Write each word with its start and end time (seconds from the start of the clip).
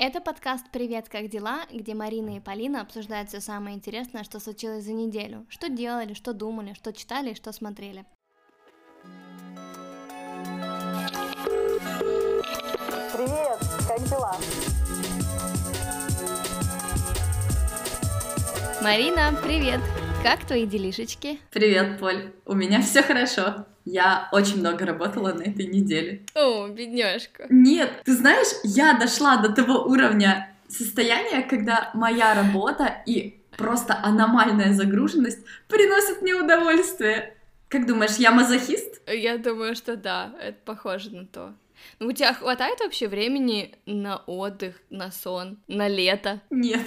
Это 0.00 0.20
подкаст 0.20 0.64
«Привет, 0.70 1.08
как 1.08 1.28
дела?», 1.28 1.62
где 1.72 1.92
Марина 1.92 2.36
и 2.36 2.40
Полина 2.40 2.82
обсуждают 2.82 3.30
все 3.30 3.40
самое 3.40 3.74
интересное, 3.74 4.22
что 4.22 4.38
случилось 4.38 4.84
за 4.84 4.92
неделю, 4.92 5.44
что 5.48 5.68
делали, 5.68 6.14
что 6.14 6.32
думали, 6.32 6.72
что 6.74 6.92
читали 6.92 7.30
и 7.30 7.34
что 7.34 7.50
смотрели. 7.50 8.04
Привет, 13.12 13.58
как 13.88 14.00
дела? 14.08 14.36
Марина, 18.80 19.36
привет! 19.42 19.80
Как 20.22 20.46
твои 20.46 20.64
делишечки? 20.64 21.40
Привет, 21.50 21.98
Поль. 21.98 22.32
У 22.46 22.54
меня 22.54 22.82
все 22.82 23.02
хорошо. 23.02 23.66
Я 23.90 24.28
очень 24.32 24.58
много 24.60 24.84
работала 24.84 25.32
на 25.32 25.42
этой 25.44 25.66
неделе. 25.66 26.20
О, 26.34 26.68
бедняжка. 26.68 27.46
Нет, 27.48 27.90
ты 28.04 28.14
знаешь, 28.14 28.48
я 28.62 28.98
дошла 28.98 29.38
до 29.38 29.50
того 29.50 29.84
уровня 29.84 30.54
состояния, 30.68 31.40
когда 31.40 31.90
моя 31.94 32.34
работа 32.34 33.02
и 33.06 33.40
просто 33.56 33.98
аномальная 34.02 34.74
загруженность 34.74 35.42
приносят 35.68 36.20
мне 36.20 36.34
удовольствие. 36.34 37.34
Как 37.68 37.86
думаешь, 37.86 38.16
я 38.16 38.30
мазохист? 38.30 39.00
Я 39.06 39.38
думаю, 39.38 39.74
что 39.74 39.96
да, 39.96 40.34
это 40.38 40.58
похоже 40.66 41.10
на 41.10 41.26
то. 41.26 41.54
Ну, 41.98 42.08
у 42.08 42.12
тебя 42.12 42.34
хватает 42.34 42.80
вообще 42.80 43.08
времени 43.08 43.74
на 43.86 44.18
отдых, 44.26 44.74
на 44.90 45.10
сон, 45.10 45.58
на 45.66 45.88
лето? 45.88 46.42
Нет. 46.50 46.84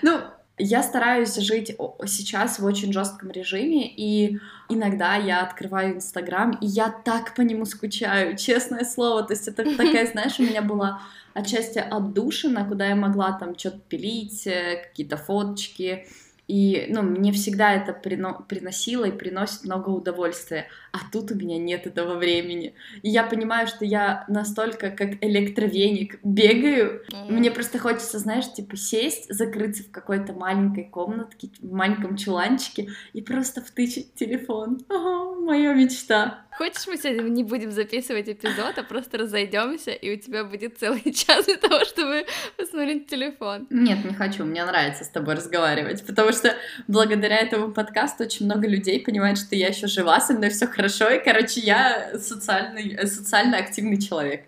Ну, 0.00 0.20
я 0.60 0.82
стараюсь 0.82 1.34
жить 1.36 1.76
сейчас 2.06 2.58
в 2.58 2.64
очень 2.64 2.92
жестком 2.92 3.30
режиме, 3.30 3.88
и 3.88 4.38
иногда 4.68 5.16
я 5.16 5.42
открываю 5.42 5.96
Инстаграм, 5.96 6.52
и 6.60 6.66
я 6.66 6.90
так 6.90 7.34
по 7.34 7.40
нему 7.40 7.64
скучаю, 7.64 8.36
честное 8.38 8.84
слово. 8.84 9.22
То 9.22 9.32
есть 9.32 9.48
это 9.48 9.64
такая, 9.76 10.06
знаешь, 10.06 10.38
у 10.38 10.42
меня 10.42 10.62
была 10.62 11.02
отчасти 11.34 11.78
отдушина, 11.78 12.64
куда 12.64 12.86
я 12.86 12.96
могла 12.96 13.32
там 13.32 13.58
что-то 13.58 13.78
пилить, 13.88 14.46
э, 14.46 14.82
какие-то 14.88 15.16
фоточки, 15.16 16.06
и, 16.50 16.86
ну, 16.88 17.02
мне 17.02 17.30
всегда 17.30 17.72
это 17.72 17.92
прино- 17.92 18.44
приносило 18.48 19.04
и 19.04 19.12
приносит 19.12 19.62
много 19.62 19.90
удовольствия. 19.90 20.66
А 20.90 20.98
тут 21.12 21.30
у 21.30 21.36
меня 21.36 21.58
нет 21.58 21.86
этого 21.86 22.16
времени. 22.16 22.74
И 23.02 23.08
я 23.08 23.22
понимаю, 23.22 23.68
что 23.68 23.84
я 23.84 24.24
настолько 24.26 24.90
как 24.90 25.22
электровеник 25.24 26.18
бегаю. 26.24 27.04
Мне 27.28 27.52
просто 27.52 27.78
хочется, 27.78 28.18
знаешь, 28.18 28.52
типа 28.52 28.76
сесть, 28.76 29.32
закрыться 29.32 29.84
в 29.84 29.92
какой-то 29.92 30.32
маленькой 30.32 30.84
комнатке, 30.84 31.50
в 31.60 31.72
маленьком 31.72 32.16
чуланчике 32.16 32.88
и 33.12 33.22
просто 33.22 33.62
втычить 33.62 34.14
телефон. 34.14 34.80
Ага, 34.88 35.40
моя 35.40 35.72
мечта. 35.72 36.46
Хочешь, 36.60 36.86
мы 36.88 36.98
сегодня 36.98 37.30
не 37.30 37.42
будем 37.42 37.70
записывать 37.70 38.28
эпизод, 38.28 38.76
а 38.76 38.82
просто 38.82 39.16
разойдемся, 39.16 39.92
и 39.92 40.14
у 40.14 40.18
тебя 40.18 40.44
будет 40.44 40.76
целый 40.76 41.00
час 41.14 41.46
для 41.46 41.56
того, 41.56 41.86
чтобы 41.86 42.26
посмотреть 42.58 43.06
телефон? 43.06 43.66
Нет, 43.70 44.04
не 44.04 44.12
хочу. 44.12 44.44
Мне 44.44 44.62
нравится 44.66 45.04
с 45.04 45.08
тобой 45.08 45.36
разговаривать, 45.36 46.04
потому 46.04 46.32
что 46.32 46.54
благодаря 46.86 47.38
этому 47.38 47.72
подкасту 47.72 48.24
очень 48.24 48.44
много 48.44 48.68
людей 48.68 49.00
понимают, 49.00 49.38
что 49.38 49.56
я 49.56 49.68
еще 49.68 49.86
жива, 49.86 50.20
со 50.20 50.34
мной 50.34 50.50
все 50.50 50.66
хорошо, 50.66 51.08
и, 51.08 51.24
короче, 51.24 51.60
я 51.60 52.10
социальный, 52.18 53.06
социально 53.06 53.56
активный 53.56 53.98
человек. 53.98 54.44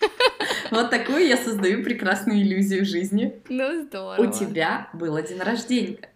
Вот 0.70 0.90
такую 0.90 1.26
я 1.26 1.36
создаю 1.36 1.82
прекрасную 1.82 2.42
иллюзию 2.42 2.84
жизни. 2.84 3.34
Ну, 3.48 3.82
здорово. 3.82 4.22
У 4.22 4.30
тебя 4.30 4.88
был 4.92 5.20
день 5.22 5.40
рождения. 5.40 6.10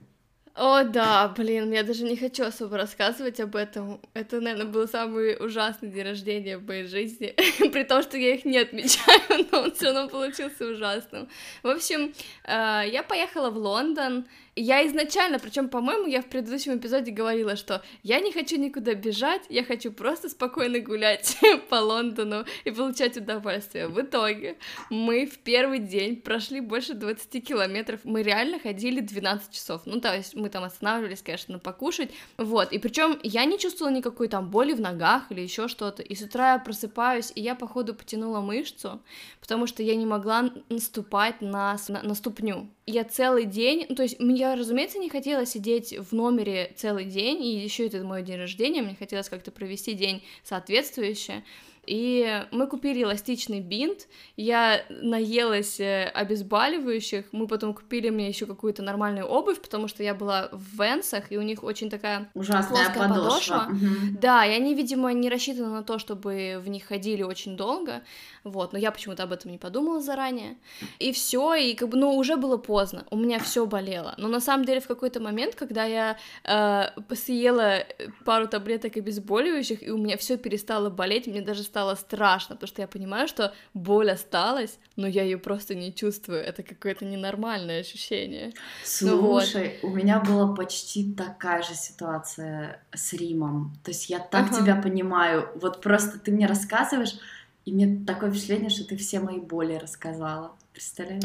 О, 0.57 0.85
да, 0.85 1.27
блин, 1.37 1.73
я 1.73 1.83
даже 1.83 2.05
не 2.05 2.17
хочу 2.17 2.45
особо 2.45 2.77
рассказывать 2.77 3.41
об 3.41 3.57
этом. 3.57 4.01
Это, 4.15 4.41
наверное, 4.41 4.71
был 4.71 4.87
самый 4.87 5.37
ужасный 5.45 5.89
день 5.89 6.05
рождения 6.05 6.59
в 6.59 6.65
моей 6.65 6.87
жизни. 6.87 7.35
При 7.73 7.83
том, 7.83 8.03
что 8.03 8.17
я 8.17 8.35
их 8.35 8.45
не 8.45 8.59
отмечаю, 8.59 9.21
но 9.51 9.63
он 9.63 9.73
все 9.73 9.87
равно 9.87 10.09
получился 10.09 10.65
ужасным. 10.69 11.29
В 11.65 11.69
общем, 11.69 12.15
э, 12.45 12.83
я 12.87 13.03
поехала 13.03 13.51
в 13.51 13.57
Лондон, 13.57 14.27
я 14.57 14.87
изначально, 14.87 15.39
причем, 15.39 15.69
по-моему, 15.69 16.07
я 16.07 16.23
в 16.23 16.27
предыдущем 16.27 16.77
эпизоде 16.77 17.11
говорила, 17.11 17.57
что 17.57 17.83
я 18.03 18.21
не 18.21 18.33
хочу 18.33 18.57
никуда 18.57 18.95
бежать, 18.95 19.43
я 19.49 19.65
хочу 19.65 19.93
просто 19.93 20.29
спокойно 20.29 20.79
гулять 20.79 21.37
по 21.69 21.77
Лондону 21.77 22.45
и 22.65 22.71
получать 22.71 23.17
удовольствие. 23.17 23.89
В 23.89 24.01
итоге 24.01 24.57
мы 24.91 25.27
в 25.27 25.39
первый 25.39 25.81
день 25.81 26.21
прошли 26.21 26.61
больше 26.61 26.95
20 26.95 27.45
километров, 27.45 28.01
мы 28.05 28.23
реально 28.23 28.59
ходили 28.61 29.01
12 29.01 29.51
часов. 29.51 29.83
Ну, 29.87 30.01
то 30.01 30.15
есть 30.15 30.35
мы 30.35 30.49
там 30.49 30.65
останавливались, 30.65 31.23
конечно, 31.23 31.59
покушать, 31.59 32.11
вот. 32.37 32.73
И 32.73 32.79
причем 32.79 33.19
я 33.23 33.45
не 33.45 33.59
чувствовала 33.59 33.93
никакой 33.93 34.29
там 34.29 34.51
боли 34.51 34.73
в 34.73 34.81
ногах 34.81 35.31
или 35.31 35.41
еще 35.41 35.69
что-то. 35.69 36.03
И 36.03 36.15
с 36.15 36.23
утра 36.23 36.53
я 36.53 36.59
просыпаюсь, 36.59 37.33
и 37.35 37.41
я, 37.41 37.55
походу, 37.55 37.95
потянула 37.95 38.41
мышцу, 38.41 39.01
потому 39.41 39.67
что 39.67 39.83
я 39.83 39.97
не 39.97 40.07
могла 40.07 40.51
наступать 40.69 41.41
на, 41.41 41.77
на, 41.89 42.03
на 42.03 42.15
ступню. 42.15 42.69
Я 42.87 43.05
целый 43.05 43.47
день, 43.47 43.87
ну, 43.89 43.95
то 43.95 44.03
есть 44.03 44.17
я, 44.19 44.57
разумеется, 44.57 44.99
не 44.99 45.09
хотела 45.09 45.47
сидеть 45.47 45.97
в 45.97 46.13
номере 46.15 46.71
целый 46.77 47.07
день, 47.07 47.43
и 47.43 47.57
еще 47.59 47.87
это 47.87 48.05
мой 48.05 48.23
день 48.23 48.37
рождения, 48.37 48.83
мне 48.83 48.95
хотелось 48.95 49.31
как-то 49.31 49.51
провести 49.51 49.95
день 49.95 50.23
соответствующе. 50.43 51.43
И 51.87 52.45
мы 52.51 52.67
купили 52.67 53.03
эластичный 53.03 53.61
бинт, 53.61 54.09
я 54.37 54.85
наелась 54.89 55.81
э, 55.81 56.11
обезболивающих, 56.15 57.27
мы 57.33 57.47
потом 57.47 57.75
купили 57.75 58.11
мне 58.11 58.29
еще 58.29 58.47
какую-то 58.47 58.83
нормальную 58.83 59.27
обувь, 59.27 59.61
потому 59.61 59.89
что 59.89 60.03
я 60.03 60.15
была 60.15 60.49
в 60.53 60.81
Венсах, 60.81 61.31
и 61.31 61.39
у 61.39 61.43
них 61.43 61.63
очень 61.63 61.91
такая 61.91 62.31
Ужасная 62.35 62.85
плоская 62.85 63.09
подошва. 63.09 63.59
подошва. 63.59 63.69
Угу. 63.71 64.19
Да, 64.21 64.47
и 64.47 64.51
они, 64.53 64.75
видимо, 64.75 65.13
не 65.13 65.29
рассчитаны 65.29 65.69
на 65.69 65.83
то, 65.83 65.99
чтобы 65.99 66.61
в 66.61 66.69
них 66.69 66.85
ходили 66.85 67.23
очень 67.23 67.57
долго, 67.57 68.03
вот, 68.45 68.73
но 68.73 68.79
я 68.79 68.91
почему-то 68.91 69.23
об 69.23 69.33
этом 69.33 69.51
не 69.51 69.59
подумала 69.59 70.01
заранее. 70.01 70.57
И 70.99 71.13
все, 71.13 71.55
и 71.55 71.75
как 71.75 71.89
бы, 71.89 71.97
ну, 71.97 72.15
уже 72.15 72.37
было 72.37 72.57
поздно, 72.57 73.07
у 73.11 73.17
меня 73.17 73.39
все 73.39 73.67
болело. 73.67 74.15
Но 74.19 74.29
на 74.29 74.41
самом 74.41 74.65
деле 74.65 74.81
в 74.81 74.87
какой-то 74.87 75.21
момент, 75.21 75.55
когда 75.55 75.85
я 75.85 76.17
э, 76.45 77.15
съела 77.15 77.85
пару 78.25 78.47
таблеток 78.47 78.97
обезболивающих, 78.97 79.83
и 79.83 79.91
у 79.91 79.99
меня 79.99 80.17
все 80.17 80.37
перестало 80.37 80.91
болеть, 80.91 81.27
мне 81.27 81.41
даже 81.41 81.63
стало 81.75 81.97
страшно, 81.97 82.55
потому 82.55 82.69
что 82.69 82.83
я 82.83 82.87
понимаю, 82.87 83.27
что 83.27 83.53
боль 83.75 84.13
осталась, 84.13 84.79
но 84.95 85.09
я 85.09 85.25
ее 85.25 85.39
просто 85.39 85.75
не 85.75 85.93
чувствую. 85.93 86.39
Это 86.39 86.63
какое-то 86.63 87.05
ненормальное 87.05 87.81
ощущение. 87.81 88.53
Слушай, 88.85 89.79
ну, 89.83 89.89
вот. 89.89 89.93
у 89.93 89.97
меня 89.97 90.21
была 90.21 90.55
почти 90.55 91.13
такая 91.13 91.65
же 91.65 91.75
ситуация 91.75 92.81
с 92.93 93.13
Римом. 93.13 93.77
То 93.83 93.91
есть 93.91 94.09
я 94.09 94.21
так 94.21 94.53
ага. 94.53 94.61
тебя 94.61 94.77
понимаю. 94.77 95.49
Вот 95.57 95.81
просто 95.81 96.21
ты 96.21 96.31
мне 96.31 96.47
рассказываешь, 96.47 97.17
и 97.65 97.73
мне 97.73 98.05
такое 98.07 98.31
впечатление, 98.31 98.71
что 98.71 98.85
ты 98.85 98.97
все 98.97 99.19
мои 99.19 99.41
боли 99.41 99.75
рассказала. 99.75 100.53
Представляешь? 100.73 101.25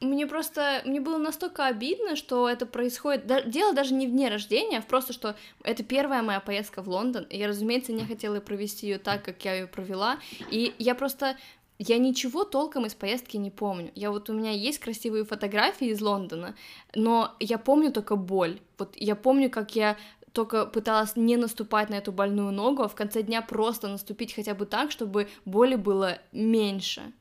Мне 0.00 0.26
просто, 0.26 0.80
мне 0.86 0.98
было 0.98 1.18
настолько 1.18 1.66
обидно, 1.66 2.16
что 2.16 2.48
это 2.48 2.64
происходит, 2.64 3.26
да, 3.26 3.42
дело 3.42 3.74
даже 3.74 3.92
не 3.92 4.06
в 4.06 4.10
дне 4.10 4.30
рождения, 4.30 4.78
а 4.78 4.82
просто, 4.82 5.12
что 5.12 5.36
это 5.62 5.82
первая 5.82 6.22
моя 6.22 6.40
поездка 6.40 6.80
в 6.82 6.88
Лондон, 6.88 7.24
и 7.24 7.36
я, 7.36 7.48
разумеется, 7.48 7.92
не 7.92 8.06
хотела 8.06 8.40
провести 8.40 8.86
ее 8.86 8.98
так, 8.98 9.22
как 9.22 9.44
я 9.44 9.54
ее 9.54 9.66
провела, 9.66 10.18
и 10.50 10.74
я 10.78 10.94
просто, 10.94 11.36
я 11.78 11.98
ничего 11.98 12.44
толком 12.44 12.86
из 12.86 12.94
поездки 12.94 13.36
не 13.36 13.50
помню. 13.50 13.92
Я 13.94 14.10
вот 14.10 14.30
у 14.30 14.32
меня 14.32 14.52
есть 14.52 14.78
красивые 14.78 15.26
фотографии 15.26 15.88
из 15.88 16.00
Лондона, 16.00 16.54
но 16.94 17.34
я 17.38 17.58
помню 17.58 17.92
только 17.92 18.16
боль. 18.16 18.58
Вот 18.78 18.94
я 18.96 19.16
помню, 19.16 19.50
как 19.50 19.76
я 19.76 19.98
только 20.32 20.64
пыталась 20.64 21.16
не 21.16 21.36
наступать 21.36 21.90
на 21.90 21.96
эту 21.96 22.12
больную 22.12 22.52
ногу, 22.52 22.82
а 22.82 22.88
в 22.88 22.94
конце 22.94 23.22
дня 23.22 23.42
просто 23.42 23.88
наступить 23.88 24.34
хотя 24.34 24.54
бы 24.54 24.64
так, 24.64 24.90
чтобы 24.92 25.28
боли 25.44 25.74
было 25.74 26.18
меньше. 26.32 27.12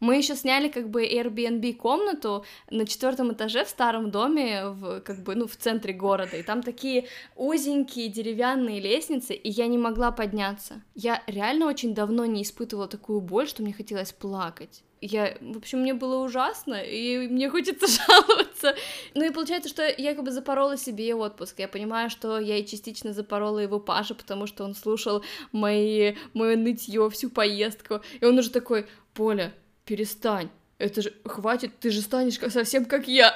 Мы 0.00 0.16
еще 0.16 0.36
сняли 0.36 0.68
как 0.68 0.90
бы 0.90 1.04
Airbnb 1.04 1.74
комнату 1.74 2.44
на 2.70 2.86
четвертом 2.86 3.32
этаже 3.32 3.64
в 3.64 3.68
старом 3.68 4.10
доме, 4.10 4.68
в, 4.68 5.00
как 5.00 5.22
бы, 5.22 5.34
ну, 5.34 5.46
в 5.46 5.56
центре 5.56 5.92
города, 5.92 6.36
и 6.36 6.42
там 6.42 6.62
такие 6.62 7.06
узенькие 7.36 8.08
деревянные 8.08 8.80
лестницы, 8.80 9.34
и 9.34 9.50
я 9.50 9.66
не 9.66 9.78
могла 9.78 10.12
подняться. 10.12 10.82
Я 10.94 11.22
реально 11.26 11.66
очень 11.66 11.94
давно 11.94 12.26
не 12.26 12.42
испытывала 12.42 12.86
такую 12.86 13.20
боль, 13.20 13.48
что 13.48 13.62
мне 13.62 13.72
хотелось 13.72 14.12
плакать. 14.12 14.82
Я, 15.00 15.36
в 15.40 15.56
общем, 15.56 15.80
мне 15.80 15.94
было 15.94 16.24
ужасно, 16.24 16.74
и 16.74 17.28
мне 17.28 17.48
хочется 17.50 17.86
жаловаться. 18.06 18.74
Ну 19.14 19.24
и 19.24 19.30
получается, 19.30 19.68
что 19.68 19.86
я 19.86 20.14
как 20.14 20.24
бы 20.24 20.32
запорола 20.32 20.76
себе 20.76 21.14
отпуск. 21.14 21.58
Я 21.58 21.68
понимаю, 21.68 22.10
что 22.10 22.38
я 22.38 22.56
и 22.56 22.66
частично 22.66 23.12
запорола 23.12 23.60
его 23.60 23.78
Паша, 23.78 24.14
потому 24.14 24.46
что 24.46 24.64
он 24.64 24.74
слушал 24.74 25.24
мои, 25.52 26.16
мое 26.34 26.56
нытье 26.56 27.08
всю 27.10 27.30
поездку. 27.30 28.00
И 28.20 28.24
он 28.24 28.38
уже 28.38 28.50
такой, 28.50 28.86
Поля, 29.14 29.52
перестань, 29.88 30.50
это 30.76 31.00
же, 31.00 31.14
хватит, 31.24 31.80
ты 31.80 31.90
же 31.90 32.02
станешь 32.02 32.38
совсем 32.50 32.84
как 32.84 33.08
я. 33.08 33.34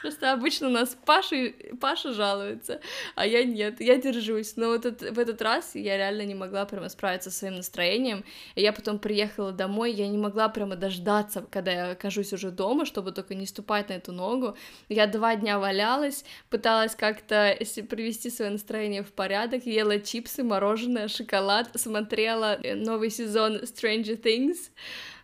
Просто 0.00 0.32
обычно 0.32 0.68
у 0.68 0.70
нас 0.70 0.96
Паша, 1.04 1.52
Паша 1.80 2.12
жалуется, 2.12 2.80
а 3.14 3.26
я 3.26 3.44
нет, 3.44 3.80
я 3.80 3.96
держусь. 3.96 4.56
Но 4.56 4.68
вот 4.68 4.86
этот, 4.86 5.14
в 5.14 5.18
этот 5.18 5.42
раз 5.42 5.74
я 5.74 5.96
реально 5.96 6.22
не 6.22 6.34
могла 6.34 6.64
прямо 6.64 6.88
справиться 6.88 7.30
со 7.30 7.38
своим 7.38 7.56
настроением. 7.56 8.24
И 8.54 8.62
я 8.62 8.72
потом 8.72 8.98
приехала 8.98 9.52
домой, 9.52 9.92
я 9.92 10.08
не 10.08 10.18
могла 10.18 10.48
прямо 10.48 10.76
дождаться, 10.76 11.44
когда 11.50 11.72
я 11.72 11.90
окажусь 11.90 12.32
уже 12.32 12.50
дома, 12.50 12.86
чтобы 12.86 13.12
только 13.12 13.34
не 13.34 13.46
ступать 13.46 13.90
на 13.90 13.94
эту 13.94 14.12
ногу. 14.12 14.56
Я 14.88 15.06
два 15.06 15.36
дня 15.36 15.58
валялась, 15.58 16.24
пыталась 16.48 16.94
как-то 16.94 17.56
привести 17.88 18.30
свое 18.30 18.50
настроение 18.50 19.02
в 19.02 19.12
порядок, 19.12 19.66
ела 19.66 19.98
чипсы, 19.98 20.42
мороженое, 20.42 21.08
шоколад, 21.08 21.68
смотрела 21.74 22.58
новый 22.62 23.10
сезон 23.10 23.56
Stranger 23.64 24.20
Things, 24.20 24.70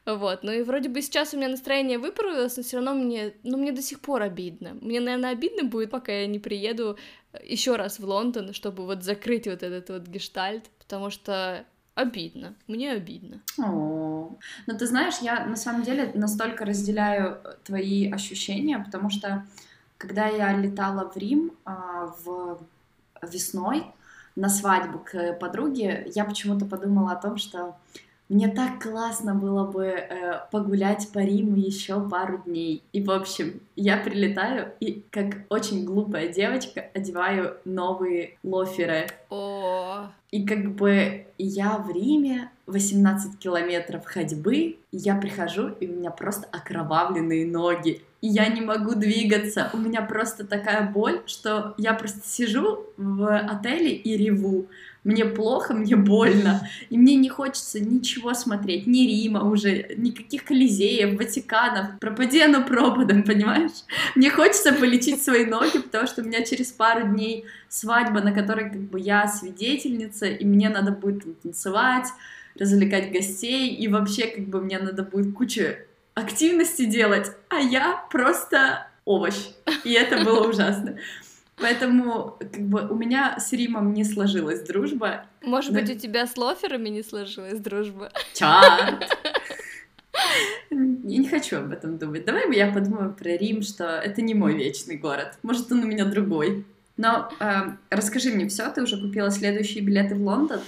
Вот, 0.06 0.44
ну 0.44 0.53
и 0.53 0.62
вроде 0.62 0.88
бы 0.88 1.03
сейчас 1.03 1.35
у 1.35 1.37
меня 1.37 1.49
настроение 1.49 1.99
выправилось, 1.99 2.56
но 2.56 2.62
все 2.62 2.76
равно 2.76 2.94
мне, 2.94 3.35
ну 3.43 3.58
мне 3.58 3.73
до 3.73 3.82
сих 3.82 4.00
пор 4.00 4.23
обидно. 4.23 4.76
Мне, 4.81 5.00
наверное, 5.00 5.32
обидно 5.32 5.64
будет, 5.64 5.91
пока 5.91 6.12
я 6.12 6.29
не 6.29 6.38
приеду 6.38 6.97
еще 7.44 7.75
раз 7.75 7.99
в 7.99 8.05
Лондон, 8.05 8.53
чтобы 8.53 8.85
вот 8.87 9.03
закрыть 9.03 9.47
вот 9.47 9.64
этот 9.64 9.91
вот 9.91 10.06
гештальт, 10.06 10.70
потому 10.79 11.11
что 11.11 11.67
обидно, 11.97 12.55
мне 12.69 12.93
обидно. 12.93 13.41
О, 13.58 14.37
ну 14.67 14.79
ты 14.79 14.87
знаешь, 14.87 15.19
я 15.23 15.44
на 15.44 15.56
самом 15.56 15.82
деле 15.82 16.12
настолько 16.14 16.64
разделяю 16.64 17.41
твои 17.64 18.11
ощущения, 18.11 18.79
потому 18.79 19.11
что 19.11 19.44
когда 19.99 20.29
я 20.29 20.56
летала 20.56 21.11
в 21.11 21.17
Рим 21.17 21.53
а, 21.64 22.14
в 22.20 22.61
весной 23.23 23.85
на 24.37 24.49
свадьбу 24.49 24.99
к 24.99 25.32
подруге, 25.41 26.11
я 26.14 26.25
почему-то 26.25 26.67
подумала 26.67 27.12
о 27.12 27.20
том, 27.20 27.38
что 27.38 27.76
мне 28.28 28.49
так 28.49 28.82
классно 28.82 29.34
было 29.34 29.64
бы 29.70 29.84
э, 29.87 30.40
погулять 30.50 31.08
по 31.12 31.20
Риму 31.20 31.56
еще 31.56 32.00
пару 32.08 32.38
дней. 32.38 32.82
И, 32.93 33.02
в 33.02 33.11
общем, 33.11 33.61
я 33.76 33.96
прилетаю 33.99 34.73
и, 34.81 35.05
как 35.11 35.44
очень 35.49 35.84
глупая 35.84 36.28
девочка, 36.28 36.87
одеваю 36.93 37.56
новые 37.64 38.37
лоферы. 38.43 39.06
О. 39.31 40.08
И 40.32 40.44
как 40.44 40.75
бы 40.75 41.26
я 41.38 41.78
в 41.78 41.90
Риме, 41.90 42.50
18 42.67 43.38
километров 43.38 44.05
ходьбы, 44.05 44.76
я 44.90 45.14
прихожу, 45.14 45.69
и 45.69 45.87
у 45.87 45.93
меня 45.93 46.11
просто 46.11 46.49
окровавленные 46.50 47.46
ноги. 47.46 48.02
И 48.22 48.29
я 48.29 48.49
не 48.49 48.61
могу 48.61 48.96
двигаться. 48.96 49.70
У 49.72 49.76
меня 49.76 50.02
просто 50.02 50.44
такая 50.44 50.90
боль, 50.90 51.22
что 51.26 51.75
я 51.79 51.94
просто 51.94 52.26
сижу 52.26 52.87
в 52.96 53.38
отеле 53.38 53.93
и 53.93 54.17
реву 54.17 54.67
мне 55.06 55.25
плохо, 55.25 55.73
мне 55.73 55.94
больно, 55.94 56.69
и 56.91 56.99
мне 56.99 57.14
не 57.14 57.29
хочется 57.29 57.79
ничего 57.79 58.35
смотреть, 58.35 58.88
ни 58.88 59.06
Рима 59.06 59.49
уже, 59.49 59.94
никаких 59.97 60.44
Колизеев, 60.44 61.17
Ватиканов, 61.17 62.00
пропади 62.00 62.41
оно 62.41 62.64
пропадом, 62.64 63.23
понимаешь? 63.23 63.85
Мне 64.17 64.31
хочется 64.31 64.73
полечить 64.73 65.23
свои 65.23 65.44
ноги, 65.44 65.79
потому 65.79 66.08
что 66.08 66.23
у 66.23 66.25
меня 66.25 66.44
через 66.44 66.73
пару 66.73 67.06
дней 67.06 67.44
свадьба, 67.69 68.20
на 68.20 68.32
которой 68.32 68.69
как 68.69 68.81
бы 68.81 68.99
я 68.99 69.29
свидетельница, 69.29 70.26
и 70.26 70.44
мне 70.44 70.69
надо 70.69 70.91
будет 70.91 71.41
танцевать, 71.41 72.08
развлекать 72.58 73.12
гостей, 73.12 73.75
и 73.75 73.87
вообще 73.87 74.26
как 74.26 74.49
бы 74.49 74.61
мне 74.61 74.81
надо 74.81 75.05
будет 75.05 75.35
куча 75.35 75.79
активности 76.14 76.85
делать, 76.85 77.31
а 77.49 77.61
я 77.61 78.05
просто 78.11 78.88
овощ. 79.05 79.37
И 79.85 79.93
это 79.93 80.25
было 80.25 80.49
ужасно. 80.49 80.97
Поэтому 81.56 82.37
как 82.38 82.69
бы 82.69 82.87
у 82.87 82.94
меня 82.94 83.38
с 83.41 83.53
Римом 83.53 83.94
не 83.94 84.05
сложилась 84.05 84.61
дружба. 84.62 85.26
Может 85.43 85.73
но... 85.73 85.81
быть, 85.81 85.91
у 85.91 85.99
тебя 85.99 86.26
с 86.26 86.37
лоферами 86.37 86.91
не 86.91 87.03
сложилась 87.03 87.58
дружба? 87.61 88.12
Чарт! 88.35 89.05
Я 90.70 90.76
не 90.76 91.26
хочу 91.26 91.58
об 91.58 91.73
этом 91.73 91.97
думать. 91.99 92.26
Давай 92.26 92.55
я 92.55 92.70
подумаю 92.70 93.14
про 93.14 93.37
Рим, 93.37 93.62
что 93.62 93.85
это 93.85 94.20
не 94.20 94.35
мой 94.35 94.55
вечный 94.55 94.97
город. 94.97 95.38
Может, 95.43 95.73
он 95.73 95.85
у 95.85 95.87
меня 95.87 96.05
другой. 96.05 96.67
Но 96.99 97.31
э, 97.41 97.76
расскажи 97.91 98.31
мне 98.31 98.49
все, 98.49 98.70
ты 98.70 98.82
уже 98.82 99.00
купила 99.00 99.31
следующие 99.31 99.82
билеты 99.82 100.14
в 100.14 100.23
Лондон? 100.23 100.61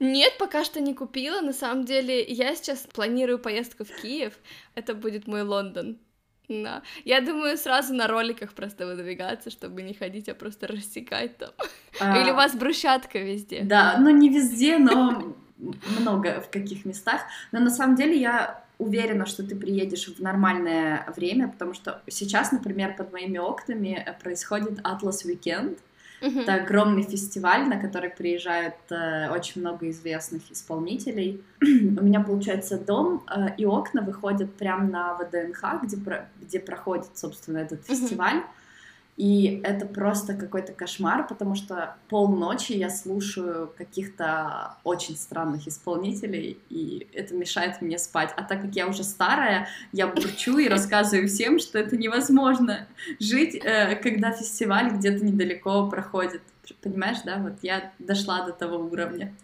Нет, 0.00 0.34
пока 0.38 0.64
что 0.64 0.80
не 0.80 0.94
купила. 0.94 1.40
На 1.40 1.52
самом 1.52 1.84
деле, 1.84 2.22
я 2.22 2.54
сейчас 2.54 2.86
планирую 2.92 3.38
поездку 3.38 3.84
в 3.84 3.90
Киев. 4.02 4.34
Это 4.74 4.94
будет 4.94 5.26
мой 5.26 5.42
Лондон. 5.42 5.98
Да. 6.48 6.82
Я 7.04 7.20
думаю, 7.20 7.56
сразу 7.58 7.94
на 7.94 8.06
роликах 8.06 8.52
просто 8.52 8.86
выдвигаться, 8.86 9.50
чтобы 9.50 9.82
не 9.82 9.94
ходить, 9.94 10.28
а 10.28 10.34
просто 10.34 10.66
рассекать 10.66 11.36
там. 11.38 11.50
А... 12.00 12.20
Или 12.20 12.30
у 12.30 12.34
вас 12.34 12.54
брусчатка 12.54 13.18
везде. 13.18 13.62
Да, 13.62 13.96
ну 13.98 14.10
не 14.10 14.28
везде, 14.28 14.78
но 14.78 15.34
много 16.00 16.40
в 16.40 16.50
каких 16.50 16.84
местах. 16.84 17.22
Но 17.52 17.60
на 17.60 17.70
самом 17.70 17.96
деле 17.96 18.16
я 18.18 18.64
уверена, 18.78 19.26
что 19.26 19.42
ты 19.42 19.56
приедешь 19.56 20.06
в 20.06 20.20
нормальное 20.20 21.06
время, 21.16 21.48
потому 21.48 21.74
что 21.74 22.02
сейчас, 22.08 22.52
например, 22.52 22.94
под 22.96 23.12
моими 23.12 23.38
окнами 23.38 24.06
происходит 24.22 24.80
Atlas 24.80 25.24
Weekend, 25.26 25.78
Uh-huh. 26.20 26.42
Это 26.42 26.54
огромный 26.54 27.02
фестиваль, 27.02 27.68
на 27.68 27.78
который 27.78 28.10
приезжают 28.10 28.74
э, 28.90 29.28
очень 29.30 29.60
много 29.60 29.90
известных 29.90 30.50
исполнителей. 30.50 31.42
У 31.62 31.64
меня, 32.02 32.20
получается, 32.20 32.78
дом 32.78 33.24
э, 33.30 33.54
и 33.58 33.66
окна 33.66 34.02
выходят 34.02 34.54
прямо 34.54 34.84
на 34.84 35.14
ВДНХ, 35.14 35.82
где, 35.82 35.96
про, 35.96 36.28
где 36.40 36.58
проходит, 36.58 37.16
собственно, 37.16 37.58
этот 37.58 37.80
uh-huh. 37.80 37.94
фестиваль. 37.94 38.42
И 39.16 39.62
это 39.64 39.86
просто 39.86 40.34
какой-то 40.34 40.72
кошмар, 40.72 41.26
потому 41.26 41.54
что 41.54 41.96
полночи 42.08 42.72
я 42.72 42.90
слушаю 42.90 43.72
каких-то 43.76 44.76
очень 44.84 45.16
странных 45.16 45.66
исполнителей, 45.66 46.58
и 46.68 47.08
это 47.14 47.34
мешает 47.34 47.80
мне 47.80 47.98
спать. 47.98 48.34
А 48.36 48.42
так 48.42 48.60
как 48.60 48.76
я 48.76 48.86
уже 48.86 49.04
старая, 49.04 49.68
я 49.92 50.06
бурчу 50.06 50.58
и 50.58 50.68
рассказываю 50.68 51.28
всем, 51.28 51.58
что 51.58 51.78
это 51.78 51.96
невозможно 51.96 52.86
жить, 53.18 53.54
э, 53.54 53.96
когда 53.96 54.32
фестиваль 54.32 54.90
где-то 54.90 55.24
недалеко 55.24 55.88
проходит. 55.88 56.42
Понимаешь, 56.82 57.18
да? 57.24 57.38
Вот 57.38 57.54
я 57.62 57.92
дошла 57.98 58.44
до 58.44 58.52
того 58.52 58.76
уровня. 58.76 59.34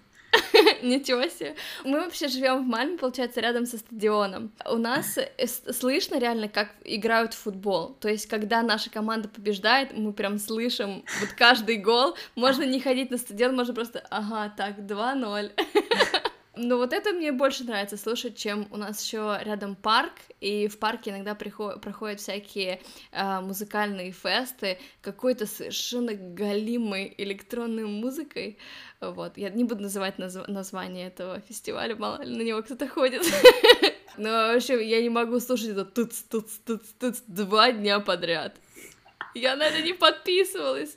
Ничего 0.82 1.23
себе. 1.29 1.55
Мы 1.85 2.00
вообще 2.00 2.29
живем 2.29 2.64
в 2.64 2.67
Мальме, 2.67 2.99
получается, 2.99 3.41
рядом 3.41 3.67
со 3.67 3.79
стадионом. 3.79 4.53
У 4.69 4.76
нас 4.76 5.19
э, 5.19 5.47
слышно 5.47 6.19
реально, 6.19 6.49
как 6.49 6.70
играют 6.85 7.35
в 7.35 7.38
футбол. 7.38 7.97
То 8.00 8.09
есть, 8.09 8.26
когда 8.26 8.62
наша 8.62 8.91
команда 8.91 9.29
побеждает, 9.29 9.97
мы 9.97 10.12
прям 10.12 10.38
слышим 10.38 11.05
вот 11.20 11.31
каждый 11.37 11.76
гол. 11.76 12.17
Можно 12.35 12.64
не 12.64 12.81
ходить 12.81 13.11
на 13.11 13.19
стадион, 13.19 13.56
можно 13.56 13.75
просто, 13.75 14.05
ага, 14.11 14.53
так, 14.56 14.79
2-0. 14.79 15.53
Но 16.62 16.76
вот 16.76 16.93
это 16.93 17.12
мне 17.12 17.32
больше 17.32 17.64
нравится 17.64 17.97
слушать, 17.97 18.37
чем 18.37 18.69
у 18.70 18.76
нас 18.76 19.05
еще 19.05 19.38
рядом 19.43 19.75
парк, 19.75 20.12
и 20.41 20.69
в 20.69 20.79
парке 20.79 21.11
иногда 21.11 21.35
приход- 21.35 21.81
проходят 21.81 22.20
всякие 22.20 22.81
э, 23.11 23.41
музыкальные 23.41 24.12
фесты, 24.12 24.79
какой-то 25.00 25.47
совершенно 25.47 26.14
галимой 26.14 27.14
электронной 27.19 27.87
музыкой. 27.87 28.59
Вот, 29.00 29.37
я 29.38 29.50
не 29.50 29.64
буду 29.64 29.82
называть 29.82 30.19
наз- 30.19 30.49
название 30.49 31.09
этого 31.09 31.41
фестиваля, 31.41 31.97
мало 31.97 32.23
ли 32.23 32.37
на 32.37 32.43
него 32.43 32.62
кто-то 32.62 32.87
ходит. 32.87 33.23
Но 34.17 34.29
вообще 34.29 34.88
я 34.88 35.03
не 35.03 35.08
могу 35.08 35.41
слушать 35.41 35.70
это 35.70 35.85
тут 35.85 36.12
тут 36.31 36.47
тут 36.65 36.82
тут 37.00 37.17
два 37.26 37.73
дня 37.73 37.99
подряд. 37.99 38.56
Я 39.34 39.56
на 39.56 39.62
это 39.62 39.81
не 39.81 39.94
подписывалась. 39.94 40.96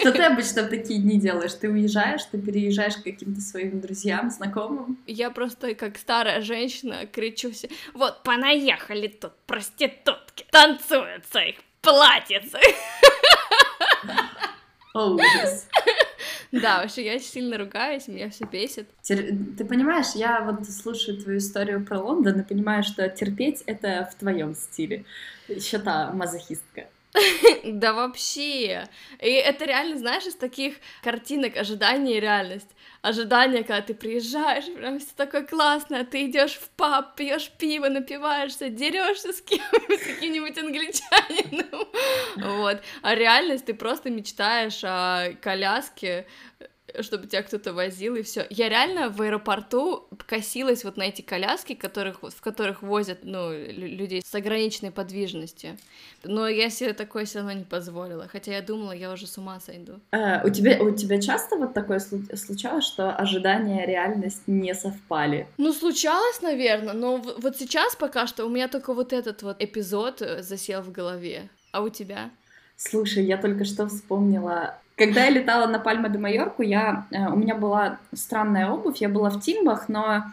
Что 0.00 0.12
ты 0.12 0.22
обычно 0.22 0.62
в 0.62 0.70
такие 0.70 1.00
дни 1.00 1.18
делаешь? 1.20 1.52
Ты 1.54 1.68
уезжаешь, 1.68 2.24
ты 2.24 2.38
переезжаешь 2.38 2.96
к 2.96 3.02
каким-то 3.02 3.40
своим 3.40 3.80
друзьям, 3.80 4.30
знакомым? 4.30 4.98
Я 5.06 5.30
просто 5.30 5.74
как 5.74 5.98
старая 5.98 6.40
женщина 6.40 7.06
кричу 7.06 7.52
все. 7.52 7.68
Вот, 7.92 8.22
понаехали 8.22 9.08
тут 9.08 9.32
проститутки, 9.46 10.46
танцуют 10.50 11.26
в 11.26 11.32
своих 11.32 11.56
платьицах. 11.82 12.62
О, 14.94 15.10
ужас. 15.10 15.68
Да, 16.52 16.80
вообще 16.80 17.04
я 17.04 17.18
сильно 17.18 17.58
ругаюсь, 17.58 18.06
меня 18.06 18.30
все 18.30 18.44
бесит. 18.44 18.88
Ты 19.02 19.64
понимаешь, 19.64 20.14
я 20.14 20.40
вот 20.40 20.66
слушаю 20.68 21.20
твою 21.20 21.38
историю 21.38 21.84
про 21.84 21.98
Лондон 21.98 22.40
и 22.40 22.44
понимаю, 22.44 22.84
что 22.84 23.08
терпеть 23.08 23.62
это 23.66 24.08
в 24.10 24.14
твоем 24.14 24.54
стиле. 24.54 25.04
Еще 25.48 25.78
та 25.78 26.12
мазохистка. 26.12 26.86
Да 27.64 27.92
вообще. 27.92 28.88
И 29.20 29.30
это 29.30 29.64
реально, 29.64 29.98
знаешь, 29.98 30.26
из 30.26 30.34
таких 30.34 30.76
картинок 31.02 31.56
ожидания 31.56 32.16
и 32.16 32.20
реальность. 32.20 32.68
Ожидание, 33.02 33.62
когда 33.62 33.82
ты 33.82 33.94
приезжаешь, 33.94 34.64
прям 34.74 34.98
все 34.98 35.10
такое 35.16 35.42
классное, 35.42 36.04
ты 36.04 36.26
идешь 36.26 36.54
в 36.54 36.70
паб, 36.70 37.16
пьешь 37.16 37.50
пиво, 37.58 37.88
напиваешься, 37.88 38.70
дерешься 38.70 39.32
с 39.32 39.42
кем-нибудь, 39.42 40.00
с 40.02 40.06
каким-нибудь 40.06 40.58
англичанином. 40.58 41.88
Вот. 42.36 42.82
А 43.02 43.14
реальность 43.14 43.66
ты 43.66 43.74
просто 43.74 44.10
мечтаешь 44.10 44.80
о 44.82 45.34
коляске, 45.40 46.26
чтобы 47.00 47.26
тебя 47.26 47.42
кто-то 47.42 47.72
возил, 47.72 48.14
и 48.14 48.22
все. 48.22 48.46
Я 48.50 48.68
реально 48.68 49.08
в 49.08 49.20
аэропорту 49.20 50.08
косилась 50.26 50.84
вот 50.84 50.96
на 50.96 51.02
эти 51.04 51.22
коляски, 51.22 51.74
которых, 51.74 52.22
в 52.22 52.40
которых 52.40 52.82
возят, 52.82 53.20
ну, 53.22 53.52
людей 53.52 54.22
с 54.24 54.34
ограниченной 54.34 54.90
подвижностью. 54.90 55.76
Но 56.22 56.48
я 56.48 56.70
себе 56.70 56.92
такое 56.92 57.24
все 57.24 57.38
равно 57.38 57.52
не 57.52 57.64
позволила, 57.64 58.28
хотя 58.28 58.52
я 58.52 58.62
думала, 58.62 58.92
я 58.92 59.12
уже 59.12 59.26
с 59.26 59.38
ума 59.38 59.60
сойду. 59.60 60.00
А, 60.12 60.42
у, 60.44 60.50
тебя, 60.50 60.82
у 60.82 60.90
тебя 60.90 61.20
часто 61.20 61.56
вот 61.56 61.74
такое 61.74 62.00
случалось, 62.00 62.84
что 62.84 63.10
ожидания 63.10 63.84
и 63.84 63.86
реальность 63.86 64.42
не 64.46 64.74
совпали? 64.74 65.46
Ну, 65.58 65.72
случалось, 65.72 66.40
наверное, 66.42 66.94
но 66.94 67.16
вот 67.16 67.56
сейчас 67.56 67.96
пока 67.96 68.26
что 68.26 68.46
у 68.46 68.48
меня 68.48 68.68
только 68.68 68.94
вот 68.94 69.12
этот 69.12 69.42
вот 69.42 69.62
эпизод 69.62 70.22
э, 70.22 70.42
засел 70.42 70.82
в 70.82 70.92
голове. 70.92 71.48
А 71.72 71.82
у 71.82 71.88
тебя? 71.88 72.30
Слушай, 72.76 73.24
я 73.24 73.36
только 73.36 73.64
что 73.64 73.88
вспомнила 73.88 74.78
когда 74.96 75.24
я 75.24 75.30
летала 75.30 75.66
на 75.66 75.78
Пальма 75.78 76.08
де 76.08 76.18
Майорку, 76.18 76.62
я, 76.62 77.06
э, 77.10 77.28
у 77.28 77.36
меня 77.36 77.54
была 77.54 77.98
странная 78.12 78.70
обувь, 78.70 78.98
я 78.98 79.08
была 79.08 79.30
в 79.30 79.40
Тимбах, 79.40 79.88
но 79.88 80.24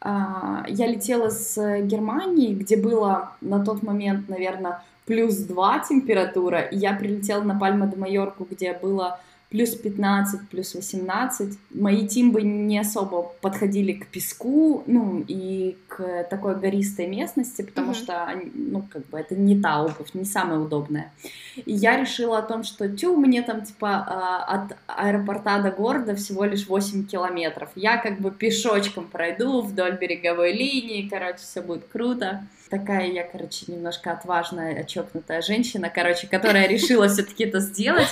а, 0.00 0.64
я 0.68 0.86
летела 0.86 1.28
с 1.28 1.80
Германии, 1.82 2.54
где 2.54 2.76
было 2.76 3.32
на 3.40 3.64
тот 3.64 3.82
момент, 3.82 4.28
наверное, 4.28 4.82
плюс 5.06 5.36
2 5.36 5.80
температура, 5.80 6.60
и 6.60 6.76
я 6.76 6.94
прилетела 6.94 7.42
на 7.42 7.58
Пальма 7.58 7.86
де 7.86 7.96
Майорку, 7.96 8.46
где 8.48 8.74
было 8.74 9.20
плюс 9.50 9.74
15, 9.74 10.48
плюс 10.50 10.74
18. 10.74 11.58
Мои 11.70 12.06
тимбы 12.06 12.42
не 12.42 12.78
особо 12.78 13.22
подходили 13.40 13.92
к 13.94 14.06
песку, 14.08 14.82
ну, 14.86 15.24
и 15.26 15.76
к 15.88 16.24
такой 16.24 16.56
гористой 16.56 17.06
местности, 17.06 17.62
потому 17.62 17.92
mm-hmm. 17.92 17.94
что, 17.94 18.40
ну, 18.54 18.82
как 18.92 19.06
бы 19.06 19.18
это 19.18 19.34
не 19.34 19.58
та 19.58 19.82
обувь, 19.82 20.12
не 20.12 20.24
самая 20.24 20.58
удобная. 20.58 21.12
И 21.56 21.72
я 21.72 21.98
решила 21.98 22.38
о 22.38 22.42
том, 22.42 22.62
что, 22.62 22.88
тю, 22.88 23.16
мне 23.16 23.42
там, 23.42 23.64
типа, 23.64 24.04
а, 24.06 24.44
от 24.44 24.76
аэропорта 24.86 25.60
до 25.62 25.70
города 25.70 26.14
всего 26.14 26.44
лишь 26.44 26.66
8 26.66 27.06
километров. 27.06 27.70
Я 27.74 27.96
как 27.96 28.20
бы 28.20 28.30
пешочком 28.30 29.06
пройду 29.06 29.62
вдоль 29.62 29.96
береговой 29.96 30.52
линии, 30.52 31.08
короче, 31.08 31.38
все 31.38 31.62
будет 31.62 31.84
круто. 31.88 32.46
Такая 32.68 33.06
я, 33.10 33.24
короче, 33.24 33.64
немножко 33.68 34.12
отважная, 34.12 34.80
очокнутая 34.80 35.40
женщина, 35.40 35.88
короче, 35.88 36.26
которая 36.26 36.68
решила 36.68 37.08
все-таки 37.08 37.44
это 37.44 37.60
сделать. 37.60 38.08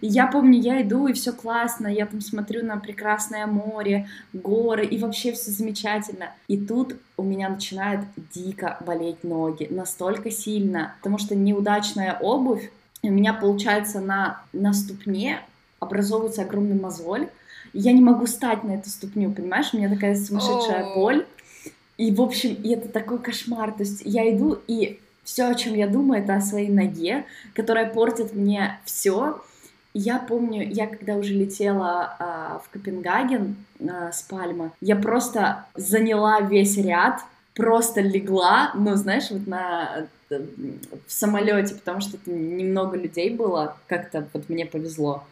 И 0.00 0.06
я 0.06 0.26
помню, 0.26 0.60
я 0.60 0.82
иду, 0.82 1.06
и 1.06 1.12
все 1.12 1.32
классно, 1.32 1.86
я 1.86 2.06
там 2.06 2.20
смотрю 2.20 2.64
на 2.64 2.76
прекрасное 2.76 3.46
море, 3.46 4.08
горы, 4.32 4.84
и 4.84 4.98
вообще 4.98 5.32
все 5.32 5.50
замечательно. 5.50 6.30
И 6.48 6.58
тут 6.58 6.96
у 7.16 7.22
меня 7.22 7.48
начинает 7.48 8.00
дико 8.34 8.78
болеть 8.84 9.22
ноги, 9.22 9.68
настолько 9.70 10.30
сильно, 10.30 10.94
потому 10.98 11.18
что 11.18 11.34
неудачная 11.34 12.16
обувь, 12.20 12.70
у 13.02 13.10
меня 13.10 13.34
получается 13.34 14.00
на, 14.00 14.42
на 14.52 14.72
ступне 14.72 15.40
образовывается 15.80 16.42
огромный 16.42 16.80
мозоль, 16.80 17.28
и 17.72 17.80
я 17.80 17.92
не 17.92 18.00
могу 18.00 18.26
стать 18.26 18.64
на 18.64 18.72
эту 18.72 18.88
ступню, 18.88 19.32
понимаешь? 19.32 19.70
У 19.72 19.76
меня 19.76 19.88
такая 19.88 20.14
сумасшедшая 20.14 20.84
oh. 20.84 20.94
боль. 20.94 21.26
И, 21.96 22.12
в 22.12 22.20
общем, 22.20 22.54
и 22.54 22.70
это 22.70 22.88
такой 22.88 23.18
кошмар. 23.18 23.72
То 23.72 23.82
есть 23.82 24.02
я 24.04 24.30
иду, 24.30 24.58
и 24.66 25.00
все, 25.24 25.48
о 25.48 25.54
чем 25.54 25.74
я 25.74 25.86
думаю, 25.86 26.22
это 26.22 26.36
о 26.36 26.40
своей 26.40 26.68
ноге, 26.68 27.24
которая 27.54 27.92
портит 27.92 28.34
мне 28.34 28.78
все. 28.84 29.40
Я 29.94 30.18
помню, 30.18 30.66
я 30.66 30.86
когда 30.86 31.16
уже 31.16 31.34
летела 31.34 32.16
а, 32.18 32.62
в 32.64 32.70
Копенгаген 32.70 33.56
а, 33.80 34.10
с 34.10 34.22
Пальма, 34.22 34.72
я 34.80 34.96
просто 34.96 35.66
заняла 35.74 36.40
весь 36.40 36.78
ряд, 36.78 37.20
просто 37.54 38.00
легла, 38.00 38.72
ну, 38.74 38.96
знаешь, 38.96 39.30
вот 39.30 39.46
на 39.46 40.06
э, 40.30 40.40
в 41.06 41.12
самолете, 41.12 41.74
потому 41.74 42.00
что 42.00 42.16
немного 42.24 42.96
людей 42.96 43.30
было, 43.30 43.76
как-то 43.86 44.26
вот 44.32 44.48
мне 44.48 44.64
повезло. 44.64 45.24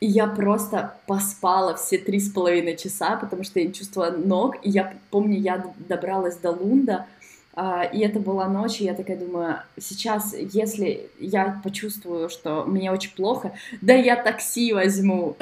И 0.00 0.06
я 0.06 0.26
просто 0.26 0.94
поспала 1.06 1.76
все 1.76 1.96
три 1.96 2.18
с 2.18 2.28
половиной 2.28 2.76
часа, 2.76 3.14
потому 3.16 3.44
что 3.44 3.60
я 3.60 3.66
не 3.66 3.72
чувствовала 3.72 4.10
ног. 4.10 4.56
И 4.62 4.68
я 4.68 4.94
помню, 5.10 5.38
я 5.38 5.64
добралась 5.88 6.36
до 6.38 6.50
Лунда, 6.50 7.06
и 7.54 7.98
это 8.00 8.18
была 8.18 8.48
ночь, 8.48 8.80
и 8.80 8.84
я 8.84 8.94
такая 8.94 9.18
думаю, 9.18 9.58
сейчас, 9.78 10.34
если 10.34 11.10
я 11.18 11.60
почувствую, 11.62 12.30
что 12.30 12.64
мне 12.64 12.90
очень 12.90 13.12
плохо, 13.12 13.52
да 13.80 13.94
я 13.94 14.16
такси 14.16 14.72
возьму. 14.72 15.36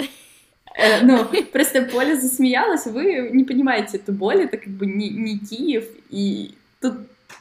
Э, 0.74 1.02
ну, 1.02 1.24
просто 1.52 1.82
Поля 1.82 2.16
засмеялась, 2.16 2.86
вы 2.86 3.30
не 3.32 3.44
понимаете 3.44 3.98
эту 3.98 4.12
боль, 4.12 4.44
это 4.44 4.56
как 4.56 4.72
бы 4.72 4.86
не, 4.86 5.10
не 5.10 5.38
Киев, 5.38 5.84
и 6.10 6.54
тут 6.80 6.94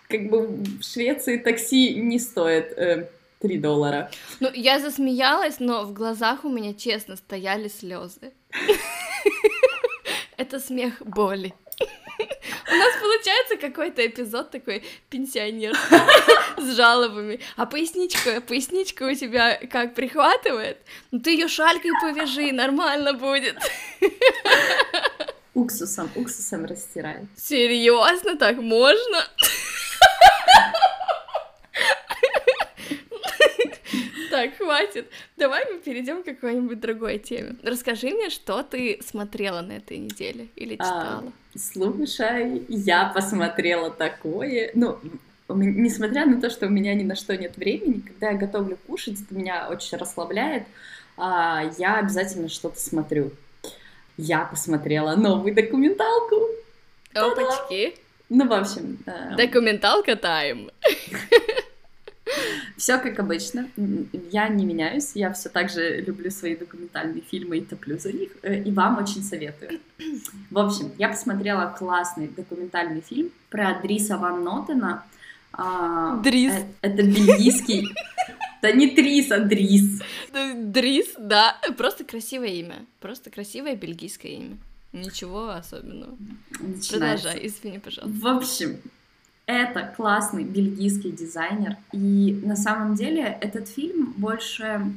как 0.08 0.30
бы 0.30 0.48
в 0.48 0.84
Швеции 0.84 1.38
такси 1.38 1.96
не 1.96 2.20
стоит 2.20 2.74
э, 2.78 3.08
3 3.40 3.58
доллара. 3.60 4.12
Ну, 4.40 4.50
я 4.54 4.80
засмеялась, 4.80 5.60
но 5.60 5.84
в 5.86 5.94
глазах 5.94 6.44
у 6.44 6.50
меня, 6.50 6.74
честно, 6.74 7.16
стояли 7.16 7.68
слезы. 7.68 8.34
Это 10.38 10.60
смех 10.60 11.02
боли. 11.06 11.54
У 12.72 12.76
нас 12.76 12.94
получается 13.02 13.58
какой-то 13.58 14.06
эпизод 14.06 14.52
такой 14.52 14.84
пенсионер 15.10 15.76
с 16.58 16.76
жалобами. 16.76 17.40
А 17.56 17.66
поясничка, 17.66 18.42
поясничка 18.42 19.04
у 19.04 19.14
тебя 19.14 19.60
как 19.72 19.96
прихватывает? 19.96 20.78
Ну 21.12 21.20
ты 21.20 21.32
ее 21.32 21.48
шалькой 21.48 21.92
повяжи, 22.02 22.52
нормально 22.52 23.14
будет. 23.14 23.58
Уксусом, 25.54 26.10
уксусом 26.16 26.66
растирай. 26.66 27.28
Серьезно, 27.36 28.36
так 28.38 28.58
можно? 28.58 29.28
Так, 34.40 34.56
хватит. 34.56 35.08
Давай 35.36 35.66
мы 35.70 35.80
перейдем 35.80 36.24
к 36.24 36.26
какой-нибудь 36.26 36.80
другой 36.80 37.18
теме. 37.18 37.58
Расскажи 37.62 38.08
мне, 38.08 38.30
что 38.30 38.64
ты 38.64 39.02
смотрела 39.06 39.60
на 39.60 39.74
этой 39.74 39.98
неделе 39.98 40.48
или 40.56 40.78
а, 40.80 40.84
читала. 40.86 41.34
А, 41.54 41.60
слушай, 41.60 42.64
я 42.70 43.12
посмотрела 43.14 43.92
такое. 43.92 44.72
Ну, 44.76 44.98
несмотря 45.50 46.26
на 46.26 46.40
то, 46.40 46.50
что 46.50 46.68
у 46.68 46.70
меня 46.70 46.94
ни 46.94 47.04
на 47.04 47.16
что 47.16 47.36
нет 47.36 47.58
времени, 47.58 48.00
когда 48.00 48.30
я 48.30 48.38
готовлю 48.38 48.78
кушать, 48.88 49.20
это 49.22 49.36
меня 49.36 49.68
очень 49.70 49.98
расслабляет, 49.98 50.64
а, 51.18 51.70
я 51.78 51.98
обязательно 51.98 52.48
что-то 52.48 52.80
смотрю. 52.80 53.32
Я 54.16 54.46
посмотрела 54.46 55.18
новую 55.18 55.54
документалку. 55.54 56.48
Опачки. 57.14 57.94
Ну, 58.30 58.48
в 58.48 58.54
общем... 58.54 59.00
Э... 59.06 59.36
Документалка 59.36 60.16
тайм. 60.16 60.70
Все 62.80 62.98
как 62.98 63.20
обычно. 63.20 63.70
Я 64.32 64.48
не 64.48 64.66
меняюсь. 64.66 65.12
Я 65.14 65.34
все 65.34 65.50
так 65.50 65.70
же 65.70 66.00
люблю 66.00 66.32
свои 66.32 66.56
документальные 66.56 67.22
фильмы 67.22 67.58
и 67.58 67.62
топлю 67.62 68.00
за 68.00 68.14
них. 68.14 68.30
Э, 68.42 68.58
и 68.58 68.72
вам 68.72 68.98
очень 68.98 69.22
советую. 69.22 69.82
В 70.50 70.58
общем, 70.58 70.94
я 70.98 71.10
посмотрела 71.10 71.76
классный 71.78 72.30
документальный 72.30 73.02
фильм 73.02 73.32
про 73.50 73.78
Дриса 73.82 74.18
Ван 74.18 74.46
Нотена. 74.46 75.04
А, 75.52 76.16
Дрис. 76.22 76.54
Э, 76.54 76.64
это 76.82 77.04
бельгийский. 77.04 77.86
Да 78.62 78.72
не 78.72 78.88
Трис, 78.88 79.30
а 79.32 79.40
Дрис. 79.40 80.02
Дрис, 80.56 81.16
да. 81.18 81.58
Просто 81.78 82.06
красивое 82.06 82.50
имя. 82.50 82.86
Просто 83.02 83.30
красивое 83.30 83.76
бельгийское 83.76 84.32
имя. 84.32 84.58
Ничего 84.94 85.50
особенного. 85.50 86.18
Начинается. 86.62 86.98
Продолжай, 86.98 87.46
извини, 87.46 87.80
пожалуйста. 87.80 88.20
В 88.20 88.28
общем, 88.28 88.78
это 89.50 89.92
классный 89.96 90.44
бельгийский 90.44 91.12
дизайнер. 91.12 91.76
И 91.92 92.40
на 92.44 92.56
самом 92.56 92.94
деле 92.94 93.38
этот 93.42 93.68
фильм 93.68 94.14
больше... 94.18 94.94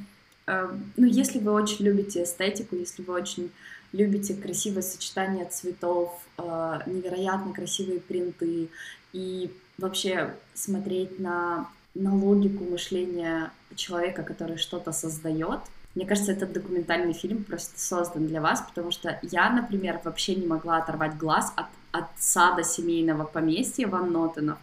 Э, 0.47 0.69
ну, 0.97 1.07
если 1.07 1.39
вы 1.39 1.53
очень 1.53 1.87
любите 1.87 2.25
эстетику, 2.25 2.77
если 2.77 3.03
вы 3.03 3.15
очень 3.15 3.51
любите 3.93 4.35
красивое 4.35 4.83
сочетание 4.83 5.47
цветов, 5.47 6.21
э, 6.37 6.81
невероятно 6.85 7.55
красивые 7.55 8.01
принты 8.01 8.69
и 9.15 9.51
вообще 9.79 10.35
смотреть 10.53 11.19
на, 11.19 11.69
на 11.95 12.15
логику 12.15 12.65
мышления 12.65 13.51
человека, 13.75 14.23
который 14.23 14.59
что-то 14.59 14.93
создает, 14.93 15.61
мне 15.95 16.07
кажется, 16.07 16.33
этот 16.33 16.53
документальный 16.53 17.13
фильм 17.13 17.45
просто 17.45 17.79
создан 17.79 18.27
для 18.27 18.41
вас, 18.41 18.63
потому 18.63 18.91
что 18.91 19.19
я, 19.23 19.51
например, 19.51 20.01
вообще 20.05 20.35
не 20.35 20.47
могла 20.47 20.79
оторвать 20.79 21.17
глаз 21.17 21.53
от, 21.57 21.67
от 21.93 22.07
сада 22.19 22.65
семейного 22.65 23.25
поместья 23.25 23.87
Ван 23.87 24.13
Нотенов, 24.13 24.59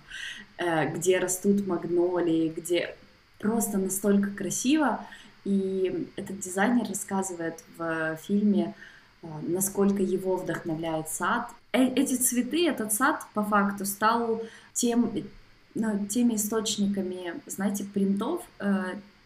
э, 0.58 0.92
где 0.94 1.20
растут 1.20 1.66
магнолии, 1.66 2.50
где 2.50 2.96
просто 3.40 3.78
настолько 3.78 4.32
красиво. 4.32 5.06
И 5.46 6.08
этот 6.16 6.40
дизайнер 6.40 6.88
рассказывает 6.88 7.64
в 7.78 8.18
фильме, 8.18 8.76
э, 9.22 9.28
насколько 9.48 10.02
его 10.02 10.36
вдохновляет 10.36 11.10
сад. 11.10 11.50
Э, 11.72 11.84
эти 11.84 12.16
цветы, 12.16 12.68
этот 12.68 12.92
сад 12.92 13.26
по 13.34 13.44
факту 13.44 13.86
стал 13.86 14.42
тем, 14.74 15.12
ну, 15.76 16.06
теми 16.08 16.36
источниками, 16.36 17.40
знаете, 17.46 17.84
принтов, 17.86 18.42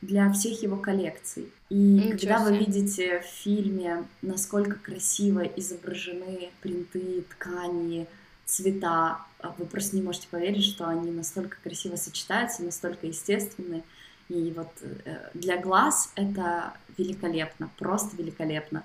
для 0.06 0.32
всех 0.32 0.62
его 0.62 0.78
коллекций. 0.78 1.52
И 1.70 1.76
Ничего 1.76 2.10
когда 2.12 2.40
себе. 2.40 2.50
вы 2.50 2.58
видите 2.58 3.20
в 3.22 3.26
фильме, 3.26 4.04
насколько 4.22 4.76
красиво 4.76 5.42
изображены 5.42 6.52
принты, 6.62 7.24
ткани, 7.30 8.08
цвета, 8.46 9.20
а 9.40 9.56
вы 9.58 9.66
просто 9.66 9.96
не 9.96 10.02
можете 10.02 10.28
поверить, 10.30 10.66
что 10.66 10.88
они 10.88 11.12
настолько 11.12 11.58
красиво 11.64 11.96
сочетаются, 11.96 12.64
настолько 12.64 13.08
естественны. 13.08 13.84
И 14.30 14.54
вот 14.56 14.70
э, 14.82 15.30
для 15.34 15.58
глаз 15.58 16.12
это 16.16 16.74
великолепно, 16.98 17.70
просто 17.78 18.16
великолепно. 18.16 18.84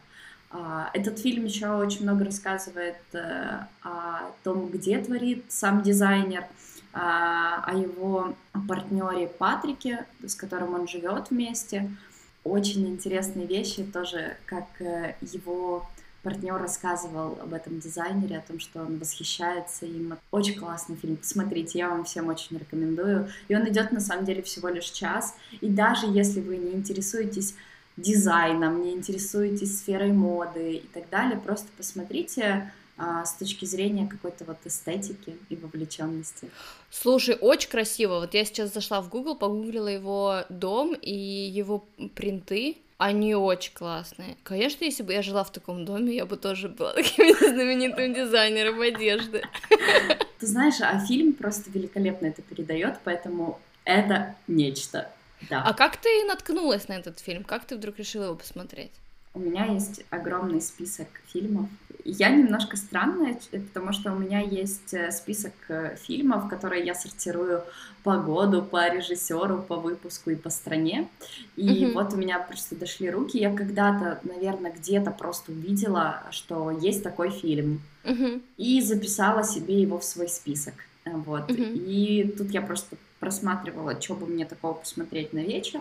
А, 0.50 0.90
этот 0.94 1.18
фильм 1.18 1.44
еще 1.44 1.68
очень 1.68 2.02
много 2.02 2.24
рассказывает 2.24 2.96
э, 3.12 3.60
о 3.82 4.32
том, 4.42 4.68
где 4.68 4.98
творит 4.98 5.44
сам 5.48 5.82
дизайнер, 5.82 6.44
о 6.92 7.72
его 7.74 8.34
партнере 8.66 9.28
Патрике, 9.28 10.06
с 10.26 10.34
которым 10.34 10.74
он 10.74 10.88
живет 10.88 11.30
вместе. 11.30 11.90
Очень 12.44 12.88
интересные 12.88 13.46
вещи 13.46 13.84
тоже, 13.84 14.36
как 14.46 14.66
э, 14.80 15.14
его 15.20 15.86
партнер 16.22 16.56
рассказывал 16.56 17.38
об 17.40 17.52
этом 17.52 17.78
дизайнере, 17.80 18.38
о 18.38 18.40
том, 18.40 18.58
что 18.58 18.80
он 18.80 18.98
восхищается 18.98 19.86
им. 19.86 20.16
Очень 20.30 20.58
классный 20.58 20.96
фильм. 20.96 21.16
Посмотрите, 21.16 21.78
я 21.78 21.88
вам 21.88 22.04
всем 22.04 22.28
очень 22.28 22.58
рекомендую. 22.58 23.28
И 23.48 23.54
он 23.54 23.68
идет 23.68 23.92
на 23.92 24.00
самом 24.00 24.24
деле 24.24 24.42
всего 24.42 24.68
лишь 24.68 24.90
час. 24.90 25.34
И 25.60 25.68
даже 25.68 26.06
если 26.06 26.40
вы 26.40 26.56
не 26.56 26.72
интересуетесь 26.72 27.54
дизайном, 27.96 28.82
не 28.82 28.92
интересуетесь 28.92 29.78
сферой 29.78 30.12
моды 30.12 30.74
и 30.74 30.86
так 30.92 31.08
далее, 31.10 31.38
просто 31.38 31.68
посмотрите 31.76 32.42
а, 32.44 32.70
с 32.98 33.34
точки 33.34 33.64
зрения 33.64 34.06
какой-то 34.06 34.44
вот 34.44 34.58
эстетики 34.64 35.36
и 35.48 35.56
вовлеченности. 35.56 36.50
Слушай, 36.90 37.36
очень 37.40 37.70
красиво. 37.70 38.20
Вот 38.20 38.34
я 38.34 38.44
сейчас 38.44 38.72
зашла 38.72 39.00
в 39.00 39.08
Google, 39.08 39.36
погуглила 39.36 39.88
его 39.88 40.44
дом 40.48 40.94
и 40.94 41.14
его 41.14 41.84
принты. 42.14 42.78
Они 42.96 43.36
очень 43.36 43.72
классные. 43.72 44.36
Конечно, 44.42 44.84
если 44.84 45.04
бы 45.04 45.12
я 45.12 45.22
жила 45.22 45.44
в 45.44 45.52
таком 45.52 45.84
доме, 45.84 46.16
я 46.16 46.26
бы 46.26 46.36
тоже 46.36 46.68
была 46.68 46.92
таким 46.94 47.36
знаменитым 47.36 48.12
дизайнером 48.12 48.80
одежды. 48.80 49.42
Ты 50.40 50.46
знаешь, 50.46 50.80
а 50.80 50.98
фильм 51.06 51.32
просто 51.32 51.70
великолепно 51.70 52.26
это 52.26 52.42
передает, 52.42 52.98
поэтому 53.04 53.60
это 53.84 54.34
нечто. 54.48 55.10
Да. 55.48 55.62
А 55.62 55.72
как 55.74 55.96
ты 55.96 56.24
наткнулась 56.24 56.88
на 56.88 56.94
этот 56.94 57.20
фильм? 57.20 57.44
Как 57.44 57.64
ты 57.64 57.76
вдруг 57.76 57.98
решила 57.98 58.24
его 58.24 58.34
посмотреть? 58.34 58.90
У 59.38 59.40
меня 59.40 59.66
есть 59.66 60.04
огромный 60.10 60.60
список 60.60 61.06
фильмов. 61.28 61.68
Я 62.04 62.28
немножко 62.30 62.76
странная, 62.76 63.38
потому 63.52 63.92
что 63.92 64.12
у 64.12 64.18
меня 64.18 64.40
есть 64.40 64.92
э, 64.92 65.12
список 65.12 65.52
э, 65.68 65.94
фильмов, 65.94 66.48
которые 66.48 66.84
я 66.84 66.92
сортирую 66.92 67.62
по 68.02 68.16
году, 68.16 68.62
по 68.62 68.92
режиссеру, 68.92 69.62
по 69.62 69.76
выпуску 69.76 70.30
и 70.30 70.34
по 70.34 70.50
стране. 70.50 71.08
И 71.54 71.68
mm-hmm. 71.68 71.92
вот 71.92 72.14
у 72.14 72.16
меня 72.16 72.40
просто 72.40 72.74
дошли 72.74 73.10
руки. 73.10 73.38
Я 73.38 73.54
когда-то, 73.54 74.18
наверное, 74.24 74.72
где-то 74.72 75.12
просто 75.12 75.52
увидела, 75.52 76.24
что 76.32 76.72
есть 76.72 77.04
такой 77.04 77.30
фильм. 77.30 77.80
Mm-hmm. 78.02 78.42
И 78.56 78.80
записала 78.82 79.44
себе 79.44 79.80
его 79.80 80.00
в 80.00 80.04
свой 80.04 80.28
список. 80.28 80.74
Вот. 81.04 81.48
Mm-hmm. 81.48 81.74
И 81.86 82.34
тут 82.36 82.50
я 82.50 82.60
просто 82.60 82.96
просматривала, 83.20 84.00
что 84.00 84.14
бы 84.14 84.26
мне 84.26 84.46
такого 84.46 84.72
посмотреть 84.74 85.32
на 85.32 85.40
вечер 85.40 85.80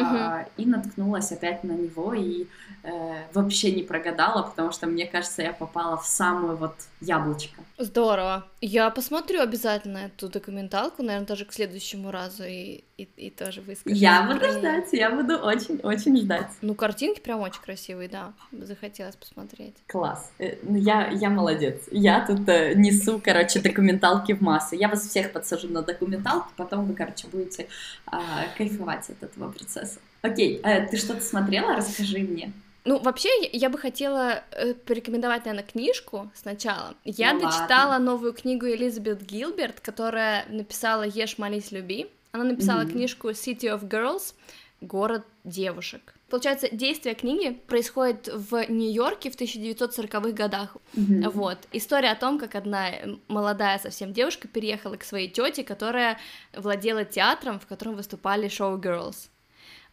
uh-huh. 0.00 0.46
и 0.56 0.66
наткнулась 0.66 1.32
опять 1.32 1.64
на 1.64 1.72
него 1.72 2.14
и 2.14 2.46
э, 2.82 2.88
вообще 3.32 3.72
не 3.72 3.82
прогадала, 3.82 4.42
потому 4.42 4.72
что 4.72 4.86
мне 4.86 5.06
кажется, 5.06 5.42
я 5.42 5.52
попала 5.52 5.96
в 5.96 6.06
самую 6.06 6.56
вот 6.56 6.74
яблочко. 7.00 7.62
Здорово. 7.78 8.46
Я 8.60 8.90
посмотрю 8.90 9.40
обязательно 9.40 9.98
эту 9.98 10.28
документалку, 10.28 11.02
наверное, 11.02 11.26
даже 11.26 11.44
к 11.44 11.52
следующему 11.52 12.10
разу 12.10 12.44
и, 12.44 12.84
и, 12.96 13.08
и 13.16 13.30
тоже 13.30 13.60
выскажу. 13.60 13.94
Я 13.94 14.22
буду 14.22 14.50
ждать, 14.50 14.88
я 14.92 15.10
буду 15.10 15.36
очень-очень 15.36 16.16
ждать. 16.18 16.48
Ну, 16.62 16.74
картинки 16.74 17.20
прям 17.20 17.40
очень 17.40 17.60
красивые, 17.60 18.08
да, 18.08 18.32
захотелось 18.52 19.16
посмотреть. 19.16 19.74
Класс. 19.86 20.30
Э, 20.38 20.56
ну, 20.62 20.76
я, 20.76 21.08
я 21.08 21.30
молодец. 21.30 21.82
Я 21.90 22.24
тут 22.26 22.48
э, 22.48 22.74
несу, 22.74 23.20
короче, 23.22 23.60
документалки 23.60 24.32
в 24.32 24.40
массы. 24.40 24.76
Я 24.76 24.88
вас 24.88 25.02
всех 25.02 25.32
подсажу 25.32 25.68
на 25.68 25.82
документалки, 25.82 26.48
потом 26.56 26.86
вы, 26.86 26.94
короче, 26.94 27.26
будете 27.26 27.68
э, 28.10 28.16
кайфовать 28.56 29.10
от 29.10 29.22
этого 29.22 29.50
процесса. 29.50 29.83
Окей, 30.22 30.60
э, 30.62 30.86
ты 30.86 30.96
что-то 30.96 31.20
смотрела? 31.20 31.76
Расскажи 31.76 32.18
мне. 32.18 32.52
Ну, 32.84 32.98
вообще, 32.98 33.28
я 33.52 33.70
бы 33.70 33.78
хотела 33.78 34.44
э, 34.50 34.74
порекомендовать, 34.74 35.46
наверное, 35.46 35.66
книжку 35.66 36.30
сначала. 36.34 36.94
Я 37.04 37.32
ну, 37.32 37.40
дочитала 37.40 37.92
ладно. 37.92 38.12
новую 38.12 38.34
книгу 38.34 38.66
Элизабет 38.66 39.22
Гилберт, 39.22 39.80
которая 39.80 40.44
написала 40.48 41.02
«Ешь, 41.02 41.38
молись, 41.38 41.72
люби». 41.72 42.06
Она 42.32 42.44
написала 42.44 42.82
mm-hmm. 42.82 42.92
книжку 42.92 43.30
City 43.30 43.72
of 43.72 43.88
Girls, 43.88 44.34
город 44.82 45.24
девушек. 45.44 46.14
Получается, 46.28 46.68
действие 46.70 47.14
книги 47.14 47.50
происходит 47.50 48.28
в 48.28 48.66
Нью-Йорке 48.68 49.30
в 49.30 49.36
1940-х 49.36 50.32
годах. 50.32 50.76
Mm-hmm. 50.94 51.30
Вот. 51.30 51.58
История 51.72 52.10
о 52.10 52.16
том, 52.16 52.38
как 52.38 52.54
одна 52.54 52.90
молодая 53.28 53.78
совсем 53.78 54.12
девушка 54.12 54.48
переехала 54.48 54.96
к 54.96 55.04
своей 55.04 55.28
тете, 55.28 55.64
которая 55.64 56.18
владела 56.54 57.04
театром, 57.04 57.60
в 57.60 57.66
котором 57.66 57.94
выступали 57.94 58.48
шоу-гирлс 58.48 59.30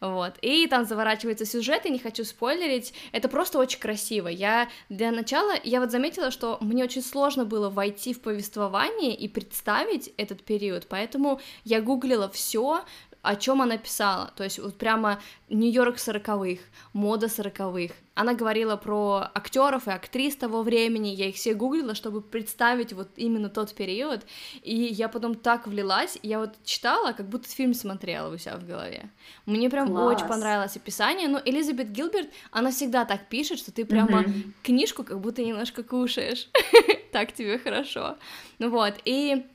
вот, 0.02 0.34
и 0.42 0.66
там 0.66 0.84
заворачивается 0.84 1.46
сюжет, 1.46 1.86
и 1.86 1.90
не 1.90 2.00
хочу 2.00 2.24
спойлерить, 2.24 2.92
это 3.12 3.28
просто 3.28 3.60
очень 3.60 3.78
красиво, 3.78 4.26
я 4.26 4.68
для 4.88 5.12
начала, 5.12 5.52
я 5.62 5.80
вот 5.80 5.92
заметила, 5.92 6.32
что 6.32 6.58
мне 6.60 6.82
очень 6.82 7.02
сложно 7.02 7.44
было 7.44 7.70
войти 7.70 8.12
в 8.12 8.20
повествование 8.20 9.14
и 9.14 9.28
представить 9.28 10.12
этот 10.16 10.42
период, 10.42 10.88
поэтому 10.88 11.40
я 11.62 11.80
гуглила 11.80 12.28
все, 12.28 12.84
о 13.22 13.36
чем 13.36 13.62
она 13.62 13.78
писала, 13.78 14.32
то 14.36 14.42
есть 14.42 14.58
вот 14.58 14.76
прямо 14.76 15.20
Нью-Йорк 15.48 15.98
сороковых, 15.98 16.58
мода 16.92 17.28
сороковых. 17.28 17.92
Она 18.14 18.34
говорила 18.34 18.76
про 18.76 19.30
актеров 19.32 19.86
и 19.86 19.90
актрис 19.90 20.36
того 20.36 20.62
времени, 20.62 21.08
я 21.08 21.28
их 21.28 21.36
все 21.36 21.54
гуглила, 21.54 21.94
чтобы 21.94 22.20
представить 22.20 22.92
вот 22.92 23.08
именно 23.16 23.48
тот 23.48 23.72
период, 23.74 24.26
и 24.62 24.74
я 24.74 25.08
потом 25.08 25.36
так 25.36 25.66
влилась, 25.66 26.18
я 26.22 26.40
вот 26.40 26.50
читала, 26.64 27.12
как 27.12 27.28
будто 27.28 27.48
фильм 27.48 27.74
смотрела 27.74 28.34
у 28.34 28.36
себя 28.36 28.56
в 28.56 28.66
голове. 28.66 29.08
Мне 29.46 29.70
прям 29.70 29.88
Класс. 29.88 30.16
очень 30.16 30.26
понравилось 30.26 30.76
описание, 30.76 31.28
но 31.28 31.40
Элизабет 31.44 31.92
Гилберт, 31.92 32.28
она 32.50 32.70
всегда 32.72 33.04
так 33.04 33.28
пишет, 33.28 33.60
что 33.60 33.72
ты 33.72 33.84
прямо 33.84 34.22
mm-hmm. 34.22 34.52
книжку 34.62 35.04
как 35.04 35.20
будто 35.20 35.42
немножко 35.42 35.84
кушаешь, 35.84 36.48
так 37.12 37.32
тебе 37.32 37.58
хорошо. 37.58 38.16
Ну 38.58 38.68
вот, 38.68 38.94
и 39.04 39.46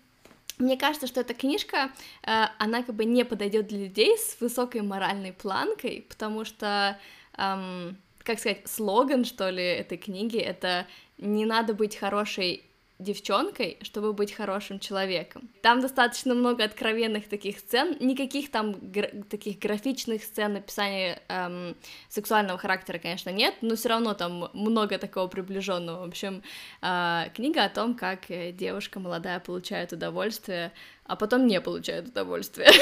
мне 0.57 0.77
кажется, 0.77 1.07
что 1.07 1.21
эта 1.21 1.33
книжка, 1.33 1.91
э, 2.23 2.45
она 2.57 2.83
как 2.83 2.95
бы 2.95 3.05
не 3.05 3.23
подойдет 3.25 3.67
для 3.67 3.79
людей 3.79 4.17
с 4.17 4.39
высокой 4.39 4.81
моральной 4.81 5.33
планкой, 5.33 6.05
потому 6.09 6.45
что, 6.45 6.99
эм, 7.37 7.97
как 8.19 8.39
сказать, 8.39 8.67
слоган, 8.67 9.25
что 9.25 9.49
ли, 9.49 9.63
этой 9.63 9.97
книги— 9.97 10.37
это 10.39 10.87
«не 11.17 11.45
надо 11.45 11.73
быть 11.73 11.95
хорошей 11.95 12.63
девчонкой, 12.99 13.77
чтобы 13.83 14.11
быть 14.13 14.33
хорошим 14.33 14.79
человеком. 14.79 15.49
Там 15.61 15.81
достаточно 15.81 16.33
много 16.33 16.63
откровенных 16.63 17.29
таких 17.29 17.59
сцен, 17.59 17.95
никаких 17.99 18.49
там 18.49 18.73
гра- 18.73 19.09
таких 19.29 19.59
графичных 19.59 20.23
сцен 20.23 20.53
написания 20.53 21.21
эм, 21.27 21.75
сексуального 22.09 22.57
характера, 22.57 22.97
конечно, 22.97 23.29
нет, 23.29 23.53
но 23.61 23.75
все 23.75 23.89
равно 23.89 24.13
там 24.15 24.49
много 24.53 24.97
такого 24.97 25.27
приближенного. 25.27 26.05
В 26.05 26.07
общем, 26.09 26.41
э, 26.81 27.25
книга 27.35 27.65
о 27.65 27.69
том, 27.69 27.93
как 27.93 28.31
э, 28.31 28.51
девушка 28.51 28.99
молодая 28.99 29.39
получает 29.39 29.93
удовольствие, 29.93 30.71
а 31.05 31.15
потом 31.15 31.45
не 31.45 31.61
получает 31.61 32.07
удовольствие. 32.07 32.69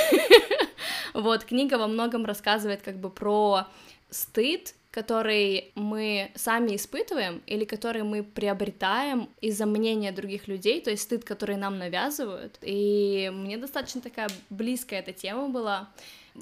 Вот, 1.14 1.46
книга 1.46 1.78
во 1.78 1.88
многом 1.88 2.26
рассказывает 2.26 2.82
как 2.82 2.98
бы 2.98 3.10
про 3.10 3.68
стыд 4.10 4.76
который 4.96 5.74
мы 5.76 6.32
сами 6.36 6.78
испытываем 6.78 7.42
или 7.48 7.66
который 7.66 8.04
мы 8.04 8.24
приобретаем 8.24 9.28
из-за 9.42 9.66
мнения 9.66 10.14
других 10.14 10.48
людей, 10.48 10.80
то 10.80 10.90
есть 10.90 11.04
стыд, 11.04 11.26
который 11.26 11.58
нам 11.58 11.78
навязывают. 11.78 12.58
И 12.62 13.30
мне 13.34 13.58
достаточно 13.58 14.00
такая 14.00 14.30
близкая 14.50 15.02
эта 15.02 15.12
тема 15.12 15.50
была. 15.50 15.90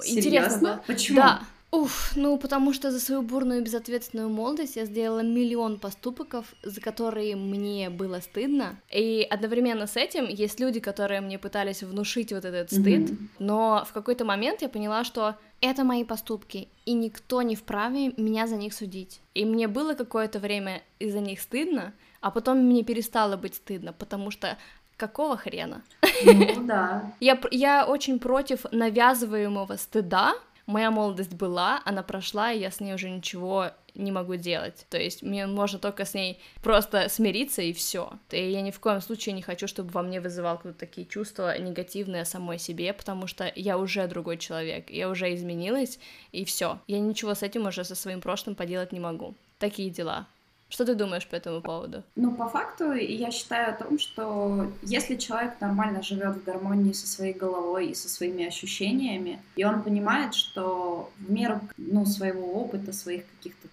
Серьезно? 0.01 0.19
Интересно 0.19 0.59
было. 0.59 0.83
Почему? 0.85 1.15
Да, 1.15 1.41
Уф, 1.73 2.11
ну 2.15 2.37
потому 2.37 2.71
что 2.71 2.91
за 2.91 2.99
свою 2.99 3.23
бурную 3.23 3.61
и 3.61 3.63
безответственную 3.63 4.29
молодость 4.29 4.75
я 4.75 4.85
сделала 4.85 5.23
миллион 5.23 5.79
поступков, 5.79 6.53
за 6.61 6.79
которые 6.79 7.35
мне 7.35 7.89
было 7.89 8.19
стыдно. 8.19 8.79
И 8.91 9.25
одновременно 9.27 9.87
с 9.87 9.97
этим 9.97 10.27
есть 10.27 10.59
люди, 10.59 10.79
которые 10.79 11.19
мне 11.21 11.39
пытались 11.39 11.81
внушить 11.81 12.31
вот 12.31 12.45
этот 12.45 12.71
стыд, 12.71 13.09
mm-hmm. 13.09 13.27
но 13.39 13.83
в 13.89 13.91
какой-то 13.91 14.23
момент 14.23 14.61
я 14.61 14.69
поняла, 14.69 15.03
что 15.03 15.35
это 15.61 15.83
мои 15.83 16.03
поступки, 16.03 16.67
и 16.85 16.93
никто 16.93 17.41
не 17.41 17.55
вправе 17.55 18.13
меня 18.17 18.45
за 18.45 18.55
них 18.55 18.75
судить. 18.75 19.19
И 19.33 19.43
мне 19.43 19.67
было 19.67 19.95
какое-то 19.95 20.37
время 20.37 20.83
из-за 20.99 21.21
них 21.21 21.41
стыдно, 21.41 21.93
а 22.21 22.29
потом 22.29 22.59
мне 22.59 22.83
перестало 22.83 23.35
быть 23.35 23.55
стыдно, 23.55 23.93
потому 23.93 24.29
что 24.29 24.59
какого 24.95 25.37
хрена? 25.37 25.81
Ну 26.23 26.65
да. 26.65 27.13
Я, 27.19 27.41
я 27.49 27.85
очень 27.87 28.19
против 28.19 28.71
навязываемого 28.71 29.75
стыда, 29.77 30.35
моя 30.65 30.91
молодость 30.91 31.33
была, 31.33 31.81
она 31.85 32.03
прошла, 32.03 32.51
и 32.51 32.59
я 32.59 32.71
с 32.71 32.79
ней 32.79 32.93
уже 32.93 33.09
ничего 33.09 33.71
не 33.95 34.11
могу 34.11 34.35
делать. 34.35 34.85
То 34.89 34.97
есть 34.97 35.21
мне 35.21 35.45
можно 35.45 35.79
только 35.79 36.05
с 36.05 36.13
ней 36.13 36.39
просто 36.61 37.09
смириться 37.09 37.61
и 37.61 37.73
все. 37.73 38.13
И 38.31 38.51
я 38.51 38.61
ни 38.61 38.71
в 38.71 38.79
коем 38.79 39.01
случае 39.01 39.33
не 39.33 39.41
хочу, 39.41 39.67
чтобы 39.67 39.91
во 39.91 40.01
мне 40.01 40.19
вызывал 40.19 40.57
кто-то 40.57 40.77
такие 40.77 41.05
чувства 41.05 41.57
негативные 41.59 42.25
самой 42.25 42.59
себе, 42.59 42.93
потому 42.93 43.27
что 43.27 43.51
я 43.55 43.77
уже 43.77 44.07
другой 44.07 44.37
человек, 44.37 44.89
я 44.89 45.09
уже 45.09 45.33
изменилась, 45.33 45.99
и 46.31 46.45
все. 46.45 46.79
Я 46.87 46.99
ничего 46.99 47.35
с 47.35 47.43
этим 47.43 47.67
уже 47.67 47.83
со 47.83 47.95
своим 47.95 48.21
прошлым 48.21 48.55
поделать 48.55 48.91
не 48.91 48.99
могу. 48.99 49.35
Такие 49.59 49.89
дела. 49.89 50.27
Что 50.73 50.85
ты 50.85 50.95
думаешь 50.95 51.27
по 51.27 51.35
этому 51.35 51.61
поводу? 51.61 52.01
Ну, 52.15 52.31
по 52.31 52.49
факту, 52.49 52.93
я 52.93 53.29
считаю 53.29 53.69
о 53.69 53.77
том, 53.77 53.99
что 53.99 54.71
если 54.81 55.17
человек 55.17 55.61
нормально 55.61 56.01
живет 56.01 56.37
в 56.37 56.43
гармонии 56.43 56.93
со 56.93 57.05
своей 57.05 57.33
головой 57.33 57.89
и 57.89 57.93
со 57.93 58.09
своими 58.09 58.47
ощущениями, 58.47 59.39
и 59.55 59.65
он 59.65 59.83
понимает, 59.83 60.33
что 60.33 61.11
в 61.19 61.31
меру 61.31 61.61
ну, 61.77 62.07
своего 62.07 62.59
опыта, 62.59 62.91
своих 62.91 63.23
каких-то 63.37 63.67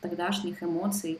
тогдашних 0.00 0.62
эмоций 0.62 1.18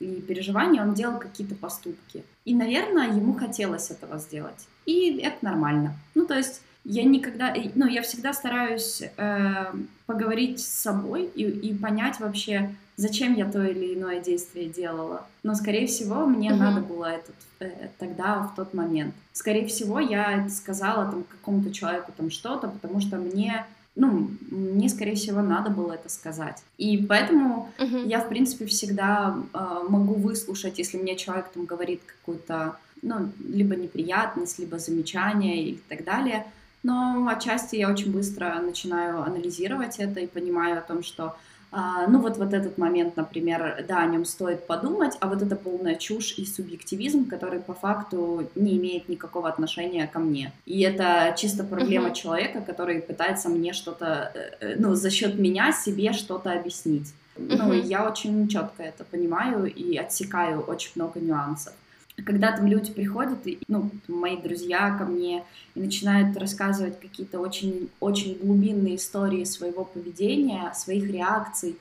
и 0.00 0.20
переживаний 0.20 0.80
он 0.80 0.94
делал 0.94 1.20
какие-то 1.20 1.54
поступки. 1.54 2.24
И, 2.44 2.52
наверное, 2.52 3.06
ему 3.06 3.34
хотелось 3.34 3.92
этого 3.92 4.18
сделать. 4.18 4.66
И 4.84 5.16
это 5.18 5.44
нормально. 5.44 5.94
Ну, 6.16 6.26
то 6.26 6.34
есть 6.34 6.60
я 6.82 7.04
никогда, 7.04 7.54
ну, 7.76 7.86
я 7.86 8.02
всегда 8.02 8.32
стараюсь 8.32 9.00
э, 9.16 9.72
поговорить 10.06 10.58
с 10.58 10.66
собой 10.66 11.30
и, 11.36 11.44
и 11.44 11.72
понять 11.72 12.18
вообще, 12.18 12.74
зачем 12.96 13.34
я 13.34 13.50
то 13.50 13.64
или 13.64 13.94
иное 13.94 14.20
действие 14.20 14.68
делала. 14.68 15.26
Но, 15.42 15.54
скорее 15.54 15.86
всего, 15.86 16.26
мне 16.26 16.50
uh-huh. 16.50 16.56
надо 16.56 16.80
было 16.80 17.06
это 17.06 17.32
э, 17.60 17.88
тогда, 17.98 18.42
в 18.42 18.54
тот 18.54 18.74
момент. 18.74 19.14
Скорее 19.32 19.66
всего, 19.66 19.98
я 19.98 20.48
сказала 20.48 21.10
там 21.10 21.24
какому-то 21.24 21.72
человеку 21.72 22.12
там 22.16 22.30
что-то, 22.30 22.68
потому 22.68 23.00
что 23.00 23.16
мне 23.16 23.66
ну, 23.94 24.30
мне, 24.50 24.88
скорее 24.88 25.16
всего, 25.16 25.42
надо 25.42 25.68
было 25.68 25.92
это 25.92 26.08
сказать. 26.08 26.62
И 26.78 26.96
поэтому 26.96 27.70
uh-huh. 27.78 28.08
я, 28.08 28.20
в 28.20 28.28
принципе, 28.30 28.64
всегда 28.64 29.36
э, 29.52 29.84
могу 29.86 30.14
выслушать, 30.14 30.78
если 30.78 30.96
мне 30.96 31.14
человек 31.14 31.50
там 31.52 31.66
говорит 31.66 32.00
какую-то, 32.06 32.76
ну, 33.02 33.28
либо 33.46 33.76
неприятность, 33.76 34.58
либо 34.58 34.78
замечание 34.78 35.62
и 35.62 35.80
так 35.88 36.04
далее. 36.04 36.46
Но 36.82 37.28
отчасти 37.28 37.76
я 37.76 37.90
очень 37.90 38.10
быстро 38.10 38.58
начинаю 38.60 39.22
анализировать 39.22 39.98
это 39.98 40.20
и 40.20 40.26
понимаю 40.26 40.78
о 40.78 40.82
том, 40.82 41.02
что 41.02 41.36
ну 41.72 42.20
вот, 42.20 42.36
вот 42.36 42.52
этот 42.52 42.76
момент, 42.76 43.16
например, 43.16 43.84
да, 43.88 44.02
о 44.02 44.06
нем 44.06 44.24
стоит 44.24 44.66
подумать, 44.66 45.16
а 45.20 45.28
вот 45.28 45.40
это 45.40 45.56
полная 45.56 45.94
чушь 45.94 46.34
и 46.36 46.44
субъективизм, 46.44 47.26
который 47.26 47.60
по 47.60 47.72
факту 47.72 48.46
не 48.54 48.76
имеет 48.76 49.08
никакого 49.08 49.48
отношения 49.48 50.06
ко 50.06 50.18
мне. 50.18 50.52
И 50.66 50.82
это 50.82 51.34
чисто 51.36 51.64
проблема 51.64 52.08
uh-huh. 52.08 52.14
человека, 52.14 52.60
который 52.60 53.00
пытается 53.00 53.48
мне 53.48 53.72
что-то, 53.72 54.32
э, 54.34 54.50
э, 54.60 54.74
ну, 54.78 54.94
за 54.94 55.10
счет 55.10 55.38
меня 55.38 55.72
себе 55.72 56.12
что-то 56.12 56.52
объяснить. 56.52 57.14
Ну, 57.38 57.72
я 57.72 58.06
очень 58.06 58.46
четко 58.48 58.82
это 58.82 59.04
понимаю 59.04 59.64
и 59.64 59.96
отсекаю 59.96 60.60
очень 60.60 60.92
много 60.96 61.18
нюансов 61.20 61.72
когда 62.24 62.52
там 62.52 62.66
люди 62.66 62.92
приходят, 62.92 63.46
и, 63.46 63.58
ну, 63.68 63.90
мои 64.08 64.36
друзья 64.36 64.96
ко 64.96 65.04
мне 65.04 65.44
и 65.74 65.80
начинают 65.80 66.36
рассказывать 66.36 67.00
какие-то 67.00 67.40
очень, 67.40 67.90
очень 68.00 68.38
глубинные 68.40 68.96
истории 68.96 69.44
своего 69.44 69.84
поведения, 69.84 70.72
своих 70.74 71.10
реакций, 71.10 71.76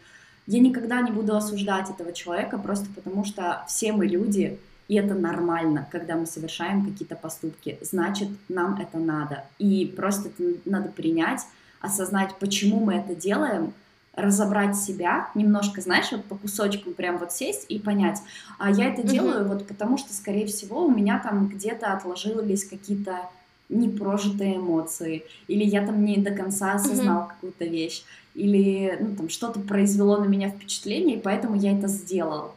я 0.48 0.60
никогда 0.60 1.02
не 1.02 1.12
буду 1.12 1.36
осуждать 1.36 1.90
этого 1.90 2.14
человека, 2.14 2.58
просто 2.58 2.88
потому 2.96 3.24
что 3.26 3.64
все 3.68 3.92
мы 3.92 4.08
люди, 4.08 4.58
и 4.88 4.96
это 4.96 5.14
нормально, 5.14 5.88
когда 5.92 6.16
мы 6.16 6.26
совершаем 6.26 6.86
какие-то 6.86 7.16
поступки. 7.16 7.78
Значит, 7.82 8.30
нам 8.50 8.80
это 8.82 8.98
надо. 8.98 9.46
И 9.60 9.86
просто 9.96 10.30
это 10.30 10.60
надо 10.66 10.90
принять, 10.90 11.42
осознать, 11.80 12.36
почему 12.40 12.80
мы 12.80 12.96
это 12.96 13.16
делаем, 13.16 13.74
разобрать 14.14 14.76
себя, 14.76 15.30
немножко, 15.36 15.82
знаешь, 15.82 16.12
вот 16.12 16.26
по 16.26 16.36
кусочкам 16.36 16.94
прям 16.94 17.18
вот 17.18 17.32
сесть 17.32 17.66
и 17.70 17.80
понять, 17.80 18.20
а 18.60 18.70
я 18.70 18.88
это 18.88 19.04
делаю 19.04 19.48
вот 19.48 19.68
потому, 19.68 19.98
что, 19.98 20.14
скорее 20.14 20.48
всего, 20.48 20.86
у 20.86 20.92
меня 20.92 21.20
там 21.20 21.48
где-то 21.48 21.94
отложились 21.94 22.66
какие-то 22.66 23.30
непрожитые 23.70 24.58
эмоции, 24.58 25.24
или 25.48 25.64
я 25.64 25.86
там 25.86 26.04
не 26.04 26.18
до 26.18 26.32
конца 26.32 26.74
осознал 26.74 27.30
какую-то 27.30 27.66
вещь, 27.66 28.04
или 28.36 28.98
ну, 29.00 29.16
там 29.16 29.30
что-то 29.30 29.60
произвело 29.62 30.18
на 30.18 30.26
меня 30.26 30.50
впечатление, 30.50 31.18
и 31.18 31.22
поэтому 31.22 31.56
я 31.56 31.78
это 31.78 31.88
сделал. 31.88 32.54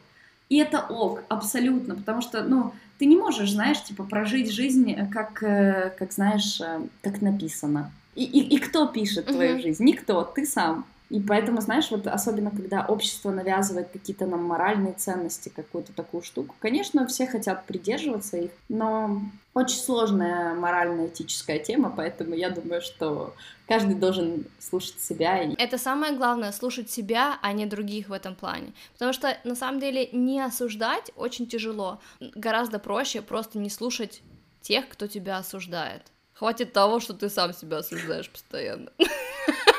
И 0.48 0.58
это 0.58 0.80
ок, 0.80 1.22
абсолютно, 1.28 1.94
потому 1.94 2.20
что, 2.20 2.42
ну, 2.42 2.72
ты 2.98 3.06
не 3.06 3.16
можешь, 3.16 3.52
знаешь, 3.52 3.82
типа 3.82 4.04
прожить 4.04 4.52
жизнь, 4.52 4.92
э, 4.92 5.06
как, 5.06 5.42
э, 5.42 5.92
как 5.98 6.12
знаешь, 6.12 6.60
э, 6.60 6.80
как 7.00 7.22
написано. 7.22 7.90
И, 8.14 8.24
и, 8.24 8.56
и 8.56 8.58
кто 8.58 8.86
пишет 8.86 9.26
твою 9.26 9.60
жизнь? 9.60 9.82
Никто, 9.84 10.22
ты 10.22 10.46
сам. 10.46 10.84
И 11.10 11.20
поэтому, 11.20 11.60
знаешь, 11.60 11.90
вот 11.90 12.06
особенно 12.06 12.50
когда 12.50 12.84
общество 12.86 13.30
навязывает 13.30 13.90
какие-то 13.92 14.26
нам 14.26 14.44
моральные 14.44 14.94
ценности, 14.94 15.50
какую-то 15.54 15.92
такую 15.92 16.22
штуку, 16.22 16.54
конечно, 16.58 17.06
все 17.06 17.26
хотят 17.26 17.66
придерживаться 17.66 18.38
их, 18.38 18.50
но 18.68 19.20
очень 19.52 19.78
сложная 19.78 20.54
морально-этическая 20.54 21.58
тема, 21.58 21.92
поэтому 21.94 22.34
я 22.34 22.50
думаю, 22.50 22.80
что 22.80 23.34
каждый 23.68 23.94
должен 23.94 24.46
слушать 24.58 25.00
себя. 25.00 25.42
И... 25.42 25.54
Это 25.56 25.78
самое 25.78 26.16
главное, 26.16 26.52
слушать 26.52 26.90
себя, 26.90 27.38
а 27.42 27.52
не 27.52 27.66
других 27.66 28.08
в 28.08 28.12
этом 28.12 28.34
плане. 28.34 28.72
Потому 28.94 29.12
что, 29.12 29.36
на 29.44 29.54
самом 29.54 29.80
деле, 29.80 30.08
не 30.10 30.40
осуждать 30.40 31.12
очень 31.16 31.46
тяжело. 31.46 32.00
Гораздо 32.20 32.78
проще 32.78 33.22
просто 33.22 33.58
не 33.58 33.70
слушать 33.70 34.22
тех, 34.62 34.88
кто 34.88 35.06
тебя 35.06 35.36
осуждает. 35.36 36.02
Хватит 36.32 36.72
того, 36.72 36.98
что 36.98 37.14
ты 37.14 37.28
сам 37.28 37.52
себя 37.52 37.78
осуждаешь 37.78 38.30
постоянно. 38.30 38.90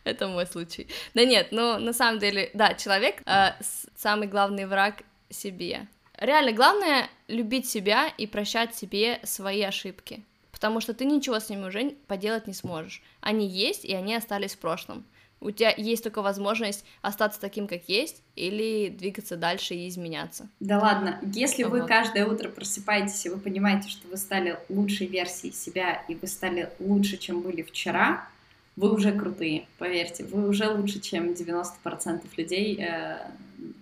Это 0.04 0.28
мой 0.28 0.46
случай. 0.46 0.88
Да 1.14 1.24
нет, 1.24 1.48
ну 1.50 1.78
на 1.78 1.92
самом 1.92 2.18
деле, 2.18 2.50
да, 2.54 2.74
человек 2.74 3.22
э, 3.26 3.52
самый 3.96 4.28
главный 4.28 4.66
враг 4.66 5.02
себе. 5.28 5.86
Реально, 6.18 6.52
главное 6.52 7.08
любить 7.28 7.68
себя 7.68 8.08
и 8.18 8.26
прощать 8.26 8.74
себе 8.74 9.20
свои 9.24 9.62
ошибки. 9.62 10.24
Потому 10.52 10.80
что 10.80 10.92
ты 10.92 11.06
ничего 11.06 11.40
с 11.40 11.48
ними 11.48 11.66
уже 11.66 11.92
поделать 12.06 12.46
не 12.46 12.52
сможешь. 12.52 13.02
Они 13.22 13.46
есть, 13.46 13.84
и 13.84 13.94
они 13.94 14.14
остались 14.14 14.54
в 14.54 14.58
прошлом. 14.58 15.06
У 15.40 15.50
тебя 15.50 15.72
есть 15.74 16.02
только 16.02 16.20
возможность 16.20 16.84
остаться 17.00 17.40
таким, 17.40 17.66
как 17.66 17.88
есть, 17.88 18.22
или 18.36 18.90
двигаться 18.90 19.36
дальше 19.36 19.74
и 19.74 19.88
изменяться. 19.88 20.50
Да 20.60 20.78
ладно, 20.78 21.18
если 21.34 21.62
вот. 21.62 21.72
вы 21.72 21.86
каждое 21.86 22.26
утро 22.26 22.50
просыпаетесь, 22.50 23.24
и 23.24 23.30
вы 23.30 23.38
понимаете, 23.38 23.88
что 23.88 24.06
вы 24.08 24.18
стали 24.18 24.58
лучшей 24.68 25.06
версией 25.06 25.54
себя, 25.54 26.02
и 26.08 26.14
вы 26.14 26.26
стали 26.26 26.70
лучше, 26.78 27.16
чем 27.16 27.40
были 27.40 27.62
вчера, 27.62 28.28
вы 28.76 28.92
уже 28.94 29.12
крутые, 29.12 29.66
поверьте, 29.78 30.24
вы 30.24 30.48
уже 30.48 30.68
лучше, 30.68 31.00
чем 31.00 31.30
90% 31.32 32.22
людей 32.36 32.80
э, 32.80 33.18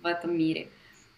в 0.02 0.06
этом 0.06 0.36
мире. 0.36 0.68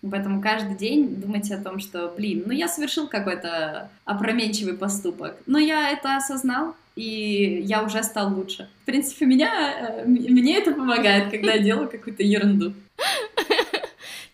Поэтому 0.03 0.41
каждый 0.41 0.77
день 0.77 1.17
думайте 1.17 1.55
о 1.55 1.63
том, 1.63 1.79
что, 1.79 2.09
блин, 2.09 2.45
ну 2.47 2.53
я 2.53 2.69
совершил 2.69 3.07
какой-то 3.07 3.91
опрометчивый 4.05 4.75
поступок, 4.75 5.37
но 5.47 5.59
я 5.59 5.91
это 5.91 6.17
осознал, 6.17 6.75
и 6.97 7.63
я 7.65 7.83
уже 7.83 8.03
стал 8.03 8.35
лучше. 8.35 8.69
В 8.83 8.87
принципе, 8.87 9.27
меня, 9.27 10.03
э, 10.03 10.05
мне 10.07 10.59
это 10.59 10.73
помогает, 10.73 11.31
когда 11.31 11.53
я 11.53 11.59
делаю 11.59 11.89
какую-то 11.89 12.23
ерунду. 12.23 12.75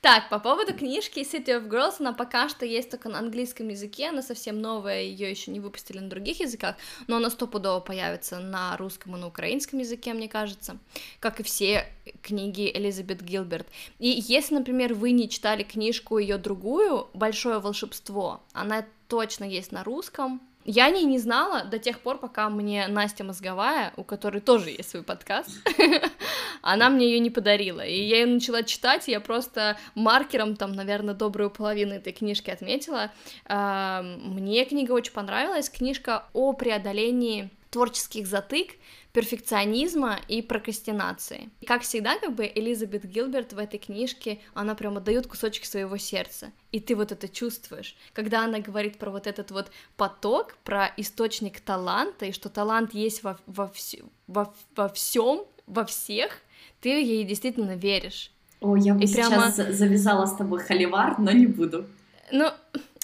Так, 0.07 0.29
по 0.29 0.39
поводу 0.39 0.73
книжки 0.73 1.19
City 1.19 1.49
of 1.49 1.69
Girls, 1.69 1.97
она 1.99 2.13
пока 2.13 2.49
что 2.49 2.65
есть 2.65 2.93
только 2.93 3.09
на 3.09 3.19
английском 3.19 3.67
языке, 3.67 4.11
она 4.11 4.23
совсем 4.23 4.61
новая, 4.61 5.03
ее 5.03 5.29
еще 5.29 5.51
не 5.51 5.59
выпустили 5.59 5.99
на 5.99 6.09
других 6.09 6.39
языках, 6.39 6.77
но 7.09 7.17
она 7.17 7.29
стопудово 7.29 7.81
появится 7.81 8.39
на 8.39 8.77
русском 8.77 9.17
и 9.17 9.19
на 9.19 9.27
украинском 9.27 9.81
языке, 9.81 10.15
мне 10.15 10.29
кажется, 10.29 10.79
как 11.19 11.41
и 11.41 11.43
все 11.43 11.89
книги 12.23 12.71
Элизабет 12.73 13.21
Гилберт. 13.21 13.67
И 13.99 14.07
если, 14.29 14.55
например, 14.55 14.95
вы 14.95 15.11
не 15.11 15.29
читали 15.29 15.65
книжку 15.65 16.19
ее 16.19 16.39
другую 16.39 17.09
«Большое 17.13 17.59
волшебство», 17.59 18.45
она 18.53 18.87
точно 19.09 19.43
есть 19.43 19.73
на 19.73 19.83
русском, 19.83 20.41
я 20.67 20.87
о 20.87 20.91
ней 20.91 21.05
не 21.05 21.19
знала 21.19 21.65
до 21.65 21.79
тех 21.79 22.01
пор, 22.01 22.19
пока 22.19 22.51
мне 22.51 22.89
Настя 22.89 23.23
Мозговая, 23.23 23.93
у 23.97 24.03
которой 24.03 24.41
тоже 24.41 24.71
есть 24.71 24.91
свой 24.91 25.05
подкаст, 25.05 25.51
она 26.63 26.91
мне 26.91 27.07
ее 27.07 27.21
не 27.21 27.31
подарила. 27.31 27.81
И 27.81 28.03
я 28.03 28.21
ее 28.21 28.27
начала 28.27 28.65
читать, 28.65 29.09
и 29.09 29.13
я 29.13 29.21
просто 29.21 29.79
маркером 29.95 30.57
там, 30.57 30.73
наверное, 30.73 31.15
добрую 31.15 31.51
половину 31.51 31.95
этой 31.95 32.13
книжки 32.13 32.51
отметила. 32.51 33.13
Мне 33.49 34.65
книга 34.65 34.93
очень 34.93 35.13
понравилась. 35.13 35.71
Книжка 35.71 36.25
о 36.33 36.53
преодолении 36.53 37.51
творческих 37.71 38.27
затык, 38.27 38.73
перфекционизма 39.17 40.19
и 40.29 40.43
прокрастинации. 40.43 41.49
И, 41.63 41.65
как 41.65 41.81
всегда, 41.81 42.19
как 42.19 42.35
бы 42.35 42.45
Элизабет 42.55 43.07
Гилберт 43.07 43.55
в 43.55 43.59
этой 43.59 43.79
книжке, 43.79 44.41
она 44.53 44.75
прямо 44.75 45.01
дает 45.01 45.27
кусочек 45.27 45.65
своего 45.65 45.97
сердца, 45.97 46.53
и 46.71 46.81
ты 46.81 46.95
вот 46.95 47.13
это 47.13 47.27
чувствуешь. 47.27 47.97
Когда 48.13 48.45
она 48.45 48.59
говорит 48.59 48.99
про 48.99 49.11
вот 49.11 49.27
этот 49.27 49.53
вот 49.53 49.71
поток, 49.97 50.59
про 50.65 50.93
источник 50.99 51.61
таланта, 51.61 52.27
и 52.27 52.33
что 52.33 52.51
талант 52.51 52.93
есть 52.93 53.23
во, 53.23 53.39
во, 53.47 53.73
вс- 53.75 54.05
во, 54.27 54.55
во 54.77 54.89
всем, 54.91 55.47
во 55.67 55.87
всех, 55.87 56.43
ты 56.83 56.91
ей 56.91 57.25
действительно 57.25 57.75
веришь. 57.75 58.31
О, 58.61 58.77
я 58.77 58.93
бы 58.93 59.03
и 59.03 59.07
сейчас 59.07 59.29
прямо... 59.29 59.73
завязала 59.73 60.27
с 60.27 60.37
тобой 60.37 60.61
холивар, 60.61 61.19
но 61.19 61.31
не 61.31 61.47
буду. 61.47 61.87
Ну, 62.33 62.51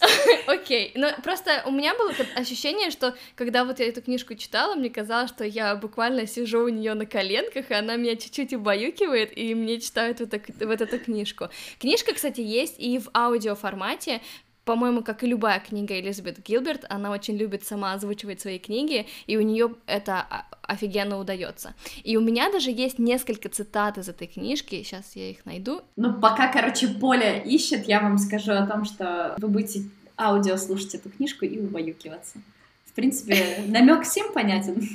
Окей, 0.46 0.92
но 0.94 1.12
просто 1.22 1.62
у 1.66 1.70
меня 1.70 1.94
было 1.94 2.12
ощущение, 2.34 2.90
что 2.90 3.14
когда 3.36 3.64
вот 3.64 3.78
я 3.78 3.88
эту 3.88 4.02
книжку 4.02 4.34
читала, 4.34 4.74
мне 4.74 4.90
казалось, 4.90 5.30
что 5.30 5.44
я 5.44 5.76
буквально 5.76 6.26
сижу 6.26 6.64
у 6.64 6.68
нее 6.68 6.94
на 6.94 7.06
коленках, 7.06 7.70
и 7.70 7.74
она 7.74 7.96
меня 7.96 8.16
чуть-чуть 8.16 8.52
убаюкивает, 8.52 9.36
и 9.36 9.54
мне 9.54 9.80
читают 9.80 10.20
вот, 10.20 10.30
так, 10.30 10.42
вот 10.60 10.80
эту 10.80 10.98
книжку. 10.98 11.48
Книжка, 11.80 12.14
кстати, 12.14 12.40
есть 12.40 12.76
и 12.78 12.98
в 12.98 13.10
аудиоформате, 13.14 14.20
по-моему, 14.64 15.02
как 15.02 15.22
и 15.24 15.26
любая 15.26 15.60
книга 15.60 15.98
Элизабет 15.98 16.38
Гилберт, 16.42 16.84
она 16.88 17.10
очень 17.10 17.36
любит 17.36 17.64
сама 17.64 17.94
озвучивать 17.94 18.40
свои 18.40 18.58
книги, 18.58 19.06
и 19.26 19.36
у 19.36 19.40
нее 19.40 19.74
это 19.86 20.26
офигенно 20.62 21.18
удается. 21.18 21.74
И 22.04 22.16
у 22.16 22.20
меня 22.20 22.50
даже 22.50 22.70
есть 22.70 22.98
несколько 22.98 23.48
цитат 23.48 23.98
из 23.98 24.08
этой 24.08 24.26
книжки, 24.26 24.82
сейчас 24.82 25.16
я 25.16 25.30
их 25.30 25.44
найду. 25.44 25.82
Ну, 25.96 26.14
пока, 26.14 26.52
короче, 26.52 26.88
Поля 26.88 27.38
ищет, 27.38 27.86
я 27.88 28.00
вам 28.00 28.18
скажу 28.18 28.52
о 28.52 28.66
том, 28.66 28.84
что 28.84 29.34
вы 29.38 29.48
будете 29.48 29.82
аудио 30.16 30.56
слушать 30.56 30.94
эту 30.94 31.10
книжку 31.10 31.44
и 31.44 31.58
убаюкиваться. 31.58 32.38
В 32.84 32.92
принципе, 32.92 33.64
намек 33.66 34.04
всем 34.04 34.32
понятен. 34.32 34.88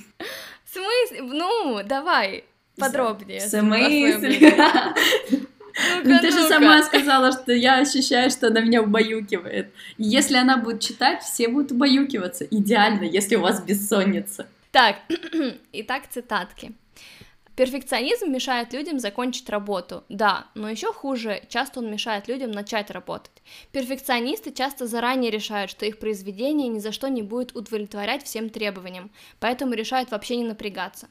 В 0.64 0.70
смысле? 0.72 1.22
Ну, 1.24 1.82
давай 1.84 2.46
подробнее. 2.78 3.40
В 3.40 3.44
смысле? 3.44 4.54
Ну, 6.04 6.20
ты 6.20 6.32
же 6.32 6.48
сама 6.48 6.84
сказала, 6.84 7.32
что 7.32 7.52
я 7.52 7.80
ощущаю, 7.80 8.30
что 8.30 8.48
она 8.48 8.62
меня 8.62 8.82
убаюкивает. 8.82 9.74
если 9.98 10.38
она 10.38 10.58
будет 10.58 10.82
читать, 10.82 11.24
все 11.24 11.48
будут 11.48 11.72
убаюкиваться. 11.72 12.46
Идеально, 12.46 13.04
если 13.04 13.36
у 13.36 13.42
вас 13.42 13.64
бессонница. 13.64 14.48
Так, 14.72 14.98
итак, 15.74 16.04
цитатки. 16.10 16.74
Перфекционизм 17.58 18.32
мешает 18.32 18.72
людям 18.72 19.00
закончить 19.00 19.50
работу, 19.50 20.04
да, 20.10 20.46
но 20.54 20.70
еще 20.70 20.94
хуже, 20.94 21.42
часто 21.50 21.80
он 21.80 21.90
мешает 21.90 22.28
людям 22.28 22.52
начать 22.52 22.92
работать. 22.92 23.32
Перфекционисты 23.72 24.52
часто 24.52 24.86
заранее 24.86 25.32
решают, 25.32 25.72
что 25.72 25.84
их 25.88 25.98
произведение 25.98 26.68
ни 26.68 26.78
за 26.78 26.92
что 26.92 27.10
не 27.10 27.24
будет 27.24 27.56
удовлетворять 27.56 28.24
всем 28.24 28.52
требованиям, 28.52 29.10
поэтому 29.40 29.74
решают 29.74 30.12
вообще 30.12 30.36
не 30.36 30.44
напрягаться. 30.44 31.08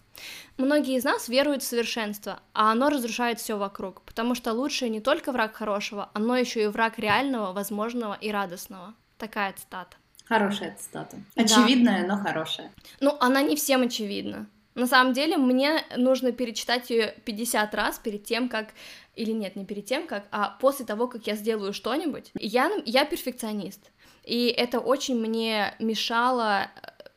Многие 0.57 0.97
из 0.97 1.03
нас 1.03 1.29
веруют 1.29 1.65
в 1.65 1.67
совершенство, 1.67 2.39
а 2.55 2.71
оно 2.71 2.91
разрушает 2.91 3.41
все 3.41 3.59
вокруг, 3.59 4.03
потому 4.03 4.37
что 4.37 4.53
лучшее 4.53 4.89
не 4.89 5.01
только 5.01 5.33
враг 5.33 5.57
хорошего, 5.57 6.11
оно 6.15 6.37
еще 6.37 6.63
и 6.63 6.69
враг 6.69 7.01
реального, 7.01 7.53
возможного 7.53 8.15
и 8.15 8.31
радостного. 8.31 8.95
Такая 9.19 9.53
цитата. 9.55 9.97
Хорошая 10.27 10.77
цитата. 10.79 11.17
Очевидная, 11.35 12.07
да. 12.07 12.15
но 12.15 12.23
хорошая. 12.23 12.73
Ну, 13.01 13.17
она 13.19 13.43
не 13.43 13.57
всем 13.57 13.83
очевидна. 13.83 14.47
На 14.77 14.87
самом 14.87 15.15
деле, 15.15 15.39
мне 15.39 15.85
нужно 15.97 16.33
перечитать 16.33 16.91
ее 16.91 17.15
50 17.25 17.75
раз 17.75 17.99
перед 17.99 18.25
тем, 18.25 18.49
как... 18.49 18.69
Или 19.15 19.33
нет, 19.33 19.57
не 19.57 19.65
перед 19.65 19.87
тем, 19.87 20.07
как, 20.07 20.27
а 20.31 20.55
после 20.61 20.85
того, 20.85 21.09
как 21.09 21.27
я 21.27 21.35
сделаю 21.35 21.73
что-нибудь. 21.73 22.31
Я, 22.35 22.71
я 22.85 23.07
перфекционист. 23.07 23.91
И 24.23 24.49
это 24.49 24.79
очень 24.79 25.19
мне 25.19 25.75
мешало 25.79 26.69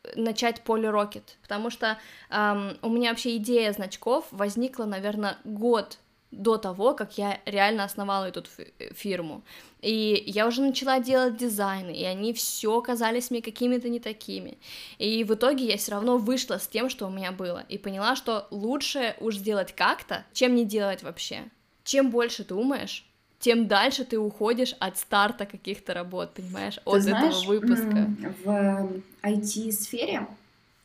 э, 0.03 0.11
начать 0.15 0.61
Poly 0.65 0.89
Rocket, 0.89 1.23
потому 1.41 1.69
что 1.69 1.99
эм, 2.29 2.77
у 2.81 2.89
меня 2.89 3.09
вообще 3.09 3.35
идея 3.35 3.73
значков 3.73 4.25
возникла, 4.31 4.85
наверное, 4.85 5.37
год 5.43 5.97
до 6.31 6.57
того, 6.57 6.93
как 6.93 7.17
я 7.17 7.39
реально 7.45 7.83
основала 7.83 8.25
эту 8.25 8.43
фирму. 8.93 9.43
И 9.81 10.23
я 10.27 10.47
уже 10.47 10.61
начала 10.61 10.99
делать 10.99 11.37
дизайны, 11.37 11.91
и 11.91 12.03
они 12.03 12.33
все 12.33 12.81
казались 12.81 13.31
мне 13.31 13.41
какими-то 13.41 13.89
не 13.89 13.99
такими. 13.99 14.57
И 14.97 15.23
в 15.23 15.33
итоге 15.33 15.65
я 15.65 15.77
все 15.77 15.93
равно 15.93 16.17
вышла 16.17 16.59
с 16.59 16.67
тем, 16.67 16.89
что 16.89 17.07
у 17.07 17.09
меня 17.09 17.31
было, 17.31 17.63
и 17.69 17.77
поняла, 17.77 18.15
что 18.15 18.47
лучше 18.51 19.15
уж 19.19 19.37
сделать 19.37 19.73
как-то, 19.75 20.25
чем 20.33 20.55
не 20.55 20.65
делать 20.65 21.01
вообще. 21.01 21.45
Чем 21.83 22.11
больше 22.11 22.43
думаешь, 22.43 23.05
тем 23.39 23.67
дальше 23.67 24.03
ты 24.03 24.19
уходишь 24.19 24.75
от 24.79 24.97
старта 24.97 25.45
каких-то 25.45 25.93
работ, 25.93 26.33
понимаешь, 26.33 26.75
ты 26.75 26.81
от 26.85 27.01
знаешь, 27.01 27.35
этого 27.35 27.53
выпуска. 27.53 28.09
В 28.43 29.01
IT-сфере, 29.23 30.27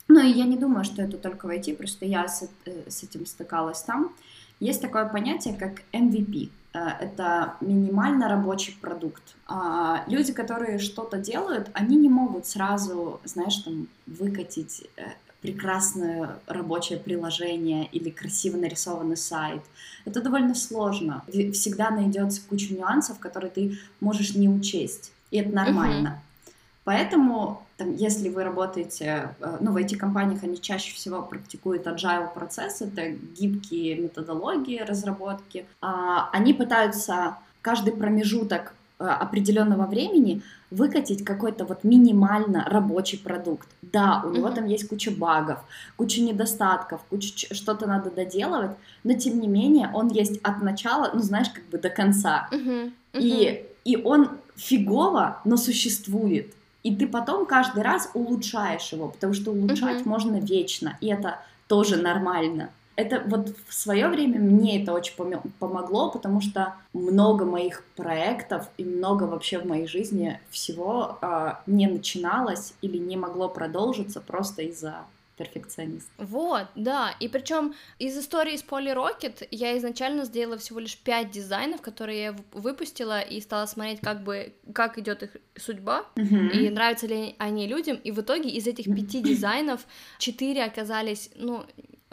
ну 0.06 0.20
и 0.20 0.30
я 0.30 0.44
не 0.44 0.56
думаю, 0.56 0.84
что 0.84 1.02
это 1.02 1.18
только 1.18 1.46
в 1.46 1.50
IT, 1.50 1.76
просто 1.76 2.06
я 2.06 2.28
с, 2.28 2.48
э, 2.64 2.88
с 2.88 3.02
этим 3.02 3.26
стыкалась 3.26 3.82
там, 3.82 4.14
есть 4.60 4.80
такое 4.80 5.06
понятие, 5.06 5.54
как 5.54 5.82
MVP. 5.92 6.50
Э, 6.74 6.88
это 7.00 7.54
минимально 7.60 8.28
рабочий 8.28 8.76
продукт. 8.80 9.22
А, 9.46 10.04
люди, 10.08 10.32
которые 10.32 10.78
что-то 10.78 11.18
делают, 11.18 11.70
они 11.72 11.96
не 11.96 12.08
могут 12.08 12.46
сразу, 12.46 13.20
знаешь, 13.24 13.56
там, 13.56 13.88
выкатить 14.06 14.84
э, 14.96 15.02
прекрасное 15.40 16.38
рабочее 16.46 16.98
приложение 16.98 17.86
или 17.92 18.10
красиво 18.10 18.56
нарисованный 18.56 19.16
сайт. 19.16 19.62
Это 20.04 20.22
довольно 20.22 20.54
сложно. 20.54 21.22
Всегда 21.28 21.90
найдется 21.90 22.40
куча 22.48 22.72
нюансов, 22.74 23.18
которые 23.18 23.50
ты 23.50 23.78
можешь 24.00 24.34
не 24.34 24.48
учесть. 24.48 25.12
И 25.30 25.38
это 25.38 25.54
нормально. 25.54 26.08
Uh-huh. 26.08 26.52
Поэтому 26.84 27.63
там, 27.76 27.94
если 27.94 28.28
вы 28.28 28.44
работаете, 28.44 29.34
э, 29.40 29.58
ну, 29.60 29.72
в 29.72 29.76
IT-компаниях 29.76 30.44
они 30.44 30.60
чаще 30.60 30.94
всего 30.94 31.22
практикуют 31.22 31.86
agile 31.86 32.32
процесс, 32.32 32.82
это 32.82 33.10
гибкие 33.10 33.96
методологии 33.96 34.78
разработки, 34.80 35.66
а, 35.80 36.30
они 36.32 36.54
пытаются 36.54 37.38
каждый 37.62 37.92
промежуток 37.92 38.74
э, 38.98 39.04
определенного 39.04 39.86
времени 39.86 40.42
выкатить 40.70 41.24
какой-то 41.24 41.64
вот 41.64 41.84
минимально 41.84 42.64
рабочий 42.68 43.18
продукт. 43.18 43.68
Да, 43.82 44.22
у 44.24 44.30
него 44.30 44.48
mm-hmm. 44.48 44.54
там 44.54 44.66
есть 44.66 44.88
куча 44.88 45.10
багов, 45.10 45.60
куча 45.96 46.20
недостатков, 46.20 47.00
куча 47.10 47.54
что-то 47.54 47.86
надо 47.86 48.10
доделывать, 48.10 48.76
но 49.04 49.14
тем 49.14 49.40
не 49.40 49.48
менее 49.48 49.90
он 49.94 50.08
есть 50.08 50.40
от 50.42 50.62
начала, 50.62 51.10
ну 51.14 51.20
знаешь, 51.20 51.48
как 51.48 51.64
бы 51.66 51.78
до 51.78 51.90
конца. 51.90 52.48
Mm-hmm. 52.52 52.92
Mm-hmm. 53.14 53.20
И, 53.20 53.66
и 53.84 53.96
он 53.96 54.30
фигово, 54.56 55.40
но 55.44 55.56
существует. 55.56 56.52
И 56.84 56.94
ты 56.94 57.08
потом 57.08 57.46
каждый 57.46 57.82
раз 57.82 58.10
улучшаешь 58.14 58.92
его, 58.92 59.08
потому 59.08 59.32
что 59.32 59.50
улучшать 59.50 60.02
uh-huh. 60.02 60.08
можно 60.08 60.36
вечно, 60.36 60.96
и 61.00 61.08
это 61.08 61.40
тоже 61.66 61.96
нормально. 61.96 62.70
Это 62.96 63.24
вот 63.26 63.56
в 63.66 63.74
свое 63.74 64.06
время 64.08 64.38
мне 64.38 64.80
это 64.80 64.92
очень 64.92 65.14
помогло, 65.58 66.10
потому 66.12 66.40
что 66.40 66.74
много 66.92 67.44
моих 67.44 67.82
проектов 67.96 68.68
и 68.76 68.84
много 68.84 69.24
вообще 69.24 69.58
в 69.58 69.66
моей 69.66 69.88
жизни 69.88 70.40
всего 70.50 71.18
э, 71.20 71.54
не 71.66 71.88
начиналось 71.88 72.74
или 72.82 72.98
не 72.98 73.16
могло 73.16 73.48
продолжиться 73.48 74.20
просто 74.20 74.62
из-за 74.62 75.06
перфекционист. 75.36 76.08
Вот, 76.18 76.66
да. 76.74 77.14
И 77.20 77.28
причем 77.28 77.74
из 77.98 78.16
истории 78.18 78.56
с 78.56 78.64
Poly 78.64 78.94
Rocket 78.94 79.46
я 79.50 79.76
изначально 79.78 80.24
сделала 80.24 80.58
всего 80.58 80.80
лишь 80.80 80.96
пять 80.96 81.30
дизайнов, 81.30 81.82
которые 81.82 82.22
я 82.22 82.36
выпустила 82.52 83.20
и 83.20 83.40
стала 83.40 83.66
смотреть, 83.66 84.00
как 84.00 84.22
бы 84.22 84.52
как 84.74 84.98
идет 84.98 85.22
их 85.22 85.36
судьба 85.56 86.06
uh-huh. 86.16 86.50
и 86.50 86.70
нравятся 86.70 87.06
ли 87.06 87.34
они 87.38 87.66
людям. 87.66 87.96
И 87.96 88.10
в 88.10 88.20
итоге 88.20 88.50
из 88.50 88.66
этих 88.66 88.86
пяти 88.86 89.20
дизайнов 89.22 89.86
четыре 90.18 90.64
оказались, 90.64 91.30
ну, 91.34 91.64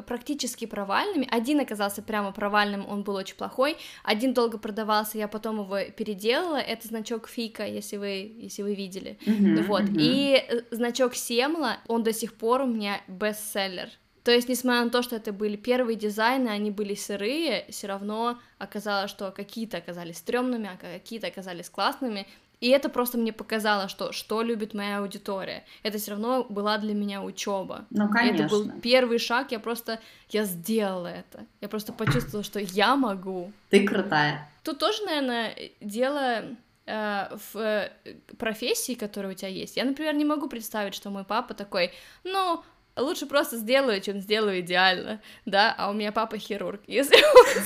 практически 0.01 0.65
провальными. 0.65 1.27
Один 1.31 1.59
оказался 1.59 2.01
прямо 2.01 2.31
провальным, 2.31 2.87
он 2.87 3.03
был 3.03 3.15
очень 3.15 3.35
плохой. 3.35 3.77
Один 4.03 4.33
долго 4.33 4.57
продавался, 4.57 5.17
я 5.17 5.27
потом 5.27 5.61
его 5.61 5.79
переделала. 5.95 6.57
Это 6.57 6.87
значок 6.87 7.27
Фика, 7.27 7.65
если 7.65 7.97
вы, 7.97 8.33
если 8.37 8.63
вы 8.63 8.75
видели. 8.75 9.17
Uh-huh, 9.25 9.63
вот. 9.63 9.83
Uh-huh. 9.83 9.97
И 9.99 10.35
э, 10.35 10.61
значок 10.71 11.15
Семла, 11.15 11.77
он 11.87 12.03
до 12.03 12.13
сих 12.13 12.33
пор 12.33 12.61
у 12.61 12.65
меня 12.65 13.01
бестселлер. 13.07 13.89
То 14.23 14.31
есть, 14.31 14.47
несмотря 14.49 14.83
на 14.83 14.91
то, 14.91 15.01
что 15.01 15.15
это 15.15 15.33
были 15.33 15.55
первые 15.55 15.95
дизайны, 15.95 16.49
они 16.49 16.69
были 16.69 16.93
сырые, 16.93 17.65
все 17.69 17.87
равно 17.87 18.39
оказалось, 18.59 19.09
что 19.09 19.31
какие-то 19.31 19.77
оказались 19.77 20.17
стрёмными, 20.17 20.69
а 20.71 20.77
какие-то 20.77 21.27
оказались 21.27 21.69
классными. 21.69 22.27
И 22.61 22.69
это 22.69 22.89
просто 22.89 23.17
мне 23.17 23.33
показало, 23.33 23.89
что 23.89 24.11
что 24.11 24.43
любит 24.43 24.73
моя 24.73 24.99
аудитория. 24.99 25.65
Это 25.83 25.97
все 25.97 26.11
равно 26.11 26.45
была 26.47 26.77
для 26.77 26.93
меня 26.93 27.23
учеба. 27.23 27.85
Ну, 27.89 28.07
конечно. 28.07 28.43
И 28.43 28.45
это 28.45 28.49
был 28.49 28.71
первый 28.81 29.17
шаг, 29.17 29.51
я 29.51 29.59
просто, 29.59 29.99
я 30.29 30.45
сделала 30.45 31.07
это. 31.07 31.45
Я 31.59 31.67
просто 31.67 31.91
почувствовала, 31.91 32.43
что 32.43 32.59
я 32.59 32.95
могу. 32.95 33.51
Ты 33.69 33.85
крутая. 33.85 34.47
Тут 34.63 34.77
тоже, 34.77 35.03
наверное, 35.05 35.55
дело 35.81 36.43
э, 36.85 37.35
в 37.35 37.57
э, 37.57 37.91
профессии, 38.37 38.93
которая 38.93 39.31
у 39.31 39.35
тебя 39.35 39.49
есть. 39.49 39.75
Я, 39.75 39.83
например, 39.83 40.13
не 40.13 40.25
могу 40.25 40.47
представить, 40.47 40.93
что 40.93 41.09
мой 41.09 41.23
папа 41.23 41.55
такой, 41.55 41.91
ну, 42.23 42.63
лучше 42.95 43.25
просто 43.25 43.57
сделаю, 43.57 44.01
чем 44.01 44.19
сделаю 44.19 44.59
идеально, 44.59 45.19
да, 45.45 45.73
а 45.77 45.89
у 45.89 45.93
меня 45.93 46.11
папа 46.11 46.37
хирург, 46.37 46.81
если 46.87 47.15
он 47.15 47.63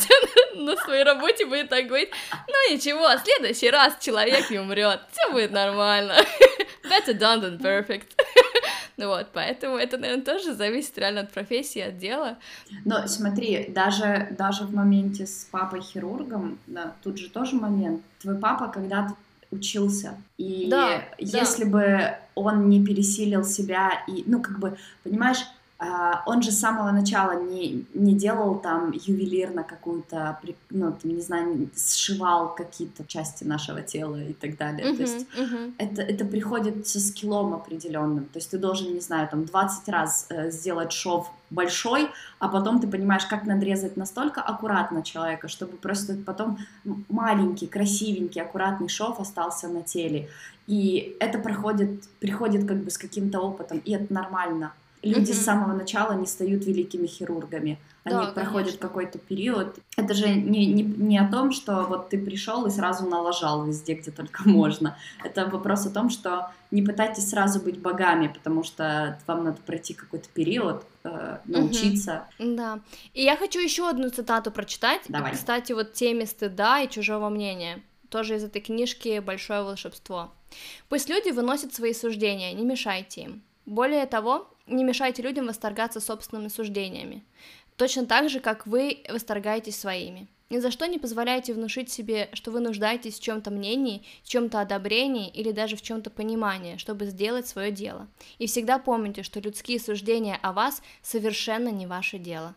на 0.56 0.76
своей 0.78 1.04
работе 1.04 1.46
будет 1.46 1.70
так 1.70 1.88
говорить, 1.88 2.10
ну 2.48 2.74
ничего, 2.74 3.08
в 3.10 3.24
следующий 3.24 3.70
раз 3.70 3.98
человек 4.00 4.50
не 4.50 4.60
умрет, 4.60 5.02
все 5.12 5.32
будет 5.32 5.52
нормально, 5.52 6.15
better 6.84 7.18
done 7.18 7.41
than 7.41 7.60
perfect. 7.60 8.08
Ну 8.98 9.08
вот, 9.08 9.28
поэтому 9.34 9.76
это, 9.76 9.98
наверное, 9.98 10.24
тоже 10.24 10.54
зависит 10.54 10.98
реально 10.98 11.22
от 11.22 11.32
профессии, 11.32 11.82
от 11.82 11.98
дела. 11.98 12.38
Но 12.86 13.06
смотри, 13.08 13.65
даже, 13.68 14.30
даже 14.38 14.63
в 14.63 14.74
моменте 14.74 15.28
с 15.28 15.50
папой-хирургом, 15.52 16.60
да, 16.65 16.94
тут 17.04 17.18
же 17.18 17.30
тоже 17.30 17.58
момент. 17.58 18.02
Твой 18.22 18.38
папа 18.38 18.70
когда-то 18.70 19.13
учился. 19.52 20.15
И 20.38 20.68
да, 20.70 21.04
если 21.18 21.65
да. 21.65 21.70
бы 21.70 22.18
он 22.36 22.70
не 22.70 22.84
пересилил 22.84 23.44
себя 23.44 24.04
и, 24.08 24.24
ну, 24.26 24.41
как 24.41 24.60
бы, 24.60 24.78
понимаешь, 25.04 25.39
он 25.78 26.42
же 26.42 26.52
с 26.52 26.60
самого 26.60 26.92
начала 26.92 27.44
не, 27.44 27.86
не 27.94 28.14
делал 28.14 28.60
там 28.60 28.92
ювелирно 28.92 29.64
какую-то, 29.64 30.40
ну, 30.70 30.94
там, 30.94 31.12
не 31.12 31.22
знаю, 31.22 31.70
сшивал 31.76 32.56
какие-то 32.56 33.06
части 33.06 33.44
нашего 33.44 33.82
тела 33.82 34.24
и 34.24 34.32
так 34.32 34.58
далее. 34.58 34.88
Uh-huh, 34.88 34.96
То 34.96 35.02
есть 35.02 35.28
uh-huh. 35.38 35.74
это, 35.78 36.02
это 36.02 36.24
приходит 36.24 36.88
со 36.88 37.02
скиллом 37.02 37.54
определенным. 37.54 38.26
То 38.26 38.40
есть 38.40 38.52
ты 38.52 38.58
должен, 38.58 38.94
не 38.94 39.02
знаю, 39.02 39.28
там 39.28 39.44
20 39.44 39.90
раз 39.90 40.28
э, 40.30 40.50
сделать 40.50 40.94
шов 40.94 41.30
большой, 41.50 42.10
а 42.40 42.48
потом 42.48 42.80
ты 42.80 42.88
понимаешь, 42.88 43.26
как 43.26 43.46
надрезать 43.46 43.98
настолько 43.98 44.42
аккуратно 44.42 45.04
человека, 45.04 45.50
чтобы 45.50 45.76
просто 45.76 46.16
потом 46.26 46.58
маленький, 47.10 47.68
красивенький, 47.68 48.42
аккуратный 48.42 48.88
шов 48.88 49.20
остался 49.20 49.68
на 49.68 49.82
теле. 49.82 50.30
И 50.68 51.18
это 51.20 51.38
проходит, 51.38 52.06
приходит 52.20 52.66
как 52.66 52.78
бы 52.78 52.90
с 52.90 52.98
каким-то 52.98 53.42
опытом, 53.42 53.80
и 53.80 53.92
это 53.92 54.14
нормально. 54.14 54.72
Люди 55.06 55.32
mm-hmm. 55.32 55.36
с 55.36 55.46
самого 55.46 55.74
начала 55.74 56.13
не 56.13 56.26
стают 56.26 56.65
великими 56.65 57.06
хирургами. 57.06 57.78
Они 58.04 58.15
да, 58.15 58.32
проходят 58.32 58.78
какой-то 58.78 59.18
период. 59.18 59.80
Это 59.98 60.13
же 60.13 60.28
не, 60.30 60.65
не, 60.68 60.84
не 60.84 61.18
о 61.18 61.28
том, 61.28 61.52
что 61.52 61.84
вот 61.84 62.10
ты 62.10 62.18
пришел 62.18 62.65
и 62.65 62.70
сразу 62.70 63.08
налажал 63.08 63.65
везде, 63.65 63.94
где 63.94 64.12
только 64.12 64.44
можно. 64.50 64.98
Это 65.24 65.48
вопрос 65.48 65.86
о 65.86 65.89
том, 65.89 66.10
что 66.10 66.52
не 66.72 66.82
пытайтесь 66.82 67.30
сразу 67.30 67.60
быть 67.60 67.80
богами, 67.80 68.28
потому 68.28 68.63
что 68.63 69.20
вам 69.28 69.44
надо 69.44 69.58
пройти 69.65 69.94
какой-то 69.94 70.28
период, 70.34 70.84
э, 71.04 71.38
научиться. 71.46 72.26
Угу. 72.39 72.56
Да. 72.56 72.80
И 73.13 73.24
я 73.24 73.38
хочу 73.38 73.60
еще 73.60 73.89
одну 73.89 74.10
цитату 74.10 74.52
прочитать. 74.52 75.02
Давай. 75.08 75.34
Кстати, 75.34 75.74
вот 75.74 75.94
теме 75.94 76.26
стыда 76.26 76.82
и 76.82 76.89
чужого 76.89 77.30
мнения. 77.30 77.82
Тоже 78.10 78.36
из 78.36 78.44
этой 78.44 78.62
книжки 78.62 79.20
«Большое 79.20 79.63
волшебство». 79.63 80.32
Пусть 80.89 81.10
люди 81.10 81.32
выносят 81.32 81.74
свои 81.74 81.94
суждения, 81.94 82.54
не 82.54 82.65
мешайте 82.65 83.22
им. 83.22 83.44
Более 83.65 84.06
того, 84.06 84.47
не 84.67 84.84
мешайте 84.84 85.21
людям 85.21 85.47
восторгаться 85.47 85.99
собственными 85.99 86.49
суждениями, 86.49 87.23
точно 87.78 88.06
так 88.06 88.30
же, 88.30 88.39
как 88.39 88.67
вы 88.67 89.04
восторгаетесь 89.10 89.80
своими. 89.80 90.28
Ни 90.51 90.60
за 90.60 90.69
что 90.69 90.86
не 90.86 90.99
позволяйте 90.99 91.54
внушить 91.54 91.91
себе, 91.91 92.30
что 92.34 92.51
вы 92.51 92.60
нуждаетесь 92.60 93.17
в 93.17 93.23
чем-то 93.23 93.49
мнении, 93.49 94.04
в 94.23 94.30
чем-то 94.30 94.60
одобрении 94.60 95.28
или 95.30 95.51
даже 95.51 95.75
в 95.75 95.82
чем-то 95.82 96.12
понимании, 96.12 96.78
чтобы 96.78 97.06
сделать 97.08 97.47
свое 97.47 97.71
дело. 97.71 98.08
И 98.38 98.45
всегда 98.45 98.78
помните, 98.78 99.23
что 99.23 99.39
людские 99.39 99.80
суждения 99.80 100.38
о 100.43 100.54
вас 100.54 100.84
совершенно 101.01 101.69
не 101.69 101.88
ваше 101.88 102.19
дело. 102.19 102.54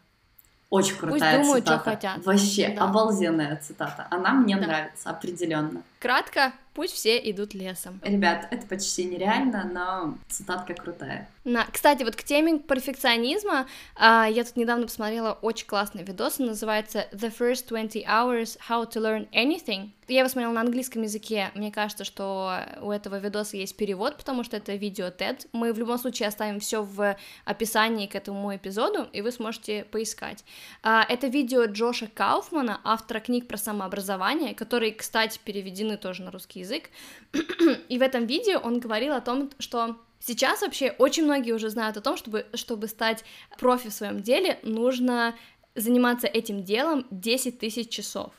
Очень 0.71 0.97
крутая 0.97 1.39
Пусть 1.39 1.47
думают, 1.47 1.65
цитата. 1.65 1.81
что 1.81 1.91
хотят. 1.91 2.27
Вообще 2.27 2.69
да. 2.77 2.85
обалденная 2.85 3.57
цитата. 3.57 4.07
Она 4.11 4.35
мне 4.35 4.55
да. 4.57 4.67
нравится 4.67 5.09
определенно. 5.09 5.83
Кратко, 5.99 6.53
пусть 6.75 6.95
все 6.95 7.19
идут 7.31 7.55
лесом. 7.55 8.01
Ребят, 8.03 8.49
это 8.51 8.67
почти 8.67 9.05
нереально, 9.05 9.71
но 9.73 10.19
цитатка 10.29 10.75
крутая. 10.75 11.29
На, 11.45 11.65
кстати, 11.65 12.03
вот 12.03 12.15
к 12.15 12.23
теме 12.23 12.59
перфекционизма 12.59 13.67
а, 13.97 14.27
я 14.29 14.45
тут 14.45 14.57
недавно 14.57 14.87
посмотрела 14.87 15.33
очень 15.41 15.67
классный 15.67 16.03
видос, 16.03 16.39
он 16.41 16.47
называется 16.49 17.07
The 17.13 17.33
First 17.37 17.69
20 17.69 18.05
Hours 18.05 18.59
How 18.69 18.87
to 18.87 19.01
Learn 19.01 19.29
Anything. 19.33 19.93
Я 20.09 20.21
его 20.21 20.29
смотрела 20.29 20.53
на 20.53 20.63
английском 20.63 21.03
языке, 21.03 21.51
мне 21.55 21.71
кажется, 21.71 22.05
что 22.05 22.61
у 22.81 22.91
этого 22.91 23.19
видоса 23.19 23.59
есть 23.59 23.77
перевод, 23.77 24.17
потому 24.17 24.43
что 24.43 24.57
это 24.57 24.75
видео 24.75 25.07
TED. 25.07 25.47
Мы 25.53 25.73
в 25.73 25.79
любом 25.79 25.99
случае 25.99 26.29
оставим 26.29 26.61
все 26.61 26.83
в 26.83 27.17
описании 27.45 28.07
к 28.07 28.15
этому 28.15 28.55
эпизоду, 28.55 29.07
и 29.13 29.21
вы 29.21 29.33
сможете 29.33 29.85
поискать. 29.85 30.45
А, 30.83 31.05
это 31.07 31.27
видео 31.27 31.65
Джоша 31.65 32.09
Кауфмана, 32.13 32.81
автора 32.85 33.21
книг 33.21 33.49
про 33.49 33.59
самообразование, 33.59 34.55
которые, 34.55 34.93
кстати, 34.93 35.41
переведены 35.45 35.97
тоже 35.97 36.23
на 36.23 36.31
русский 36.31 36.58
язык. 36.59 36.85
и 37.89 37.99
в 37.99 38.03
этом 38.03 38.27
видео 38.27 38.59
он 38.59 38.81
говорил 38.81 39.15
о 39.15 39.21
том, 39.21 39.51
что 39.59 39.97
Сейчас 40.21 40.63
вообще 40.63 40.91
очень 40.99 41.25
многие 41.25 41.53
уже 41.53 41.71
знают 41.71 41.97
о 41.97 42.01
том, 42.01 42.17
чтобы, 42.17 42.45
чтобы 42.55 42.89
стать 42.89 43.25
профи 43.57 43.89
в 43.89 43.93
своем 43.93 44.21
деле, 44.21 44.59
нужно 44.65 45.37
заниматься 45.75 46.27
этим 46.27 46.65
делом 46.65 47.07
10 47.11 47.59
тысяч 47.59 47.89
часов. 47.89 48.33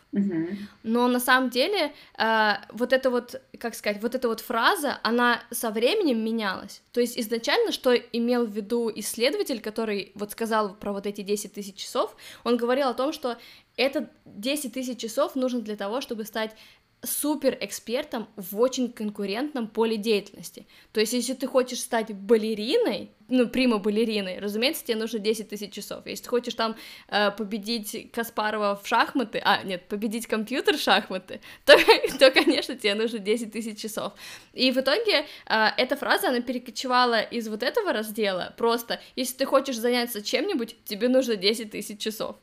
Но 0.84 1.08
на 1.08 1.20
самом 1.20 1.50
деле 1.50 1.94
э, 2.18 2.52
вот 2.72 2.94
эта 2.94 3.10
вот, 3.10 3.42
как 3.60 3.76
сказать, 3.76 4.02
вот 4.02 4.16
эта 4.16 4.28
вот 4.28 4.42
фраза, 4.42 5.00
она 5.04 5.42
со 5.52 5.70
временем 5.70 6.24
менялась. 6.24 6.82
То 6.92 7.00
есть 7.00 7.18
изначально, 7.18 7.72
что 7.72 7.94
имел 7.94 8.46
в 8.46 8.52
виду 8.52 8.92
исследователь, 8.94 9.62
который 9.62 10.12
вот 10.16 10.32
сказал 10.32 10.76
про 10.76 10.92
вот 10.92 11.06
эти 11.06 11.22
10 11.22 11.54
тысяч 11.54 11.76
часов, 11.76 12.16
он 12.44 12.58
говорил 12.58 12.90
о 12.90 12.94
том, 12.94 13.14
что 13.14 13.38
это 13.78 14.10
10 14.26 14.74
тысяч 14.74 15.00
часов 15.00 15.36
нужно 15.36 15.62
для 15.62 15.78
того, 15.78 16.02
чтобы 16.02 16.26
стать 16.26 16.56
супер 17.02 17.58
экспертом 17.62 18.28
в 18.36 18.60
очень 18.60 18.92
конкурентном 18.92 19.68
поле 19.68 19.98
деятельности. 19.98 20.68
То 20.92 21.00
есть, 21.00 21.14
если 21.14 21.34
ты 21.34 21.48
хочешь 21.48 21.80
стать 21.80 22.14
балериной, 22.14 23.12
ну, 23.30 23.48
прима-балериной, 23.48 24.40
разумеется, 24.40 24.84
тебе 24.84 24.98
нужно 24.98 25.20
10 25.20 25.50
тысяч 25.50 25.72
часов. 25.72 26.06
Если 26.06 26.24
ты 26.24 26.30
хочешь 26.30 26.56
там 26.56 26.76
э, 27.08 27.32
победить 27.32 28.12
Каспарова 28.12 28.80
в 28.82 28.88
шахматы, 28.88 29.40
а, 29.44 29.64
нет, 29.64 29.88
победить 29.88 30.28
компьютер 30.28 30.78
в 30.78 30.82
шахматы, 30.82 31.40
то, 31.66 31.78
то 32.18 32.32
конечно, 32.32 32.76
тебе 32.76 32.96
нужно 32.96 33.20
10 33.20 33.52
тысяч 33.52 33.80
часов. 33.80 34.14
И 34.54 34.72
в 34.72 34.78
итоге 34.78 35.26
э, 35.46 35.68
эта 35.78 35.96
фраза, 35.96 36.30
она 36.30 36.42
перекочевала 36.42 37.22
из 37.22 37.48
вот 37.48 37.64
этого 37.64 37.94
раздела, 37.94 38.54
просто, 38.58 39.00
если 39.16 39.38
ты 39.38 39.46
хочешь 39.46 39.78
заняться 39.78 40.22
чем-нибудь, 40.22 40.76
тебе 40.84 41.08
нужно 41.08 41.36
10 41.36 41.72
тысяч 41.72 42.00
часов. 42.00 42.36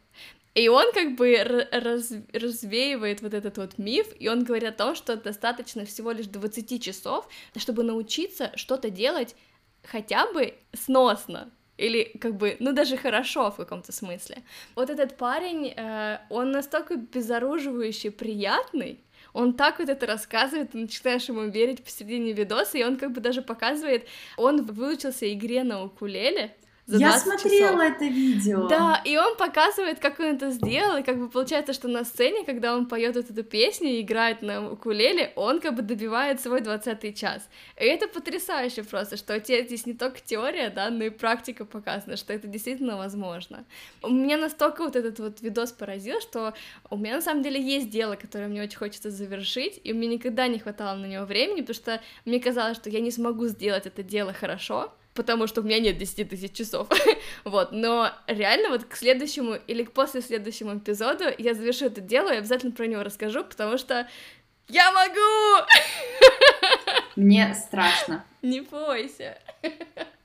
И 0.57 0.69
он 0.69 0.91
как 0.93 1.17
бы 1.17 1.37
раз, 1.71 2.13
развеивает 2.33 3.21
вот 3.21 3.35
этот 3.35 3.59
вот 3.59 3.77
миф, 3.77 4.07
и 4.19 4.27
он 4.27 4.43
говорит 4.43 4.71
о 4.71 4.73
том, 4.73 4.95
что 4.95 5.15
достаточно 5.17 5.85
всего 5.85 6.13
лишь 6.13 6.29
20 6.29 6.83
часов, 6.83 7.29
чтобы 7.57 7.83
научиться 7.83 8.53
что-то 8.55 8.89
делать 8.89 9.37
хотя 9.85 10.33
бы 10.33 10.55
сносно, 10.73 11.53
или 11.77 12.05
как 12.23 12.37
бы, 12.39 12.57
ну 12.59 12.73
даже 12.73 12.97
хорошо 12.97 13.51
в 13.51 13.57
каком-то 13.57 13.93
смысле. 13.93 14.43
Вот 14.75 14.89
этот 14.89 15.19
парень, 15.19 15.75
э, 15.77 16.21
он 16.31 16.53
настолько 16.53 16.97
безоруживающий, 16.97 18.11
приятный, 18.11 19.05
он 19.35 19.53
так 19.53 19.79
вот 19.79 19.91
это 19.91 20.07
рассказывает, 20.07 20.73
ты 20.73 20.79
начинаешь 20.79 21.29
ему 21.29 21.43
верить 21.43 21.85
посередине 21.85 22.33
видоса, 22.33 22.79
и 22.79 22.83
он 22.83 22.97
как 22.97 23.13
бы 23.13 23.21
даже 23.21 23.43
показывает, 23.43 24.07
он 24.39 24.65
выучился 24.65 25.31
игре 25.31 25.65
на 25.65 25.85
укулеле, 25.85 26.57
за 26.87 26.99
Я 26.99 27.09
20 27.11 27.23
смотрела 27.25 27.85
часов. 27.85 27.97
это 27.97 28.05
видео. 28.05 28.69
Да, 28.69 29.03
и 29.05 29.17
он 29.17 29.37
показывает, 29.37 29.99
как 29.99 30.21
он 30.21 30.27
это 30.27 30.51
сделал, 30.51 30.97
и 30.99 31.03
как 31.03 31.19
бы 31.19 31.29
получается, 31.29 31.73
что 31.73 31.89
на 31.89 32.05
сцене, 32.05 32.45
когда 32.45 32.75
он 32.77 32.87
поет 32.87 33.17
вот 33.17 33.29
эту 33.29 33.43
песню 33.43 33.89
и 33.89 34.03
играет 34.03 34.41
на 34.41 34.71
укулеле, 34.71 35.33
он 35.35 35.61
как 35.61 35.75
бы 35.75 35.83
добивает 35.83 36.41
свой 36.41 36.61
20 36.61 37.19
час. 37.19 37.49
И 37.77 37.85
это 37.85 38.07
потрясающе 38.07 38.85
просто, 38.85 39.17
что 39.17 39.37
здесь 39.39 39.87
не 39.87 39.95
только 39.95 40.21
теория, 40.25 40.71
да, 40.71 40.91
но 40.91 41.05
и 41.05 41.11
практика 41.11 41.65
показана, 41.65 42.17
что 42.17 42.33
это 42.33 42.47
действительно 42.47 42.97
возможно. 42.97 43.65
У 44.03 44.11
меня 44.11 44.37
настолько 44.39 44.85
вот 44.85 44.95
этот 44.95 45.19
вот 45.19 45.41
видос 45.43 45.73
поразил, 45.73 46.21
что 46.21 46.55
у 46.89 46.97
меня 46.97 47.17
на 47.17 47.23
самом 47.23 47.43
деле 47.43 47.61
есть 47.61 47.91
дело, 47.91 48.15
которое 48.15 48.47
мне 48.47 48.63
очень 48.63 48.79
хочется 48.79 49.11
завершить, 49.11 49.81
и 49.83 49.93
мне 49.93 50.07
никогда 50.07 50.47
не 50.47 50.61
хватало 50.61 50.97
на 50.97 51.07
него 51.07 51.25
времени, 51.25 51.63
потому 51.63 51.75
что 51.75 52.01
мне 52.25 52.39
казалось, 52.39 52.77
что 52.77 52.91
я 52.91 53.01
не 53.01 53.11
смогу 53.11 53.47
сделать 53.49 53.87
это 53.87 54.05
дело 54.05 54.33
хорошо, 54.33 54.93
потому 55.17 55.47
что 55.47 55.63
у 55.63 55.65
меня 55.65 55.81
нет 55.81 55.99
10 55.99 56.29
тысяч 56.29 56.53
часов, 56.53 56.89
вот, 57.45 57.73
но 57.73 58.13
реально 58.27 58.69
вот 58.69 58.85
к 58.85 58.95
следующему 58.95 59.55
или 59.67 59.83
к 59.83 59.93
после 59.93 60.21
следующему 60.21 60.77
эпизоду 60.77 61.25
я 61.39 61.55
завершу 61.55 61.87
это 61.87 62.01
дело 62.01 62.33
и 62.33 62.39
обязательно 62.39 62.73
про 62.73 62.87
него 62.87 63.03
расскажу, 63.03 63.43
потому 63.45 63.79
что 63.79 64.07
я 64.69 64.91
могу! 64.93 65.67
Мне 67.17 67.55
страшно. 67.55 68.25
Не 68.43 68.61
бойся. 68.61 69.39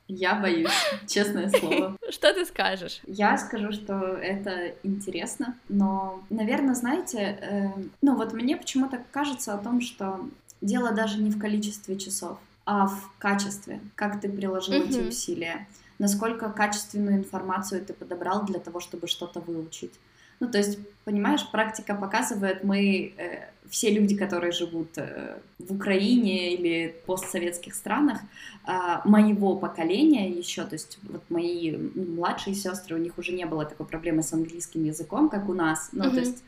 Я 0.07 0.35
боюсь, 0.35 0.69
честное 1.07 1.49
слово. 1.49 1.97
Что 2.09 2.33
ты 2.33 2.45
скажешь? 2.45 2.99
Я 3.07 3.37
скажу, 3.37 3.71
что 3.71 3.93
это 4.17 4.75
интересно, 4.83 5.57
но, 5.69 6.21
наверное, 6.29 6.75
знаете, 6.75 7.39
э, 7.39 7.67
ну 8.01 8.17
вот 8.17 8.33
мне 8.33 8.57
почему-то 8.57 9.01
кажется 9.11 9.53
о 9.53 9.57
том, 9.57 9.79
что 9.79 10.19
дело 10.59 10.91
даже 10.91 11.17
не 11.17 11.31
в 11.31 11.39
количестве 11.39 11.97
часов, 11.97 12.39
а 12.71 12.87
в 12.87 13.11
качестве, 13.19 13.81
как 13.95 14.21
ты 14.21 14.29
приложил 14.29 14.75
эти 14.75 14.99
Мгм. 15.01 15.09
усилия, 15.09 15.67
насколько 15.99 16.49
качественную 16.49 17.17
информацию 17.17 17.83
ты 17.85 17.93
подобрал 17.93 18.45
для 18.45 18.59
того, 18.59 18.79
чтобы 18.79 19.07
что-то 19.07 19.41
выучить. 19.41 19.91
Ну, 20.39 20.47
то 20.49 20.57
есть, 20.57 20.79
понимаешь, 21.03 21.45
практика 21.51 21.95
показывает, 21.95 22.63
мы 22.63 23.13
э, 23.17 23.49
все 23.69 23.91
люди, 23.91 24.15
которые 24.15 24.53
живут 24.53 24.97
э, 24.97 25.37
в 25.59 25.73
Украине 25.73 26.53
или 26.53 26.95
постсоветских 27.05 27.75
странах, 27.75 28.21
а, 28.63 29.01
моего 29.03 29.57
поколения 29.57 30.29
еще, 30.29 30.63
то 30.63 30.75
есть 30.75 30.97
вот 31.03 31.23
мои 31.29 31.75
младшие 31.75 32.55
сестры, 32.55 32.95
у 32.95 32.99
них 32.99 33.17
уже 33.17 33.33
не 33.33 33.45
было 33.45 33.65
такой 33.65 33.85
проблемы 33.85 34.23
с 34.23 34.31
английским 34.31 34.85
языком, 34.85 35.27
как 35.27 35.49
у 35.49 35.53
нас. 35.53 35.89
Ну, 35.91 36.05
Мгм. 36.05 36.13
то 36.13 36.19
есть 36.21 36.43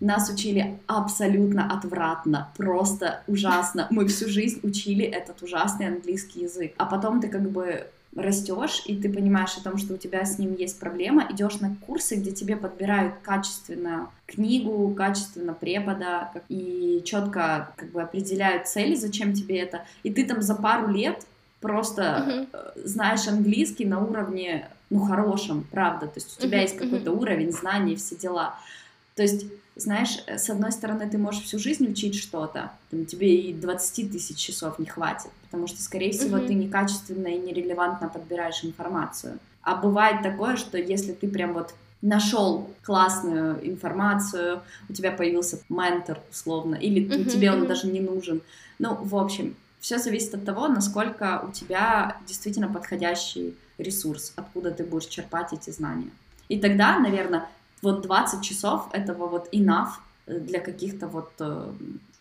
нас 0.00 0.30
учили 0.30 0.78
абсолютно 0.86 1.72
отвратно, 1.72 2.48
просто 2.56 3.22
ужасно. 3.26 3.86
Мы 3.90 4.06
всю 4.06 4.28
жизнь 4.28 4.60
учили 4.62 5.04
этот 5.04 5.42
ужасный 5.42 5.88
английский 5.88 6.42
язык. 6.42 6.72
А 6.76 6.86
потом 6.86 7.20
ты 7.20 7.28
как 7.28 7.50
бы 7.50 7.86
растешь, 8.14 8.82
и 8.86 8.96
ты 8.96 9.12
понимаешь 9.12 9.56
о 9.56 9.62
том, 9.62 9.78
что 9.78 9.94
у 9.94 9.96
тебя 9.96 10.24
с 10.24 10.38
ним 10.38 10.54
есть 10.54 10.78
проблема, 10.80 11.26
идешь 11.30 11.60
на 11.60 11.74
курсы, 11.86 12.16
где 12.16 12.32
тебе 12.32 12.56
подбирают 12.56 13.14
качественно 13.22 14.08
книгу, 14.26 14.92
качественно 14.94 15.54
препода, 15.54 16.30
и 16.48 17.02
четко 17.04 17.72
как 17.76 17.90
бы 17.90 18.02
определяют 18.02 18.66
цели, 18.66 18.94
зачем 18.94 19.34
тебе 19.34 19.58
это, 19.60 19.84
и 20.02 20.10
ты 20.10 20.24
там 20.24 20.42
за 20.42 20.54
пару 20.54 20.88
лет 20.88 21.26
просто 21.60 22.48
э, 22.52 22.80
знаешь 22.84 23.26
английский 23.26 23.84
на 23.84 24.04
уровне, 24.04 24.68
ну, 24.90 25.00
хорошем, 25.00 25.66
правда, 25.70 26.06
то 26.06 26.14
есть 26.16 26.38
у 26.38 26.42
тебя 26.42 26.58
Мгм, 26.58 26.62
есть 26.62 26.76
какой-то 26.76 27.12
уровень 27.12 27.52
знаний, 27.52 27.96
все 27.96 28.16
дела. 28.16 28.54
То 29.16 29.22
есть, 29.22 29.46
знаешь, 29.78 30.18
э, 30.26 30.38
с 30.38 30.50
одной 30.50 30.72
стороны, 30.72 31.08
ты 31.08 31.18
можешь 31.18 31.44
всю 31.44 31.58
жизнь 31.58 31.86
учить 31.90 32.16
что-то, 32.16 32.72
там, 32.90 33.06
тебе 33.06 33.34
и 33.36 33.54
20 33.54 34.10
тысяч 34.10 34.36
часов 34.36 34.78
не 34.78 34.86
хватит, 34.86 35.30
потому 35.44 35.66
что, 35.68 35.80
скорее 35.80 36.10
всего, 36.12 36.36
Мгм. 36.36 36.46
ты 36.46 36.54
некачественно 36.54 37.28
и 37.28 37.38
нерелевантно 37.38 38.08
подбираешь 38.08 38.64
информацию. 38.64 39.38
А 39.62 39.76
бывает 39.76 40.22
такое, 40.22 40.56
что 40.56 40.76
если 40.78 41.12
ты 41.12 41.28
прям 41.28 41.52
вот 41.54 41.74
нашел 42.02 42.68
классную 42.82 43.66
информацию, 43.68 44.60
у 44.88 44.92
тебя 44.92 45.12
появился 45.12 45.60
ментор, 45.68 46.20
условно, 46.30 46.74
или 46.74 47.04
Мгм, 47.04 47.26
тебе 47.26 47.52
он 47.52 47.66
даже 47.66 47.86
не 47.88 48.00
нужен. 48.00 48.40
Ну, 48.78 48.94
в 48.94 49.16
общем, 49.16 49.56
все 49.80 49.98
зависит 49.98 50.34
от 50.34 50.44
того, 50.44 50.68
насколько 50.68 51.44
у 51.48 51.52
тебя 51.52 52.16
действительно 52.26 52.68
подходящий 52.68 53.54
ресурс, 53.78 54.32
откуда 54.36 54.72
ты 54.72 54.84
будешь 54.84 55.06
черпать 55.06 55.52
эти 55.52 55.70
знания. 55.70 56.10
И 56.48 56.58
тогда, 56.58 56.98
наверное, 56.98 57.46
вот 57.82 58.02
20 58.02 58.44
часов 58.44 58.88
этого 58.92 59.26
вот 59.26 59.52
enough 59.52 59.90
э, 60.26 60.38
для 60.38 60.60
каких-то 60.60 61.06
вот, 61.06 61.30
э, 61.38 61.72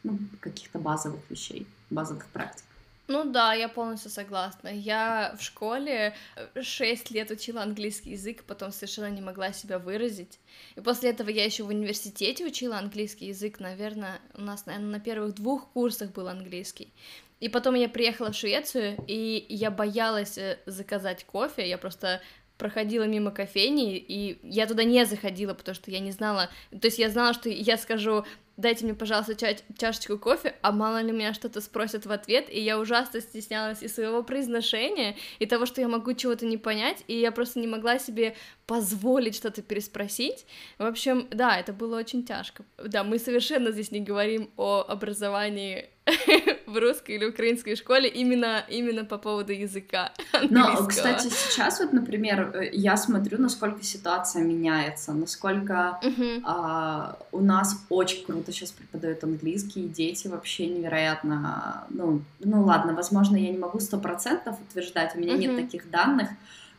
ну, 0.04 0.20
каких-то 0.40 0.80
базовых 0.80 1.22
вещей, 1.30 1.68
базовых 1.90 2.26
практик. 2.28 2.64
Ну 3.08 3.24
да, 3.24 3.54
я 3.54 3.70
полностью 3.70 4.12
согласна. 4.12 4.68
Я 4.68 5.34
в 5.40 5.42
школе 5.42 6.14
6 6.62 7.12
лет 7.12 7.32
учила 7.32 7.62
английский 7.62 8.12
язык, 8.12 8.44
потом 8.44 8.74
совершенно 8.74 9.10
не 9.10 9.22
могла 9.22 9.54
себя 9.54 9.80
выразить. 9.80 10.40
И 10.76 10.82
после 10.82 11.12
этого 11.12 11.30
я 11.30 11.46
еще 11.46 11.64
в 11.64 11.70
университете 11.70 12.46
учила 12.46 12.78
английский 12.78 13.28
язык, 13.28 13.62
наверное, 13.62 14.20
у 14.34 14.42
нас, 14.42 14.66
наверное, 14.66 14.92
на 14.92 15.00
первых 15.00 15.36
двух 15.36 15.70
курсах 15.70 16.12
был 16.12 16.28
английский. 16.28 16.92
И 17.40 17.48
потом 17.48 17.76
я 17.76 17.88
приехала 17.88 18.32
в 18.32 18.36
Швецию, 18.36 18.98
и 19.08 19.46
я 19.48 19.72
боялась 19.72 20.38
э, 20.38 20.60
заказать 20.66 21.24
кофе, 21.24 21.70
я 21.70 21.78
просто 21.78 22.20
проходила 22.58 23.04
мимо 23.04 23.32
кофейни, 23.32 23.98
и 23.98 24.40
я 24.44 24.68
туда 24.68 24.84
не 24.84 25.06
заходила, 25.06 25.54
потому 25.54 25.76
что 25.76 25.92
я 25.92 26.00
не 26.00 26.12
знала, 26.12 26.50
то 26.72 26.88
есть 26.88 27.00
я 27.00 27.10
знала, 27.10 27.34
что 27.34 27.50
я 27.50 27.78
скажу, 27.78 28.26
дайте 28.58 28.86
мне, 28.86 28.94
пожалуйста, 28.94 29.36
ча- 29.36 29.56
чашечку 29.78 30.18
кофе, 30.18 30.56
а 30.62 30.72
мало 30.72 31.02
ли 31.02 31.12
меня 31.12 31.34
что-то 31.34 31.62
спросят 31.62 32.06
в 32.06 32.12
ответ, 32.12 32.48
и 32.50 32.60
я 32.60 32.80
ужасно 32.80 33.22
стеснялась 33.22 33.84
и 33.84 33.88
своего 33.88 34.24
произношения, 34.24 35.16
и 35.40 35.46
того, 35.46 35.66
что 35.66 35.80
я 35.80 35.88
могу 35.88 36.14
чего-то 36.14 36.46
не 36.46 36.58
понять, 36.58 37.04
и 37.08 37.18
я 37.18 37.32
просто 37.32 37.60
не 37.60 37.68
могла 37.68 38.00
себе 38.00 38.36
позволить 38.66 39.36
что-то 39.36 39.62
переспросить. 39.62 40.46
В 40.78 40.86
общем, 40.86 41.28
да, 41.32 41.58
это 41.58 41.72
было 41.72 41.98
очень 41.98 42.26
тяжко. 42.26 42.66
Да, 42.84 43.04
мы 43.04 43.20
совершенно 43.20 43.72
здесь 43.72 43.92
не 43.92 44.02
говорим 44.02 44.50
о 44.58 44.84
образовании 44.88 45.90
в 46.66 46.78
русской 46.78 47.16
или 47.16 47.26
украинской 47.26 47.76
школе 47.76 48.10
именно, 48.10 48.64
именно 48.70 49.06
по 49.06 49.18
поводу 49.18 49.52
языка 49.52 50.12
Но, 50.50 50.86
кстати, 50.88 51.28
сейчас 51.28 51.80
вот, 51.80 51.94
например, 51.94 52.52
э, 52.56 52.70
я 52.74 52.98
смотрю, 52.98 53.40
насколько 53.40 53.84
ситуация 53.84 54.44
меняется, 54.44 55.14
насколько 55.14 56.00
uh-huh. 56.04 56.42
а, 56.46 57.18
у 57.32 57.42
нас 57.42 57.86
очень 57.90 58.26
круто 58.26 58.52
сейчас 58.52 58.72
преподают 58.72 59.24
английский, 59.24 59.86
и 59.86 59.88
дети 59.88 60.28
вообще 60.28 60.68
невероятно, 60.68 61.86
ну, 61.90 62.22
ну 62.40 62.64
ладно, 62.64 62.94
возможно, 62.94 63.36
я 63.36 63.50
не 63.50 63.58
могу 63.58 63.80
сто 63.80 63.98
процентов 63.98 64.58
утверждать, 64.62 65.16
у 65.16 65.20
меня 65.20 65.34
uh-huh. 65.34 65.38
нет 65.38 65.56
таких 65.56 65.90
данных, 65.90 66.30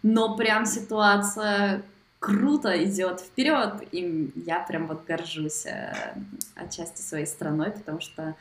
но 0.02 0.36
прям 0.36 0.66
ситуация 0.66 1.82
круто 2.18 2.82
идет 2.84 3.20
вперед, 3.20 3.74
и 3.92 4.32
я 4.34 4.60
прям 4.60 4.88
вот 4.88 5.04
горжусь 5.06 5.66
э, 5.66 5.94
отчасти 6.56 7.00
своей 7.00 7.26
страной, 7.26 7.70
потому 7.70 8.00
что 8.00 8.34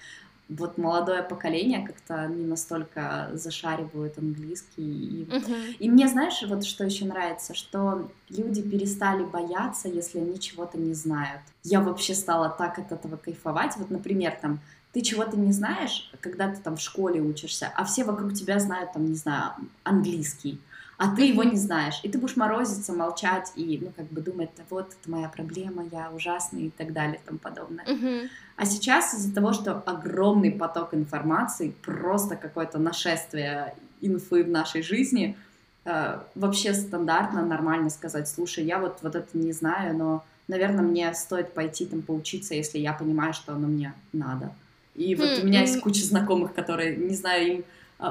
вот 0.50 0.78
молодое 0.78 1.24
поколение 1.24 1.86
как-то 1.86 2.28
не 2.28 2.45
настолько 2.45 3.30
зашаривают 3.34 4.18
английский. 4.18 4.82
И, 4.82 5.26
uh-huh. 5.26 5.74
и 5.80 5.89
мне, 5.89 6.08
знаешь, 6.08 6.41
вот 6.48 6.66
что 6.66 6.86
еще 6.86 7.06
нравится, 7.06 7.54
что 7.54 8.10
люди 8.30 8.62
перестали 8.62 9.24
бояться, 9.24 9.89
если 9.89 10.20
они 10.20 10.39
чего-то 10.39 10.78
не 10.78 10.93
знают. 10.93 11.41
Я 11.64 11.82
вообще 11.82 12.14
стала 12.14 12.50
так 12.50 12.80
от 12.80 12.91
этого 12.91 13.18
кайфовать. 13.18 13.76
Вот, 13.78 13.89
например, 13.89 14.38
там, 14.41 14.60
ты 14.93 15.02
чего-то 15.02 15.38
не 15.38 15.52
знаешь, 15.52 16.10
когда 16.22 16.50
ты 16.50 16.62
там 16.62 16.78
в 16.78 16.82
школе 16.82 17.22
учишься, 17.22 17.72
а 17.76 17.84
все 17.84 18.04
вокруг 18.04 18.34
тебя 18.34 18.60
знают, 18.60 18.93
там, 18.93 19.06
не 19.06 19.16
знаю, 19.16 19.52
английский 19.84 20.62
а 20.98 21.16
ты 21.16 21.26
его 21.26 21.43
не 21.43 21.56
знаешь. 21.56 22.00
И 22.04 22.10
ты 22.10 22.18
будешь 22.18 22.36
морозиться, 22.36 22.91
молчать 22.91 23.52
и, 23.56 23.80
ну, 23.82 23.91
как 23.95 24.08
бы 24.08 24.20
думать, 24.22 24.50
вот, 24.70 24.95
это 25.00 25.12
моя 25.12 25.30
проблема, 25.30 25.86
я 25.91 26.10
ужасный 26.12 26.64
и 26.64 26.70
так 26.72 26.91
далее 26.91 27.20
и 27.24 27.26
тому 27.26 27.38
подобное. 27.38 27.86
А 28.56 28.66
сейчас 28.66 29.14
из-за 29.14 29.34
того, 29.34 29.54
что 29.54 29.74
огромный 29.74 30.52
поток 30.52 30.95
информации, 30.95 31.76
просто 31.84 32.36
какое-то 32.36 32.80
нашествие 32.80 33.76
инфы 34.02 34.43
в 34.43 34.50
нашей 34.50 34.82
жизни, 34.82 35.38
э, 35.86 36.20
вообще 36.34 36.74
стандартно, 36.74 37.45
нормально 37.45 37.91
сказать, 37.91 38.28
слушай, 38.28 38.66
я 38.66 38.80
вот, 38.80 38.98
вот 39.04 39.16
это 39.16 39.38
не 39.38 39.52
знаю, 39.52 39.95
но, 39.95 40.26
наверное, 40.48 40.84
мне 40.84 41.14
стоит 41.14 41.54
пойти 41.54 41.86
там 41.86 42.02
поучиться, 42.02 42.56
если 42.56 42.80
я 42.80 42.93
понимаю, 42.93 43.34
что 43.34 43.54
оно 43.54 43.68
мне 43.68 43.93
надо. 44.14 44.52
И 44.95 45.14
вот 45.14 45.28
mm-hmm. 45.28 45.41
у 45.43 45.45
меня 45.45 45.62
есть 45.62 45.80
куча 45.80 46.04
знакомых, 46.04 46.56
которые, 46.56 46.98
не 46.98 47.14
знаю, 47.14 47.48
им 47.48 47.66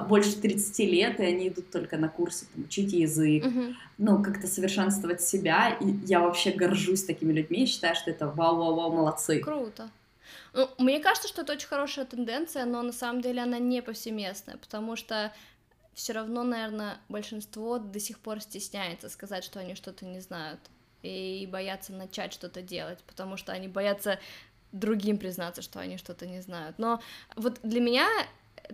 больше 0.09 0.37
30 0.37 0.79
лет, 0.81 1.21
и 1.21 1.25
они 1.25 1.49
идут 1.49 1.71
только 1.71 1.97
на 1.97 2.09
курсы, 2.09 2.47
там, 2.53 2.65
учить 2.65 2.93
язык, 2.93 3.45
uh-huh. 3.45 3.75
ну, 3.99 4.23
как-то 4.23 4.47
совершенствовать 4.47 5.23
себя, 5.23 5.77
и 5.81 5.91
я 6.07 6.21
вообще 6.21 6.51
горжусь 6.51 7.05
такими 7.05 7.33
людьми, 7.33 7.63
и 7.63 7.67
считаю, 7.67 7.95
что 7.95 8.11
это 8.11 8.27
вау-вау-вау, 8.27 8.93
молодцы. 8.93 9.41
Круто. 9.41 9.89
Ну, 10.55 10.69
мне 10.79 11.01
кажется, 11.01 11.29
что 11.29 11.43
это 11.43 11.53
очень 11.53 11.69
хорошая 11.69 12.05
тенденция, 12.05 12.65
но 12.65 12.83
на 12.83 12.93
самом 12.93 13.21
деле 13.21 13.43
она 13.43 13.59
не 13.59 13.83
повсеместная, 13.83 14.57
потому 14.57 14.97
что 14.97 15.33
все 15.95 16.13
равно, 16.13 16.43
наверное, 16.43 16.99
большинство 17.09 17.79
до 17.79 18.01
сих 18.01 18.19
пор 18.19 18.41
стесняется 18.41 19.09
сказать, 19.09 19.45
что 19.45 19.61
они 19.61 19.75
что-то 19.75 20.05
не 20.05 20.21
знают, 20.21 20.61
и 21.03 21.49
боятся 21.51 21.93
начать 21.93 22.33
что-то 22.33 22.61
делать, 22.61 22.99
потому 23.07 23.37
что 23.37 23.53
они 23.53 23.69
боятся 23.69 24.19
другим 24.73 25.19
признаться, 25.19 25.63
что 25.63 25.79
они 25.79 25.97
что-то 25.97 26.27
не 26.27 26.41
знают. 26.41 26.79
Но 26.79 27.01
вот 27.37 27.61
для 27.63 27.81
меня 27.81 28.09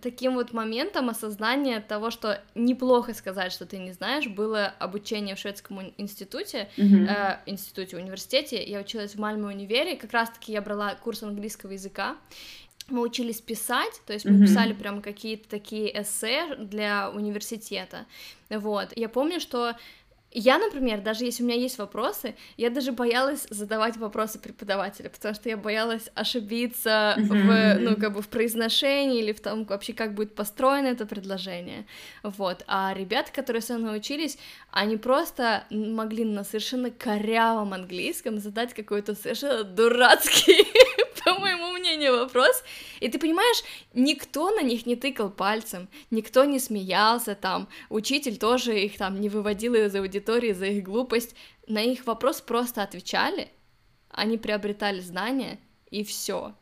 таким 0.01 0.34
вот 0.34 0.53
моментом 0.53 1.09
осознания 1.09 1.80
того, 1.80 2.11
что 2.11 2.43
неплохо 2.55 3.14
сказать, 3.14 3.53
что 3.53 3.66
ты 3.66 3.78
не 3.78 3.93
знаешь, 3.93 4.26
было 4.26 4.66
обучение 4.78 5.34
в 5.34 5.38
шведском 5.38 5.93
институте, 5.99 6.68
mm-hmm. 6.76 7.07
э, 7.09 7.38
институте, 7.47 7.97
университете. 7.97 8.62
Я 8.64 8.80
училась 8.80 9.14
в 9.14 9.20
Мальме 9.20 9.47
универе, 9.47 9.97
как 9.97 10.12
раз-таки 10.12 10.53
я 10.53 10.62
брала 10.62 10.95
курс 10.95 11.22
английского 11.22 11.72
языка. 11.72 12.16
Мы 12.88 13.03
учились 13.03 13.40
писать, 13.40 14.01
то 14.07 14.12
есть 14.12 14.24
мы 14.24 14.36
mm-hmm. 14.36 14.47
писали 14.47 14.72
прям 14.72 15.03
какие-то 15.03 15.49
такие 15.49 16.01
эссе 16.01 16.57
для 16.57 17.11
университета. 17.11 18.07
Вот. 18.51 18.88
Я 18.97 19.09
помню, 19.09 19.40
что 19.40 19.76
я, 20.34 20.58
например, 20.58 21.00
даже 21.00 21.24
если 21.24 21.42
у 21.42 21.46
меня 21.46 21.58
есть 21.58 21.78
вопросы, 21.78 22.34
я 22.56 22.70
даже 22.70 22.92
боялась 22.92 23.46
задавать 23.50 23.96
вопросы 23.96 24.38
преподавателя, 24.38 25.10
потому 25.10 25.34
что 25.34 25.48
я 25.48 25.56
боялась 25.56 26.08
ошибиться 26.14 27.14
в, 27.18 27.78
ну, 27.78 27.96
как 27.96 28.14
бы 28.14 28.22
в 28.22 28.28
произношении 28.28 29.20
или 29.20 29.32
в 29.32 29.40
том, 29.40 29.64
вообще, 29.64 29.92
как 29.92 30.14
будет 30.14 30.34
построено 30.34 30.86
это 30.86 31.06
предложение, 31.06 31.86
вот, 32.22 32.64
а 32.66 32.94
ребята, 32.94 33.32
которые 33.32 33.62
со 33.62 33.78
мной 33.78 33.98
учились, 33.98 34.38
они 34.70 34.96
просто 34.96 35.64
могли 35.70 36.24
на 36.24 36.44
совершенно 36.44 36.90
корявом 36.90 37.72
английском 37.72 38.38
задать 38.38 38.74
какой-то 38.74 39.14
совершенно 39.14 39.64
дурацкий 39.64 40.66
по 41.24 41.38
моему 41.38 41.72
мнению, 41.72 42.18
вопрос. 42.18 42.62
И 43.00 43.08
ты 43.08 43.18
понимаешь, 43.18 43.62
никто 43.94 44.50
на 44.50 44.62
них 44.62 44.86
не 44.86 44.96
тыкал 44.96 45.30
пальцем, 45.30 45.88
никто 46.10 46.44
не 46.44 46.58
смеялся 46.58 47.34
там, 47.34 47.68
учитель 47.88 48.38
тоже 48.38 48.78
их 48.78 48.96
там 48.98 49.20
не 49.20 49.28
выводил 49.28 49.74
из 49.74 49.94
аудитории 49.94 50.52
за 50.52 50.66
их 50.66 50.84
глупость. 50.84 51.34
На 51.66 51.82
их 51.82 52.06
вопрос 52.06 52.40
просто 52.40 52.82
отвечали, 52.82 53.48
они 54.10 54.36
приобретали 54.36 55.00
знания, 55.00 55.58
и 55.90 56.04
все. 56.04 56.54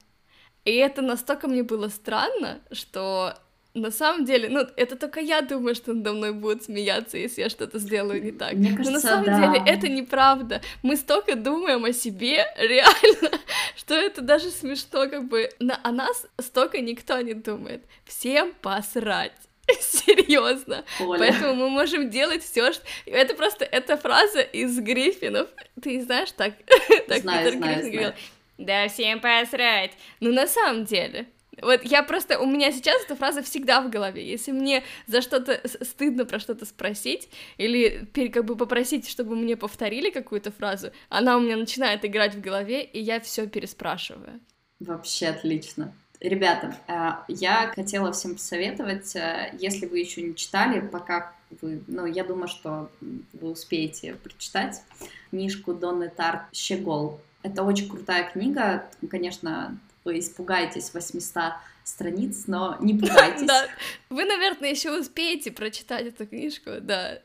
И 0.65 0.75
это 0.75 1.03
настолько 1.03 1.49
мне 1.49 1.63
было 1.63 1.89
странно, 1.89 2.61
что 2.71 3.35
на 3.73 3.93
самом 3.93 4.25
деле, 4.25 4.49
ну, 4.49 4.67
это 4.77 4.97
только 4.97 5.21
я 5.21 5.43
думаю, 5.43 5.75
что 5.77 5.93
надо 5.93 6.13
мной 6.13 6.33
будут 6.33 6.65
смеяться, 6.65 7.17
если 7.17 7.43
я 7.43 7.49
что-то 7.49 7.79
сделаю 7.79 8.23
не 8.23 8.33
так. 8.33 8.55
Мне 8.55 8.77
кажется, 8.77 8.91
Но 8.91 8.97
на 8.97 9.01
самом 9.01 9.25
да. 9.27 9.37
деле 9.37 9.63
это 9.65 9.89
неправда. 9.89 10.61
Мы 10.83 10.97
столько 10.97 11.37
думаем 11.37 11.85
о 11.85 11.93
себе, 11.93 12.47
реально, 12.59 13.39
что 13.77 13.95
это 13.95 14.21
даже 14.21 14.51
смешно, 14.51 15.09
как 15.09 15.29
бы. 15.29 15.51
На, 15.59 15.81
о 15.83 15.93
нас 15.93 16.27
столько 16.39 16.81
никто 16.81 17.21
не 17.21 17.35
думает. 17.35 17.85
Всем 18.05 18.53
посрать. 18.61 19.33
Серьезно. 19.81 20.85
Поэтому 20.99 21.55
мы 21.55 21.69
можем 21.71 22.11
делать 22.11 22.43
все, 22.43 22.73
что. 22.73 22.83
Это 23.07 23.35
просто 23.35 23.65
эта 23.65 23.97
фраза 23.97 24.41
из 24.41 24.79
Гриффинов. 24.79 25.49
Ты 25.81 26.03
знаешь, 26.03 26.33
так, 26.33 26.55
так 27.09 27.23
знаю, 27.23 27.45
Питер 27.47 27.59
знаю, 27.59 27.75
Гриффин 27.75 27.81
знаю. 27.81 27.93
говорил. 27.93 28.13
Да 28.59 28.89
всем 28.89 29.21
посрать. 29.21 29.93
Ну, 30.21 30.33
на 30.33 30.47
самом 30.47 30.85
деле, 30.85 31.27
вот 31.63 31.83
я 31.85 32.03
просто, 32.03 32.39
у 32.39 32.47
меня 32.47 32.73
сейчас 32.73 33.03
эта 33.05 33.17
фраза 33.17 33.43
всегда 33.43 33.81
в 33.81 33.91
голове. 33.91 34.27
Если 34.27 34.53
мне 34.53 34.83
за 35.07 35.21
что-то 35.23 35.61
стыдно 35.83 36.25
про 36.25 36.39
что-то 36.39 36.65
спросить, 36.67 37.29
или 37.57 38.07
как 38.29 38.45
бы 38.45 38.57
попросить, 38.57 39.09
чтобы 39.09 39.37
мне 39.37 39.57
повторили 39.57 40.11
какую-то 40.11 40.51
фразу, 40.51 40.91
она 41.09 41.37
у 41.37 41.41
меня 41.41 41.57
начинает 41.57 42.05
играть 42.05 42.35
в 42.35 42.41
голове, 42.41 42.85
и 42.85 43.01
я 43.01 43.21
все 43.21 43.47
переспрашиваю. 43.47 44.41
Вообще 44.81 45.29
отлично. 45.29 45.93
Ребята, 46.21 46.77
э, 46.87 47.11
я 47.29 47.73
хотела 47.75 48.13
всем 48.13 48.35
посоветовать, 48.35 49.17
э, 49.17 49.55
если 49.59 49.87
вы 49.87 50.01
еще 50.01 50.21
не 50.21 50.35
читали, 50.35 50.81
пока 50.81 51.35
вы, 51.63 51.83
ну, 51.87 52.05
я 52.05 52.25
думаю, 52.25 52.49
что 52.49 52.91
вы 53.01 53.51
успеете 53.51 54.15
прочитать 54.15 54.83
книжку 55.31 55.73
Донны 55.73 56.11
Тарт 56.11 56.43
«Щегол». 56.53 57.21
Это 57.43 57.63
очень 57.63 57.89
крутая 57.89 58.31
книга, 58.31 58.87
конечно, 59.11 59.79
вы 60.11 60.19
испугаетесь 60.19 60.93
800 60.93 61.55
страниц, 61.85 62.45
но 62.47 62.77
не 62.81 62.95
пугайтесь. 62.95 63.43
Да, 63.47 63.67
вы, 64.11 64.25
наверное, 64.25 64.71
еще 64.71 64.99
успеете 64.99 65.51
прочитать 65.51 66.07
эту 66.07 66.27
книжку, 66.27 66.71
да, 66.81 67.21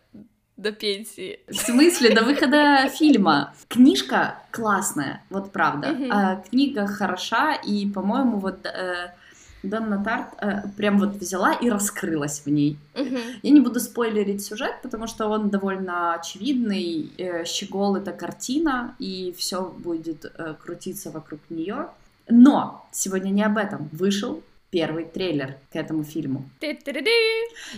до 0.57 0.71
пенсии. 0.71 1.39
В 1.47 1.55
смысле, 1.55 2.15
до 2.15 2.23
выхода 2.23 2.87
фильма. 2.89 3.53
Книжка 3.67 4.39
классная, 4.51 5.23
вот 5.29 5.51
правда. 5.51 5.97
А, 6.11 6.35
книга 6.49 6.87
хороша, 6.87 7.55
и, 7.55 7.89
по-моему, 7.89 8.37
вот 8.39 8.65
э, 8.65 9.13
Донна 9.63 10.03
Тарт 10.03 10.27
э, 10.39 10.61
прям 10.77 10.99
вот 10.99 11.15
взяла 11.15 11.53
и 11.53 11.69
раскрылась 11.69 12.41
в 12.45 12.47
ней. 12.47 12.77
Я 13.43 13.51
не 13.51 13.59
буду 13.59 13.79
спойлерить 13.79 14.45
сюжет, 14.45 14.75
потому 14.83 15.07
что 15.07 15.27
он 15.27 15.49
довольно 15.49 16.13
очевидный. 16.13 17.11
Э, 17.17 17.45
Щегол— 17.45 17.95
это 17.97 18.11
картина, 18.11 18.95
и 18.99 19.33
все 19.37 19.63
будет 19.63 20.25
э, 20.25 20.55
крутиться 20.63 21.11
вокруг 21.11 21.39
нее. 21.49 21.89
Но 22.27 22.87
сегодня 22.91 23.29
не 23.29 23.43
об 23.43 23.57
этом. 23.57 23.89
Вышел 23.91 24.43
первый 24.69 25.05
трейлер 25.05 25.57
к 25.71 25.75
этому 25.75 26.03
фильму. 26.03 26.49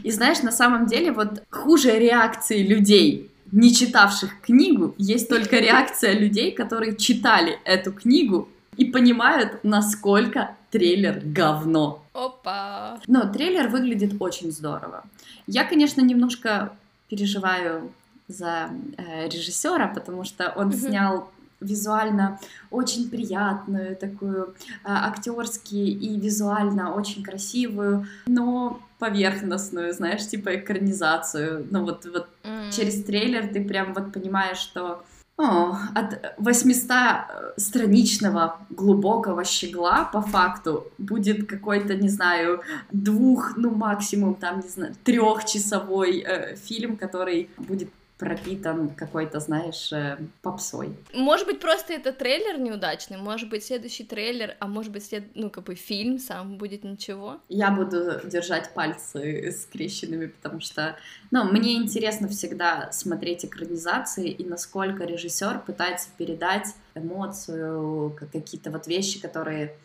И 0.03 0.11
знаешь, 0.11 0.41
на 0.41 0.51
самом 0.51 0.87
деле 0.87 1.11
вот 1.11 1.43
хуже 1.49 1.99
реакции 1.99 2.63
людей, 2.63 3.29
не 3.51 3.73
читавших 3.73 4.41
книгу, 4.41 4.95
есть 4.97 5.29
только 5.29 5.57
реакция 5.59 6.13
людей, 6.13 6.51
которые 6.51 6.95
читали 6.95 7.59
эту 7.65 7.91
книгу 7.91 8.49
и 8.77 8.85
понимают, 8.85 9.59
насколько 9.63 10.55
трейлер 10.71 11.21
говно. 11.23 12.03
Опа! 12.13 12.99
Но 13.07 13.31
трейлер 13.31 13.67
выглядит 13.67 14.13
очень 14.19 14.51
здорово. 14.51 15.03
Я, 15.45 15.63
конечно, 15.63 16.01
немножко 16.01 16.73
переживаю 17.09 17.91
за 18.27 18.69
э, 18.97 19.29
режиссера, 19.29 19.87
потому 19.87 20.23
что 20.23 20.51
он 20.55 20.73
снял 20.73 21.31
визуально 21.59 22.39
очень 22.69 23.09
приятную, 23.09 23.95
такую 23.95 24.55
а, 24.83 25.07
актерски 25.07 25.75
и 25.75 26.19
визуально 26.19 26.93
очень 26.93 27.23
красивую, 27.23 28.05
но 28.25 28.81
поверхностную, 28.99 29.93
знаешь, 29.93 30.27
типа 30.27 30.55
экранизацию. 30.55 31.67
Ну 31.69 31.83
вот, 31.83 32.05
вот 32.05 32.27
mm. 32.43 32.75
через 32.75 33.03
трейлер 33.03 33.47
ты 33.47 33.63
прям 33.63 33.93
вот 33.93 34.13
понимаешь, 34.13 34.57
что 34.57 35.03
О, 35.39 35.77
от 35.93 36.35
800-страничного 36.39 38.55
глубокого 38.71 39.45
щегла, 39.45 40.05
по 40.05 40.21
факту, 40.21 40.87
будет 40.97 41.47
какой-то, 41.47 41.93
не 41.93 42.09
знаю, 42.09 42.63
двух, 42.91 43.55
ну 43.55 43.69
максимум, 43.69 44.33
там, 44.33 44.61
не 44.61 44.69
знаю, 44.69 44.95
трехчасовой 45.03 46.21
э, 46.21 46.55
фильм, 46.55 46.97
который 46.97 47.51
будет 47.57 47.91
пропитан 48.17 48.89
какой-то, 48.89 49.39
знаешь, 49.39 49.91
э, 49.93 50.17
попсой. 50.41 50.95
Может 51.13 51.45
быть, 51.45 51.59
просто 51.59 51.93
это 51.93 52.11
трейлер 52.11 52.59
неудачный, 52.59 53.17
может 53.17 53.49
быть, 53.49 53.63
следующий 53.63 54.03
трейлер, 54.03 54.55
а 54.59 54.67
может 54.67 54.91
быть, 54.91 55.05
след... 55.05 55.35
ну, 55.35 55.49
как 55.49 55.65
бы 55.65 55.75
фильм 55.75 56.17
сам 56.17 56.57
будет 56.57 56.83
ничего. 56.83 57.39
Я 57.47 57.71
буду 57.71 58.21
держать 58.25 58.73
пальцы 58.73 59.51
скрещенными, 59.51 60.27
потому 60.27 60.61
что, 60.61 60.97
ну, 61.31 61.43
мне 61.43 61.75
интересно 61.75 62.27
всегда 62.27 62.91
смотреть 62.91 63.45
экранизации 63.45 64.29
и 64.29 64.45
насколько 64.45 65.03
режиссер 65.03 65.61
пытается 65.65 66.09
передать 66.17 66.73
эмоцию, 66.95 68.15
какие-то 68.17 68.71
вот 68.71 68.87
вещи, 68.87 69.21
которые 69.21 69.75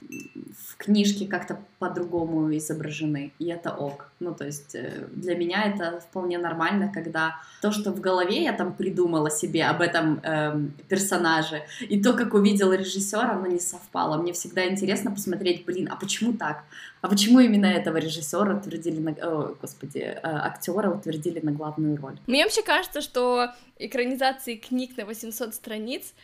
в 0.56 0.76
книжке 0.76 1.26
как-то 1.26 1.58
по-другому 1.78 2.56
изображены, 2.56 3.32
и 3.38 3.46
это 3.46 3.72
ок. 3.72 4.10
Ну, 4.20 4.34
то 4.34 4.44
есть 4.44 4.74
э, 4.74 5.06
для 5.12 5.34
меня 5.34 5.64
это 5.64 6.00
вполне 6.00 6.38
нормально, 6.38 6.90
когда 6.92 7.36
то, 7.60 7.72
что 7.72 7.90
в 7.90 8.00
голове 8.00 8.44
я 8.44 8.52
там 8.52 8.72
придумала 8.72 9.30
себе 9.30 9.64
об 9.64 9.80
этом 9.80 10.20
эм, 10.22 10.72
персонаже, 10.88 11.62
и 11.80 12.00
то, 12.00 12.12
как 12.12 12.34
увидел 12.34 12.72
режиссер, 12.72 13.30
оно 13.30 13.46
не 13.46 13.58
совпало. 13.58 14.20
Мне 14.20 14.32
всегда 14.32 14.68
интересно 14.68 15.10
посмотреть, 15.10 15.64
блин, 15.64 15.88
а 15.90 15.96
почему 15.96 16.32
так? 16.34 16.64
А 17.00 17.08
почему 17.08 17.40
именно 17.40 17.66
этого 17.66 17.96
режиссера 17.96 18.54
утвердили 18.54 19.00
на... 19.00 19.10
О, 19.10 19.56
господи, 19.60 19.98
э, 19.98 20.20
актера 20.22 20.88
утвердили 20.88 21.31
на 21.40 21.52
главную 21.52 21.96
роль? 21.96 22.18
Мне 22.26 22.44
вообще 22.44 22.62
кажется, 22.62 23.00
что 23.00 23.48
экранизации 23.78 24.56
книг 24.56 24.96
на 24.96 25.04
800 25.04 25.54
страниц 25.54 26.14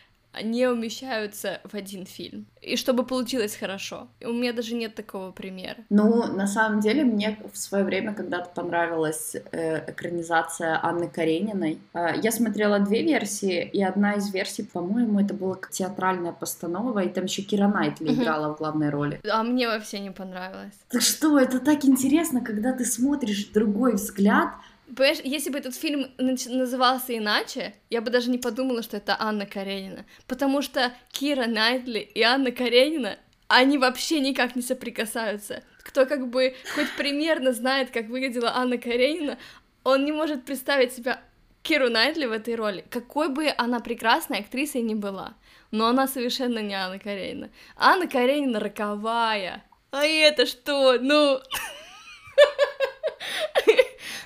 не 0.43 0.69
умещаются 0.69 1.61
в 1.65 1.75
один 1.75 2.07
фильм. 2.07 2.47
И 2.61 2.77
чтобы 2.77 3.05
получилось 3.05 3.57
хорошо. 3.57 4.09
У 4.21 4.33
меня 4.33 4.53
даже 4.53 4.75
нет 4.75 4.95
такого 4.95 5.33
примера. 5.33 5.77
Ну, 5.91 6.27
на 6.27 6.47
самом 6.47 6.81
деле, 6.81 7.05
мне 7.05 7.39
в 7.53 7.57
свое 7.57 7.85
время 7.85 8.15
когда-то 8.15 8.51
понравилась 8.55 9.35
э, 9.53 9.91
экранизация 9.91 10.79
Анны 10.83 11.09
Карениной. 11.09 11.79
Э, 11.95 12.13
я 12.23 12.31
смотрела 12.31 12.79
две 12.79 13.03
версии, 13.03 13.69
и 13.73 13.83
одна 13.83 14.15
из 14.15 14.33
версий, 14.33 14.65
по-моему, 14.65 15.21
это 15.21 15.35
была 15.35 15.57
театральная 15.71 16.33
постанова, 16.33 17.01
и 17.01 17.09
там 17.09 17.25
еще 17.25 17.43
Кира 17.43 17.69
Найтли 17.69 18.09
uh-huh. 18.09 18.23
играла 18.23 18.55
в 18.55 18.59
главной 18.59 18.91
роли. 18.91 19.21
А 19.29 19.43
мне 19.43 19.67
вообще 19.67 19.99
не 19.99 20.11
понравилось. 20.11 20.75
Так 20.89 21.03
что, 21.03 21.39
это 21.39 21.59
так 21.59 21.85
интересно, 21.85 22.41
когда 22.41 22.73
ты 22.73 22.85
смотришь 22.85 23.47
другой 23.47 23.95
взгляд, 23.95 24.51
Понимаешь, 24.97 25.21
если 25.23 25.51
бы 25.51 25.59
этот 25.59 25.75
фильм 25.75 26.11
назывался 26.19 27.17
иначе, 27.17 27.75
я 27.91 28.01
бы 28.01 28.11
даже 28.11 28.31
не 28.31 28.39
подумала, 28.39 28.83
что 28.83 28.97
это 28.97 29.17
Анна 29.19 29.45
Каренина. 29.45 30.07
Потому 30.27 30.63
что 30.63 30.93
Кира 31.13 31.47
Найтли 31.47 31.99
и 31.99 32.23
Анна 32.23 32.53
Каренина, 32.53 33.19
они 33.49 33.79
вообще 33.79 34.21
никак 34.21 34.57
не 34.57 34.63
соприкасаются. 34.63 35.63
Кто 35.83 36.07
как 36.07 36.29
бы 36.29 36.55
хоть 36.75 36.91
примерно 36.97 37.53
знает, 37.53 37.91
как 37.91 38.09
выглядела 38.09 38.57
Анна 38.57 38.79
Каренина, 38.79 39.39
он 39.85 40.05
не 40.05 40.13
может 40.13 40.45
представить 40.45 40.93
себя 40.93 41.21
Киру 41.63 41.91
Найтли 41.91 42.27
в 42.27 42.33
этой 42.33 42.55
роли. 42.55 42.85
Какой 42.89 43.29
бы 43.29 43.53
она 43.57 43.81
прекрасной 43.81 44.41
актрисой 44.41 44.83
ни 44.83 44.95
была. 44.95 45.35
Но 45.71 45.87
она 45.87 46.07
совершенно 46.07 46.61
не 46.61 46.75
Анна 46.75 46.99
Каренина. 46.99 47.51
Анна 47.77 48.07
Каренина 48.07 48.59
роковая. 48.59 49.65
А 49.91 50.05
это 50.05 50.47
что? 50.47 50.99
Ну... 50.99 51.41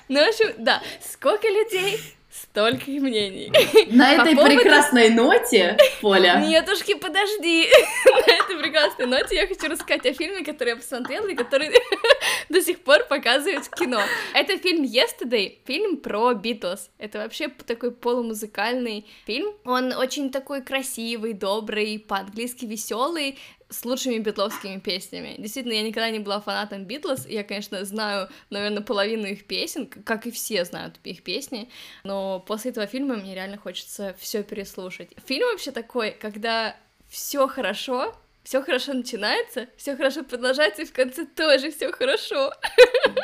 Ну, 0.09 0.19
в 0.23 0.27
общем, 0.27 0.53
да, 0.57 0.83
сколько 1.01 1.47
людей, 1.47 1.97
столько 2.29 2.91
и 2.91 2.99
мнений. 2.99 3.51
На 3.89 4.13
этой 4.13 4.35
поводу... 4.35 4.55
прекрасной 4.55 5.09
ноте, 5.09 5.77
Поля. 6.01 6.35
Нетушки, 6.45 6.95
подожди. 6.95 7.67
На 8.05 8.33
этой 8.33 8.57
прекрасной 8.57 9.05
ноте 9.05 9.35
я 9.35 9.47
хочу 9.47 9.67
рассказать 9.69 10.05
о 10.05 10.13
фильме, 10.13 10.43
который 10.43 10.69
я 10.69 10.75
посмотрела 10.75 11.27
и 11.27 11.35
который 11.35 11.71
до 12.49 12.61
сих 12.61 12.83
пор 12.83 13.05
показывают 13.05 13.65
в 13.65 13.71
кино. 13.71 14.01
Это 14.33 14.57
фильм 14.57 14.83
Yesterday, 14.83 15.57
фильм 15.65 15.97
про 15.97 16.33
Битлз. 16.33 16.89
Это 16.97 17.19
вообще 17.19 17.47
такой 17.47 17.91
полумузыкальный 17.91 19.07
фильм. 19.25 19.53
Он 19.65 19.93
очень 19.93 20.31
такой 20.31 20.61
красивый, 20.61 21.33
добрый, 21.33 21.97
по-английски 21.99 22.65
веселый, 22.65 23.37
с 23.73 23.83
лучшими 23.85 24.19
битловскими 24.19 24.79
песнями. 24.79 25.35
Действительно, 25.37 25.73
я 25.73 25.81
никогда 25.81 26.09
не 26.09 26.19
была 26.19 26.39
фанатом 26.39 26.85
Битлз, 26.85 27.25
я, 27.27 27.43
конечно, 27.43 27.83
знаю, 27.83 28.29
наверное, 28.49 28.83
половину 28.83 29.25
их 29.25 29.45
песен, 29.45 29.87
как 29.87 30.27
и 30.27 30.31
все 30.31 30.63
знают 30.63 30.99
их 31.03 31.23
песни, 31.23 31.69
но 32.03 32.39
после 32.39 32.71
этого 32.71 32.87
фильма 32.87 33.15
мне 33.15 33.35
реально 33.35 33.57
хочется 33.57 34.15
все 34.19 34.43
переслушать. 34.43 35.09
Фильм 35.25 35.47
вообще 35.51 35.71
такой, 35.71 36.11
когда 36.11 36.75
все 37.09 37.47
хорошо, 37.47 38.15
все 38.43 38.61
хорошо 38.61 38.93
начинается, 38.93 39.67
все 39.77 39.95
хорошо 39.95 40.23
продолжается, 40.23 40.81
и 40.81 40.85
в 40.85 40.91
конце 40.93 41.25
тоже 41.25 41.71
все 41.71 41.91
хорошо. 41.91 42.51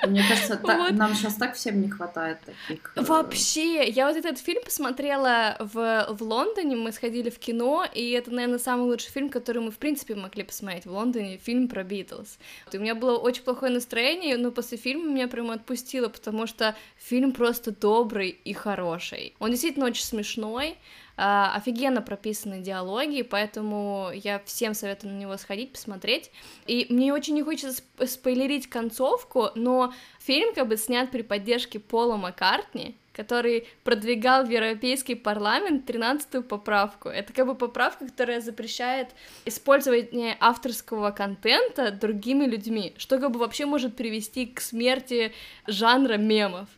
Мне 0.07 0.23
кажется, 0.27 0.55
та- 0.55 0.77
вот. 0.77 0.91
нам 0.91 1.13
сейчас 1.13 1.35
так 1.35 1.55
всем 1.55 1.81
не 1.81 1.89
хватает 1.89 2.37
таких. 2.45 2.93
Э, 2.95 3.01
Вообще, 3.01 3.87
я 3.89 4.07
вот 4.07 4.15
этот 4.17 4.39
фильм 4.39 4.63
посмотрела 4.63 5.57
в, 5.59 6.07
в 6.09 6.23
Лондоне, 6.23 6.75
мы 6.77 6.91
сходили 6.93 7.29
в 7.29 7.37
кино, 7.37 7.85
и 7.93 8.11
это, 8.11 8.31
наверное, 8.31 8.59
самый 8.59 8.83
лучший 8.85 9.11
фильм, 9.11 9.29
который 9.29 9.61
мы, 9.61 9.71
в 9.71 9.77
принципе, 9.77 10.15
могли 10.15 10.43
посмотреть 10.43 10.85
в 10.85 10.91
Лондоне, 10.91 11.37
фильм 11.37 11.67
про 11.67 11.83
Битлз. 11.83 12.37
У 12.73 12.77
меня 12.77 12.95
было 12.95 13.17
очень 13.17 13.43
плохое 13.43 13.71
настроение, 13.73 14.37
но 14.37 14.51
после 14.51 14.77
фильма 14.77 15.11
меня 15.11 15.27
прямо 15.27 15.55
отпустило, 15.55 16.07
потому 16.07 16.47
что 16.47 16.75
фильм 16.97 17.33
просто 17.33 17.71
добрый 17.71 18.29
и 18.29 18.53
хороший. 18.53 19.35
Он 19.39 19.49
действительно 19.51 19.85
очень 19.85 20.03
смешной, 20.05 20.77
офигенно 21.19 22.01
прописаны 22.01 22.61
диалоги, 22.61 23.23
поэтому 23.23 24.09
я 24.13 24.39
всем 24.45 24.73
советую 24.73 25.13
на 25.13 25.17
него 25.17 25.35
сходить, 25.35 25.73
посмотреть. 25.73 26.31
И 26.65 26.85
мне 26.89 27.13
очень 27.13 27.33
не 27.33 27.43
хочется 27.43 27.83
спойлерить 28.05 28.67
концовку, 28.67 29.49
но 29.55 29.93
фильм 30.19 30.53
как 30.53 30.67
бы 30.67 30.77
снят 30.77 31.11
при 31.11 31.21
поддержке 31.21 31.79
Пола 31.79 32.15
Маккартни, 32.15 32.95
который 33.11 33.67
продвигал 33.83 34.45
в 34.45 34.49
Европейский 34.49 35.15
парламент 35.15 35.89
13-ю 35.89 36.41
поправку. 36.41 37.09
Это 37.09 37.33
как 37.33 37.47
бы 37.47 37.55
поправка, 37.55 38.05
которая 38.07 38.39
запрещает 38.39 39.09
использование 39.43 40.37
авторского 40.39 41.11
контента 41.11 41.91
другими 41.91 42.45
людьми, 42.45 42.93
что 42.97 43.19
как 43.19 43.31
бы 43.31 43.39
вообще 43.39 43.65
может 43.65 43.97
привести 43.97 44.45
к 44.45 44.61
смерти 44.61 45.33
жанра 45.67 46.15
мемов. 46.15 46.69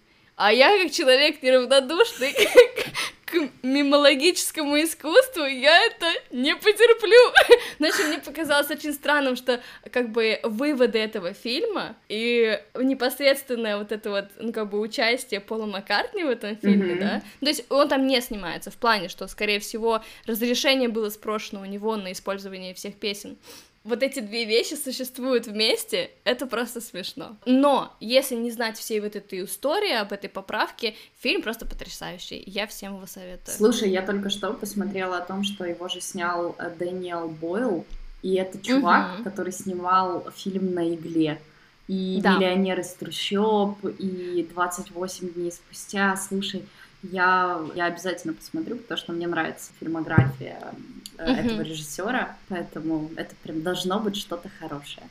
А 0.44 0.52
я, 0.52 0.76
как 0.82 0.92
человек 0.92 1.44
неравнодушный 1.44 2.34
к 3.26 3.50
мимологическому 3.62 4.82
искусству, 4.82 5.44
я 5.46 5.86
это 5.86 6.08
не 6.32 6.56
потерплю. 6.56 7.60
Значит, 7.78 8.08
мне 8.08 8.18
показалось 8.18 8.72
очень 8.72 8.92
странным, 8.92 9.36
что 9.36 9.62
как 9.92 10.10
бы 10.10 10.40
выводы 10.42 10.98
этого 10.98 11.34
фильма 11.34 11.96
и 12.10 12.60
непосредственное 12.76 13.78
вот 13.78 13.92
это 13.92 14.10
вот, 14.10 14.26
ну, 14.40 14.52
как 14.52 14.72
бы 14.72 14.80
участие 14.80 15.42
Пола 15.42 15.68
Маккартни 15.68 16.24
в 16.24 16.30
этом 16.30 16.58
фильме, 16.58 16.96
mm-hmm. 16.96 17.00
да, 17.00 17.22
то 17.40 17.46
есть 17.46 17.66
он 17.70 17.88
там 17.88 18.08
не 18.08 18.20
снимается, 18.20 18.72
в 18.72 18.78
плане, 18.78 19.10
что, 19.10 19.28
скорее 19.28 19.60
всего, 19.60 20.04
разрешение 20.26 20.90
было 20.90 21.10
спрошено 21.10 21.62
у 21.62 21.66
него 21.66 21.96
на 21.98 22.14
использование 22.14 22.74
всех 22.74 22.96
песен 22.96 23.38
вот 23.84 24.04
эти 24.04 24.20
две 24.20 24.46
вещи 24.46 24.76
существуют 24.76 25.48
вместе, 25.48 26.12
это 26.24 26.46
просто 26.46 26.82
смешно. 26.82 27.38
Но 27.46 27.96
если 28.00 28.36
не 28.36 28.52
знать 28.52 28.78
всей 28.78 29.00
вот 29.00 29.16
этой 29.16 29.44
истории 29.44 29.94
об 29.94 30.14
этой 30.14 30.30
поправке, 30.30 30.96
фильм 31.20 31.42
просто 31.42 31.66
потрясающий. 31.66 32.44
Я 32.46 32.68
всем 32.68 32.96
его 32.96 33.08
советую. 33.08 33.56
Слушай, 33.56 33.90
я 33.90 34.04
только 34.04 34.30
что 34.30 34.54
посмотрела 34.54 35.18
о 35.18 35.26
том, 35.26 35.44
что 35.44 35.66
его 35.66 35.88
же 35.88 36.00
снял 36.00 36.56
э, 36.60 36.72
Дэниел 36.78 37.28
Бойл, 37.28 37.86
и 38.22 38.36
это 38.36 38.60
чувак, 38.60 39.16
угу. 39.16 39.24
который 39.24 39.52
снимал 39.52 40.30
фильм 40.36 40.76
на 40.76 40.94
игле. 40.94 41.42
И 41.88 42.20
да. 42.22 42.38
миллионер 42.38 42.80
из 42.80 42.94
трущоб, 42.94 43.84
и 43.84 44.48
28 44.54 45.34
дней 45.34 45.52
спустя. 45.52 46.16
Слушай, 46.16 46.64
я, 47.02 47.60
я 47.76 47.86
обязательно 47.86 48.34
посмотрю, 48.34 48.78
потому 48.78 48.98
что 48.98 49.12
мне 49.12 49.28
нравится 49.28 49.72
фильмография 49.80 50.72
uh-huh. 51.18 51.46
этого 51.46 51.62
режиссера, 51.62 52.38
поэтому 52.50 53.10
это 53.16 53.36
прям 53.44 53.62
должно 53.62 54.00
быть 54.00 54.18
что-то 54.18 54.50
хорошее. 54.60 55.08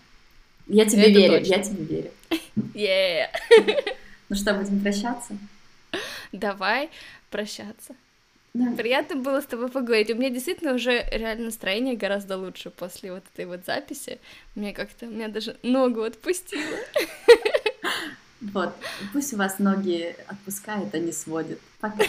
Я 0.66 0.84
тебе 0.84 1.02
это 1.02 1.18
верю, 1.18 1.38
точно. 1.38 1.52
я 1.52 1.62
тебе 1.62 1.84
верю. 1.84 2.10
Yeah. 2.74 3.96
Ну 4.28 4.36
что, 4.36 4.54
будем 4.54 4.80
прощаться? 4.80 5.36
Давай 6.30 6.88
прощаться. 7.30 7.96
Да. 8.54 8.72
Приятно 8.76 9.16
было 9.16 9.40
с 9.40 9.46
тобой 9.46 9.68
поговорить. 9.68 10.10
У 10.10 10.14
меня 10.14 10.30
действительно 10.30 10.74
уже 10.74 11.04
реально 11.10 11.46
настроение 11.46 11.96
гораздо 11.96 12.36
лучше 12.36 12.70
после 12.70 13.12
вот 13.12 13.24
этой 13.32 13.46
вот 13.46 13.64
записи. 13.64 14.18
Мне 14.54 14.72
как-то, 14.72 15.06
меня 15.06 15.28
даже 15.28 15.56
ногу 15.62 16.02
отпустило. 16.02 16.78
Вот, 18.40 18.74
пусть 19.12 19.34
у 19.34 19.36
вас 19.36 19.58
ноги 19.58 20.16
отпускает, 20.26 20.94
а 20.94 20.98
не 20.98 21.12
сводит. 21.12 21.60
Пока. 21.78 22.04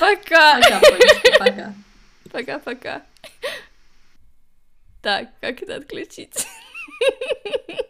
Пока. 0.00 0.60
Пока, 1.38 1.74
Пока-пока. 2.32 3.02
Так, 5.02 5.28
как 5.40 5.62
это 5.62 5.76
отключить? 5.76 6.46